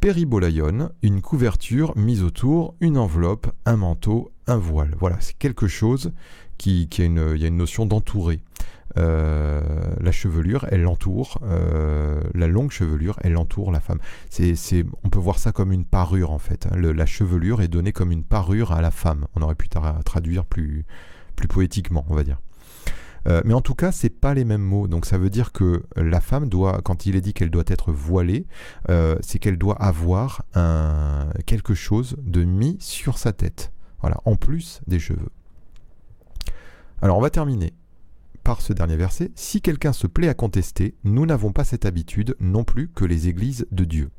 péribolaion, 0.00 0.90
une 1.02 1.20
couverture 1.20 1.96
mise 1.96 2.22
autour, 2.22 2.74
une 2.80 2.98
enveloppe, 2.98 3.48
un 3.64 3.76
manteau, 3.76 4.30
un 4.46 4.56
voile. 4.56 4.94
Voilà, 4.98 5.16
c'est 5.20 5.36
quelque 5.36 5.66
chose 5.66 6.12
qui, 6.58 6.82
il 6.82 7.40
y 7.40 7.44
a 7.44 7.48
une 7.48 7.56
notion 7.56 7.86
d'entourer. 7.86 8.40
Euh, 8.96 9.60
la 10.00 10.12
chevelure, 10.12 10.66
elle 10.70 10.82
l'entoure, 10.82 11.38
euh, 11.44 12.20
la 12.34 12.46
longue 12.46 12.70
chevelure, 12.70 13.16
elle 13.22 13.36
entoure 13.36 13.70
la 13.70 13.80
femme. 13.80 13.98
On 15.04 15.08
peut 15.08 15.18
voir 15.18 15.38
ça 15.38 15.52
comme 15.52 15.72
une 15.72 15.84
parure 15.84 16.30
en 16.30 16.38
fait. 16.38 16.66
Hein. 16.66 16.76
la 16.76 17.06
chevelure 17.06 17.60
est 17.60 17.68
donnée 17.68 17.92
comme 17.92 18.12
une 18.12 18.24
parure 18.24 18.72
à 18.72 18.80
la 18.80 18.90
femme. 18.90 19.26
On 19.36 19.42
aurait 19.42 19.54
pu 19.54 19.68
traduire 20.04 20.44
plus, 20.44 20.84
poétiquement, 21.48 22.04
on 22.08 22.14
va 22.14 22.24
dire. 22.24 22.38
Euh, 23.26 23.42
mais 23.44 23.52
en 23.52 23.60
tout 23.60 23.74
cas, 23.74 23.92
c'est 23.92 24.10
pas 24.10 24.32
les 24.32 24.44
mêmes 24.44 24.62
mots. 24.62 24.88
Donc 24.88 25.04
ça 25.04 25.18
veut 25.18 25.30
dire 25.30 25.52
que 25.52 25.84
la 25.96 26.20
femme 26.20 26.48
doit, 26.48 26.80
quand 26.82 27.04
il 27.04 27.14
est 27.14 27.20
dit 27.20 27.34
qu'elle 27.34 27.50
doit 27.50 27.64
être 27.66 27.92
voilée, 27.92 28.46
c'est 29.20 29.38
qu'elle 29.38 29.58
doit 29.58 29.76
avoir 29.76 30.42
quelque 31.46 31.74
chose 31.74 32.16
de 32.22 32.44
mis 32.44 32.76
sur 32.80 33.18
sa 33.18 33.32
tête. 33.32 33.72
Voilà, 34.00 34.20
en 34.24 34.36
plus 34.36 34.80
des 34.86 35.00
cheveux. 35.00 35.30
Alors 37.00 37.18
on 37.18 37.22
va 37.22 37.30
terminer 37.30 37.72
par 38.42 38.60
ce 38.60 38.72
dernier 38.72 38.96
verset. 38.96 39.30
Si 39.34 39.60
quelqu'un 39.60 39.92
se 39.92 40.06
plaît 40.06 40.28
à 40.28 40.34
contester, 40.34 40.94
nous 41.04 41.26
n'avons 41.26 41.52
pas 41.52 41.64
cette 41.64 41.84
habitude 41.84 42.34
non 42.40 42.64
plus 42.64 42.88
que 42.88 43.04
les 43.04 43.28
églises 43.28 43.66
de 43.70 43.84
Dieu. 43.84 44.10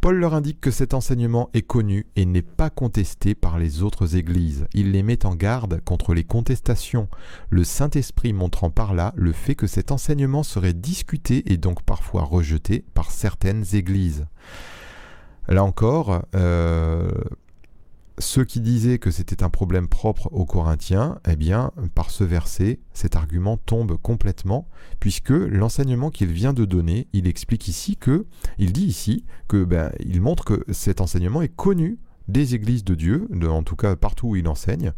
Paul 0.00 0.16
leur 0.18 0.34
indique 0.34 0.60
que 0.60 0.70
cet 0.70 0.92
enseignement 0.92 1.50
est 1.54 1.62
connu 1.62 2.06
et 2.14 2.26
n'est 2.26 2.42
pas 2.42 2.68
contesté 2.68 3.34
par 3.34 3.58
les 3.58 3.82
autres 3.82 4.16
églises. 4.16 4.66
Il 4.74 4.92
les 4.92 5.02
met 5.02 5.24
en 5.24 5.34
garde 5.34 5.80
contre 5.84 6.14
les 6.14 6.24
contestations, 6.24 7.08
le 7.48 7.64
Saint-Esprit 7.64 8.32
montrant 8.32 8.70
par 8.70 8.92
là 8.92 9.12
le 9.16 9.32
fait 9.32 9.54
que 9.54 9.66
cet 9.66 9.90
enseignement 9.90 10.42
serait 10.42 10.74
discuté 10.74 11.52
et 11.52 11.56
donc 11.56 11.82
parfois 11.82 12.22
rejeté 12.22 12.84
par 12.94 13.10
certaines 13.10 13.64
églises. 13.74 14.26
Là 15.48 15.64
encore, 15.64 16.22
euh, 16.34 17.08
ceux 18.18 18.44
qui 18.44 18.60
disaient 18.60 18.98
que 18.98 19.10
c'était 19.10 19.42
un 19.42 19.50
problème 19.50 19.88
propre 19.88 20.28
aux 20.32 20.46
Corinthiens, 20.46 21.18
eh 21.28 21.36
bien, 21.36 21.72
par 21.94 22.10
ce 22.10 22.24
verset, 22.24 22.80
cet 22.94 23.14
argument 23.14 23.58
tombe 23.58 23.96
complètement, 23.98 24.68
puisque 25.00 25.30
l'enseignement 25.30 26.10
qu'il 26.10 26.32
vient 26.32 26.54
de 26.54 26.64
donner, 26.64 27.08
il 27.12 27.26
explique 27.26 27.68
ici 27.68 27.96
que, 27.96 28.26
il 28.58 28.72
dit 28.72 28.86
ici 28.86 29.24
que, 29.48 29.64
ben, 29.64 29.92
il 30.00 30.20
montre 30.20 30.44
que 30.44 30.64
cet 30.72 31.00
enseignement 31.00 31.42
est 31.42 31.54
connu 31.54 31.98
des 32.28 32.54
églises 32.54 32.84
de 32.84 32.94
Dieu, 32.94 33.28
en 33.46 33.62
tout 33.62 33.76
cas 33.76 33.96
partout 33.96 34.28
où 34.28 34.36
il 34.36 34.48
enseigne, 34.48 34.92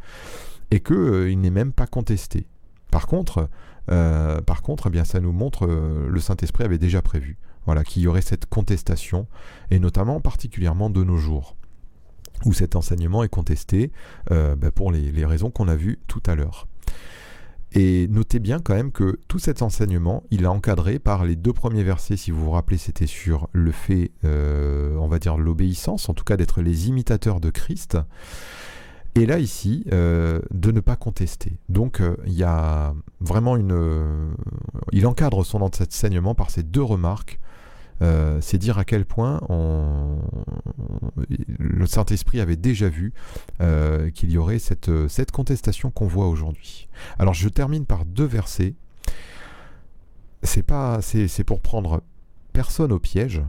et 0.70 0.80
qu'il 0.80 0.96
euh, 0.96 1.34
n'est 1.34 1.50
même 1.50 1.72
pas 1.72 1.86
contesté. 1.86 2.46
Par 2.90 3.06
contre, 3.06 3.48
euh, 3.90 4.40
par 4.42 4.62
contre, 4.62 4.86
eh 4.86 4.90
bien, 4.90 5.04
ça 5.04 5.20
nous 5.20 5.32
montre, 5.32 5.66
euh, 5.66 6.08
le 6.08 6.20
Saint-Esprit 6.20 6.64
avait 6.64 6.78
déjà 6.78 7.02
prévu, 7.02 7.36
voilà, 7.66 7.84
qu'il 7.84 8.02
y 8.02 8.06
aurait 8.06 8.22
cette 8.22 8.46
contestation, 8.46 9.26
et 9.70 9.80
notamment 9.80 10.20
particulièrement 10.20 10.88
de 10.88 11.02
nos 11.04 11.16
jours 11.16 11.57
où 12.44 12.52
cet 12.52 12.76
enseignement 12.76 13.22
est 13.22 13.28
contesté 13.28 13.92
euh, 14.30 14.56
bah, 14.56 14.70
pour 14.70 14.92
les, 14.92 15.24
raisons 15.24 15.50
qu'on 15.50 15.68
a 15.68 15.76
vues 15.76 15.98
tout 16.06 16.22
à 16.26 16.34
l'heure. 16.34 16.66
Et 17.72 18.08
notez 18.08 18.38
bien 18.38 18.60
quand 18.60 18.74
même 18.74 18.92
que 18.92 19.18
tout 19.28 19.38
cet 19.38 19.60
enseignement, 19.60 20.22
il 20.30 20.44
est 20.44 20.46
encadré 20.46 20.98
par 20.98 21.26
les 21.26 21.36
deux 21.36 21.52
premiers 21.52 21.84
versets, 21.84 22.16
si 22.16 22.30
vous 22.30 22.42
vous 22.42 22.50
rappelez, 22.50 22.78
c'était 22.78 23.06
sur 23.06 23.48
le 23.52 23.72
fait, 23.72 24.12
euh, 24.24 24.96
on 24.96 25.06
va 25.06 25.18
dire, 25.18 25.36
l'obéissance, 25.36 26.08
en 26.08 26.14
tout 26.14 26.24
cas 26.24 26.38
d'être 26.38 26.62
les 26.62 26.88
imitateurs 26.88 27.40
de 27.40 27.50
Christ. 27.50 27.98
Et 29.14 29.26
là, 29.26 29.38
ici, 29.38 29.84
euh, 29.92 30.40
de 30.50 30.70
ne 30.70 30.80
pas 30.80 30.96
contester. 30.96 31.58
Donc, 31.68 32.00
il 32.24 32.32
y 32.32 32.44
a 32.44 32.94
vraiment 33.20 33.56
une... 33.56 34.34
il 34.92 35.06
encadre 35.06 35.44
son 35.44 35.60
enseignement 35.60 36.34
par 36.34 36.50
ces 36.50 36.62
deux 36.62 36.82
remarques 36.82 37.38
euh, 38.02 38.40
c'est 38.40 38.58
dire 38.58 38.78
à 38.78 38.84
quel 38.84 39.04
point 39.04 39.40
le 41.58 41.86
Saint-Esprit 41.86 42.40
avait 42.40 42.56
déjà 42.56 42.88
vu 42.88 43.12
euh, 43.60 44.10
qu'il 44.10 44.30
y 44.30 44.38
aurait 44.38 44.58
cette, 44.58 44.90
cette 45.08 45.30
contestation 45.30 45.90
qu'on 45.90 46.06
voit 46.06 46.28
aujourd'hui. 46.28 46.88
Alors 47.18 47.34
je 47.34 47.48
termine 47.48 47.86
par 47.86 48.04
deux 48.04 48.24
versets. 48.24 48.74
C'est 50.42 50.62
pas, 50.62 51.00
c'est 51.02 51.44
pour 51.44 51.60
prendre 51.60 52.02
personne 52.52 52.92
au 52.92 53.00
piège, 53.00 53.42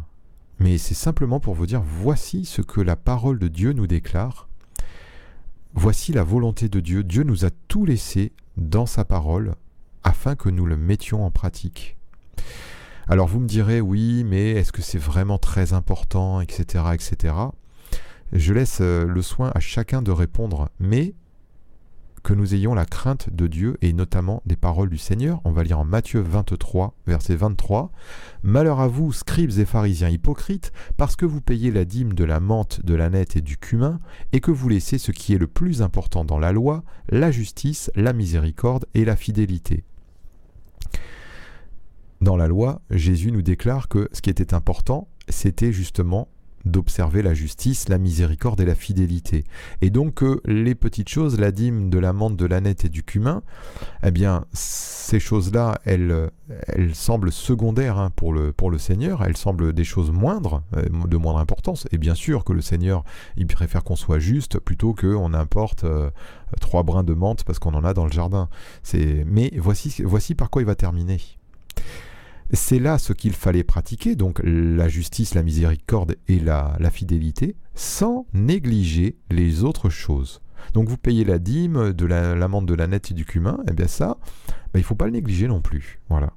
mais 0.59 0.77
c'est 0.77 0.95
simplement 0.95 1.39
pour 1.39 1.53
vous 1.53 1.67
dire 1.67 1.81
voici 1.81 2.45
ce 2.45 2.61
que 2.61 2.81
la 2.81 2.95
parole 2.95 3.39
de 3.39 3.47
Dieu 3.47 3.73
nous 3.73 3.87
déclare. 3.87 4.47
Voici 5.75 6.11
la 6.11 6.23
volonté 6.23 6.67
de 6.67 6.79
Dieu. 6.79 7.03
Dieu 7.03 7.23
nous 7.23 7.45
a 7.45 7.51
tout 7.67 7.85
laissé 7.85 8.33
dans 8.57 8.87
sa 8.87 9.05
parole 9.05 9.53
afin 10.03 10.35
que 10.35 10.49
nous 10.49 10.65
le 10.65 10.77
mettions 10.77 11.25
en 11.25 11.31
pratique. 11.31 11.95
Alors 13.11 13.27
vous 13.27 13.39
me 13.39 13.47
direz 13.47 13.81
oui, 13.81 14.23
mais 14.23 14.51
est-ce 14.51 14.71
que 14.71 14.83
c'est 14.83 14.99
vraiment 14.99 15.39
très 15.39 15.73
important, 15.73 16.41
etc., 16.41 16.83
etc. 16.93 17.33
Je 18.33 18.53
laisse 18.53 18.81
euh, 18.81 19.07
le 19.07 19.23
soin 19.23 19.51
à 19.55 19.59
chacun 19.59 20.03
de 20.03 20.11
répondre, 20.11 20.69
mais 20.79 21.15
que 22.21 22.35
nous 22.35 22.53
ayons 22.53 22.75
la 22.75 22.85
crainte 22.85 23.33
de 23.33 23.47
Dieu 23.47 23.77
et 23.81 23.93
notamment 23.93 24.43
des 24.45 24.55
paroles 24.55 24.91
du 24.91 24.99
Seigneur. 24.99 25.41
On 25.43 25.51
va 25.51 25.63
lire 25.63 25.79
en 25.79 25.85
Matthieu 25.85 26.19
23, 26.19 26.93
verset 27.07 27.35
23. 27.35 27.91
Malheur 28.43 28.79
à 28.79 28.87
vous, 28.87 29.11
scribes 29.11 29.57
et 29.57 29.65
pharisiens 29.65 30.09
hypocrites, 30.09 30.71
parce 30.95 31.15
que 31.15 31.25
vous 31.25 31.41
payez 31.41 31.71
la 31.71 31.85
dîme 31.85 32.13
de 32.13 32.25
la 32.25 32.39
menthe, 32.39 32.85
de 32.85 32.93
la 32.93 33.09
nette 33.09 33.35
et 33.35 33.41
du 33.41 33.57
cumin, 33.57 33.99
et 34.33 34.39
que 34.39 34.51
vous 34.51 34.69
laissez 34.69 34.99
ce 34.99 35.11
qui 35.11 35.33
est 35.33 35.39
le 35.39 35.47
plus 35.47 35.81
important 35.81 36.25
dans 36.25 36.37
la 36.37 36.51
loi, 36.51 36.83
la 37.09 37.31
justice, 37.31 37.89
la 37.95 38.13
miséricorde 38.13 38.85
et 38.93 39.03
la 39.03 39.15
fidélité. 39.15 39.83
Dans 42.21 42.35
la 42.35 42.47
loi, 42.47 42.81
Jésus 42.89 43.31
nous 43.31 43.41
déclare 43.41 43.87
que 43.87 44.09
ce 44.11 44.21
qui 44.21 44.29
était 44.29 44.53
important, 44.53 45.07
c'était 45.29 45.71
justement 45.71 46.27
d'observer 46.65 47.21
la 47.21 47.33
justice, 47.33 47.87
la 47.87 47.97
miséricorde 47.97 48.59
et 48.59 48.65
la 48.65 48.75
fidélité. 48.75 49.45
Et 49.81 49.89
donc 49.89 50.15
que 50.15 50.41
les 50.45 50.75
petites 50.75 51.07
choses, 51.07 51.39
la 51.39 51.51
dîme, 51.51 51.89
de 51.89 51.97
la 51.97 52.11
menthe, 52.11 52.35
de 52.35 52.45
la 52.45 52.59
nette 52.59 52.83
et 52.83 52.89
du 52.89 53.03
cumin, 53.03 53.41
eh 54.03 54.11
bien, 54.11 54.45
ces 54.51 55.19
choses-là, 55.19 55.79
elles, 55.85 56.29
semblent 56.93 57.31
secondaires 57.31 57.97
hein, 57.97 58.11
pour, 58.15 58.33
le, 58.33 58.53
Seigneur, 58.77 59.23
elles 59.23 59.37
semblent 59.37 59.71
des 59.71 59.85
choses 59.85 60.11
moindres, 60.11 60.63
euh, 60.75 60.83
de 61.07 61.17
moindre 61.17 61.39
importance. 61.39 61.87
Et 61.91 61.97
bien 61.97 62.15
sûr 62.15 62.43
que 62.43 62.53
le 62.53 62.61
Seigneur, 62.61 63.03
il 63.37 63.47
préfère 63.47 63.83
qu'on 63.83 63.95
soit 63.95 64.19
juste 64.19 64.59
plutôt 64.59 64.93
qu'on 64.93 65.33
importe 65.33 65.85
euh, 65.85 66.09
trois 66.59 66.83
brins 66.83 67.03
de 67.03 67.13
menthe 67.13 67.43
parce 67.43 67.59
qu'on 67.59 67.73
en 67.73 67.83
a 67.83 67.93
dans 67.93 68.05
le 68.05 68.11
jardin. 68.11 68.49
Mais 68.93 69.53
voici 69.57 70.35
par 70.35 70.49
quoi 70.49 70.61
il 70.61 70.65
va 70.65 70.75
terminer. 70.75 71.19
C'est 72.51 72.79
là 72.79 72.97
ce 72.97 73.13
qu'il 73.13 73.33
fallait 73.33 73.63
pratiquer, 73.63 74.15
donc 74.15 74.41
la 74.43 74.87
justice, 74.87 75.35
la 75.35 75.43
miséricorde 75.43 76.15
et 76.27 76.39
la, 76.39 76.77
fidélité, 76.91 77.55
sans 77.75 78.25
négliger 78.33 79.17
les 79.29 79.63
autres 79.63 79.89
choses. 79.89 80.41
Donc 80.73 80.89
vous 80.89 80.97
payez 80.97 81.23
la 81.23 81.37
dîme, 81.37 81.93
de 81.93 82.05
l'amende 82.05 82.67
de 82.67 82.73
la 82.73 82.87
nette 82.87 83.11
et 83.11 83.13
du 83.13 83.25
cumin, 83.25 83.59
et 83.67 83.71
eh 83.71 83.73
bien 83.73 83.87
ça, 83.87 84.17
ben, 84.73 84.79
il 84.79 84.79
ne 84.79 84.85
faut 84.85 84.95
pas 84.95 85.05
le 85.05 85.11
négliger 85.11 85.47
non 85.47 85.61
plus. 85.61 85.99
Voilà. 86.09 86.33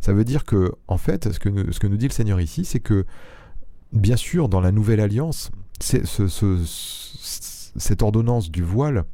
Ça 0.00 0.12
veut 0.12 0.24
dire 0.24 0.44
que, 0.44 0.72
en 0.88 0.98
fait, 0.98 1.32
ce 1.32 1.38
que 1.38 1.48
nous, 1.48 1.72
ce 1.72 1.80
que 1.80 1.86
nous 1.86 1.96
dit 1.96 2.08
le 2.08 2.12
Seigneur 2.12 2.40
ici, 2.40 2.64
c'est 2.64 2.80
que, 2.80 3.04
bien 3.92 4.16
sûr, 4.16 4.48
dans 4.48 4.60
la 4.60 4.72
nouvelle 4.72 5.00
alliance, 5.00 5.50
ce, 5.80 6.04
cette 7.76 8.02
ordonnance 8.02 8.50
du 8.50 8.62
voile, 8.62 9.04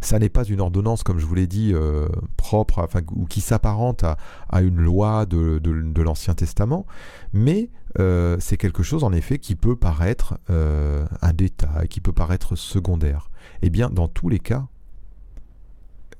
ça 0.00 0.18
n'est 0.18 0.28
pas 0.28 0.44
une 0.44 0.60
ordonnance, 0.60 1.02
comme 1.02 1.18
je 1.18 1.26
vous 1.26 1.34
l'ai 1.34 1.46
dit, 1.46 1.72
euh, 1.74 2.08
propre, 2.36 2.88
ou 3.14 3.26
qui 3.26 3.40
s'apparente 3.40 4.04
à, 4.04 4.62
une 4.62 4.80
loi 4.80 5.26
de, 5.26 5.60
l'Ancien 6.02 6.34
Testament, 6.34 6.86
mais 7.32 7.70
euh, 7.98 8.36
c'est 8.40 8.56
quelque 8.56 8.82
chose 8.82 9.04
en 9.04 9.12
effet 9.12 9.38
qui 9.38 9.54
peut 9.54 9.76
paraître 9.76 10.38
euh, 10.50 11.06
un 11.22 11.32
détail, 11.32 11.88
qui 11.88 12.00
peut 12.00 12.12
paraître 12.12 12.56
secondaire. 12.56 13.30
Eh 13.62 13.70
bien, 13.70 13.90
dans 13.90 14.08
tous 14.08 14.28
les 14.28 14.38
cas, 14.38 14.66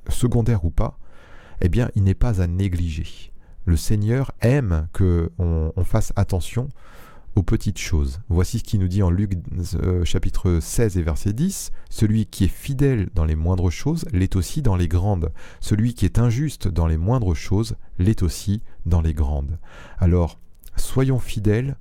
secondaire 0.09 0.65
ou 0.65 0.71
pas, 0.71 0.99
eh 1.61 1.69
bien, 1.69 1.91
il 1.95 2.05
n'est 2.05 2.15
pas 2.15 2.41
à 2.41 2.47
négliger. 2.47 3.33
Le 3.67 3.77
Seigneur 3.77 4.33
aime 4.43 4.89
que 4.93 5.33
on 5.39 5.85
fasse 5.85 6.13
attention 6.17 6.69
aux 7.37 7.43
petites 7.43 7.79
choses. 7.79 8.21
Voici 8.29 8.59
ce 8.59 8.65
qu'il 8.65 8.81
nous 8.81 8.89
dit 8.89 9.03
en 9.03 9.11
Luc 9.11 9.37
euh, 9.75 10.05
chapitre 10.05 10.59
16 10.61 10.99
et 10.99 11.03
verset 11.03 11.33
10. 11.33 11.73
Celui 11.91 12.27
qui 12.27 12.45
est 12.45 12.49
fidèle 12.49 13.09
dans 13.15 13.25
les 13.25 13.35
moindres 13.35 13.71
choses 13.71 14.05
l'est 14.13 14.37
aussi 14.37 14.63
dans 14.63 14.77
les 14.77 14.89
grandes. 14.89 15.33
Celui 15.61 15.95
qui 15.95 16.05
est 16.05 16.19
injuste 16.19 16.69
dans 16.69 16.87
les 16.87 16.97
moindres 16.97 17.35
choses 17.35 17.77
l'est 17.99 18.23
aussi 18.23 18.63
dans 18.87 19.01
les 19.01 19.15
grandes. 19.15 19.59
Alors, 19.99 20.39
soyons 20.77 21.19
fidèles 21.19 21.77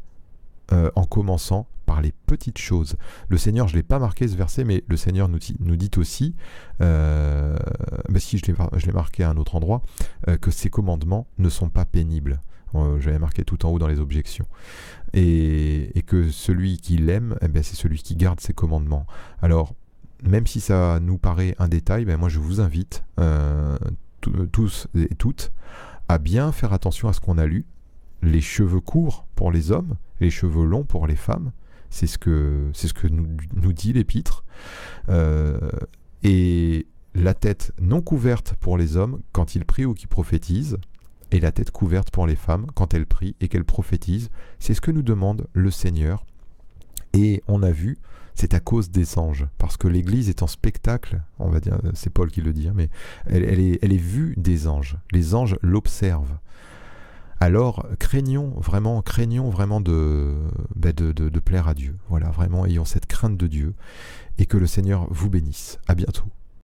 euh, 0.72 0.90
en 0.96 1.06
commençant 1.06 1.68
par 1.86 2.02
les 2.02 2.14
petites 2.26 2.58
choses. 2.58 2.96
Le 3.28 3.38
Seigneur, 3.38 3.68
je 3.68 3.74
ne 3.74 3.80
l'ai 3.80 3.84
pas 3.84 4.00
marqué 4.00 4.28
ce 4.28 4.36
verset, 4.36 4.64
mais 4.64 4.84
le 4.88 4.98
Seigneur 4.98 5.28
nous, 5.28 5.40
nous 5.60 5.76
dit 5.76 5.92
aussi, 5.98 6.34
euh, 6.82 7.58
si 8.18 8.38
je 8.38 8.46
l'ai 8.86 8.94
marqué 8.94 9.24
à 9.24 9.30
un 9.30 9.38
autre 9.38 9.56
endroit, 9.56 9.82
que 10.40 10.50
ses 10.50 10.70
commandements 10.70 11.28
ne 11.38 11.50
sont 11.50 11.68
pas 11.68 11.84
pénibles. 11.84 12.40
J'avais 13.00 13.20
marqué 13.20 13.44
tout 13.44 13.66
en 13.66 13.70
haut 13.70 13.80
dans 13.80 13.88
les 13.88 14.00
objections 14.00 14.46
et, 15.14 16.04
que 16.08 16.30
celui 16.30 16.78
qui 16.78 16.98
l'aime, 16.98 17.36
eh 17.42 17.48
ben, 17.48 17.64
c'est 17.64 17.76
celui 17.76 18.02
qui 18.02 18.16
garde 18.16 18.40
ses 18.40 18.54
commandements. 18.54 19.06
Alors, 19.42 19.74
même 20.24 20.48
si 20.48 20.60
ça 20.60 21.00
nous 21.00 21.18
paraît 21.18 21.56
un 21.60 21.68
détail, 21.68 22.06
ben 22.06 22.18
moi 22.18 22.30
je 22.30 22.40
vous 22.40 22.62
invite 22.62 23.04
euh, 23.20 23.78
tous 24.52 24.88
et 24.96 25.16
toutes 25.16 25.52
à 26.08 26.18
bien 26.18 26.52
faire 26.52 26.74
attention 26.74 27.10
à 27.10 27.14
ce 27.14 27.20
qu'on 27.20 27.38
a 27.38 27.46
lu. 27.46 27.66
Les 28.22 28.42
cheveux 28.42 28.80
courts 28.80 29.28
pour 29.36 29.52
les 29.52 29.72
hommes, 29.72 29.96
les 30.22 30.30
cheveux 30.30 30.66
longs 30.66 30.86
pour 30.86 31.08
les 31.08 31.16
femmes, 31.16 31.52
c'est 31.90 32.08
ce 32.08 32.18
que, 32.18 32.72
nous 33.10 33.74
dit 33.74 33.94
l'épître. 33.94 34.46
Euh, 35.10 35.60
et 36.24 36.88
la 37.14 37.34
tête 37.34 37.74
non 37.82 38.02
couverte 38.02 38.56
pour 38.60 38.78
les 38.78 38.96
hommes 38.96 39.20
quand 39.34 39.56
ils 39.56 39.66
prient 39.66 39.86
ou 39.86 39.94
qu'ils 39.94 40.08
prophétisent, 40.08 40.78
et 41.34 41.40
la 41.40 41.52
tête 41.52 41.72
couverte 41.72 42.12
pour 42.12 42.28
les 42.28 42.36
femmes 42.36 42.68
quand 42.76 42.94
elles 42.94 43.08
prient 43.08 43.36
et 43.42 43.48
qu'elles 43.48 43.66
prophétisent. 43.66 44.30
C'est 44.60 44.76
ce 44.76 44.82
que 44.82 44.92
nous 44.92 45.02
demande 45.02 45.48
le 45.54 45.72
Seigneur. 45.72 46.26
Et 47.14 47.44
on 47.48 47.64
a 47.64 47.72
vu, 47.72 47.98
c'est 48.36 48.54
à 48.54 48.60
cause 48.60 48.92
des 48.92 49.18
anges, 49.18 49.48
parce 49.58 49.76
que 49.76 49.88
l'Église 49.88 50.30
est 50.30 50.44
en 50.44 50.48
spectacle, 50.48 51.22
on 51.40 51.50
va 51.50 51.60
dire, 51.60 51.80
c'est 51.96 52.12
Paul 52.12 52.30
qui 52.30 52.42
le 52.42 52.54
dit, 52.54 52.68
hein, 52.68 52.74
mais 52.76 52.90
elle, 53.26 53.60
est, 53.60 53.98
vue 53.98 54.36
des 54.38 54.68
anges. 54.68 54.98
Les 55.12 55.34
anges 55.34 55.58
l'observent. 55.62 56.38
Alors 57.40 57.86
craignons 58.00 58.54
vraiment, 58.58 59.02
craignons 59.02 59.50
vraiment 59.50 59.82
de, 59.82 60.34
ben 60.76 60.94
de 60.94 61.40
plaire 61.40 61.68
à 61.68 61.74
Dieu. 61.74 61.98
Voilà, 62.10 62.30
vraiment 62.30 62.66
ayons 62.66 62.86
cette 62.86 63.08
crainte 63.08 63.38
de 63.38 63.48
Dieu 63.48 63.74
et 64.38 64.46
que 64.46 64.58
le 64.58 64.68
Seigneur 64.68 65.08
vous 65.10 65.30
bénisse. 65.30 65.78
À 65.88 65.96
bientôt. 65.96 66.26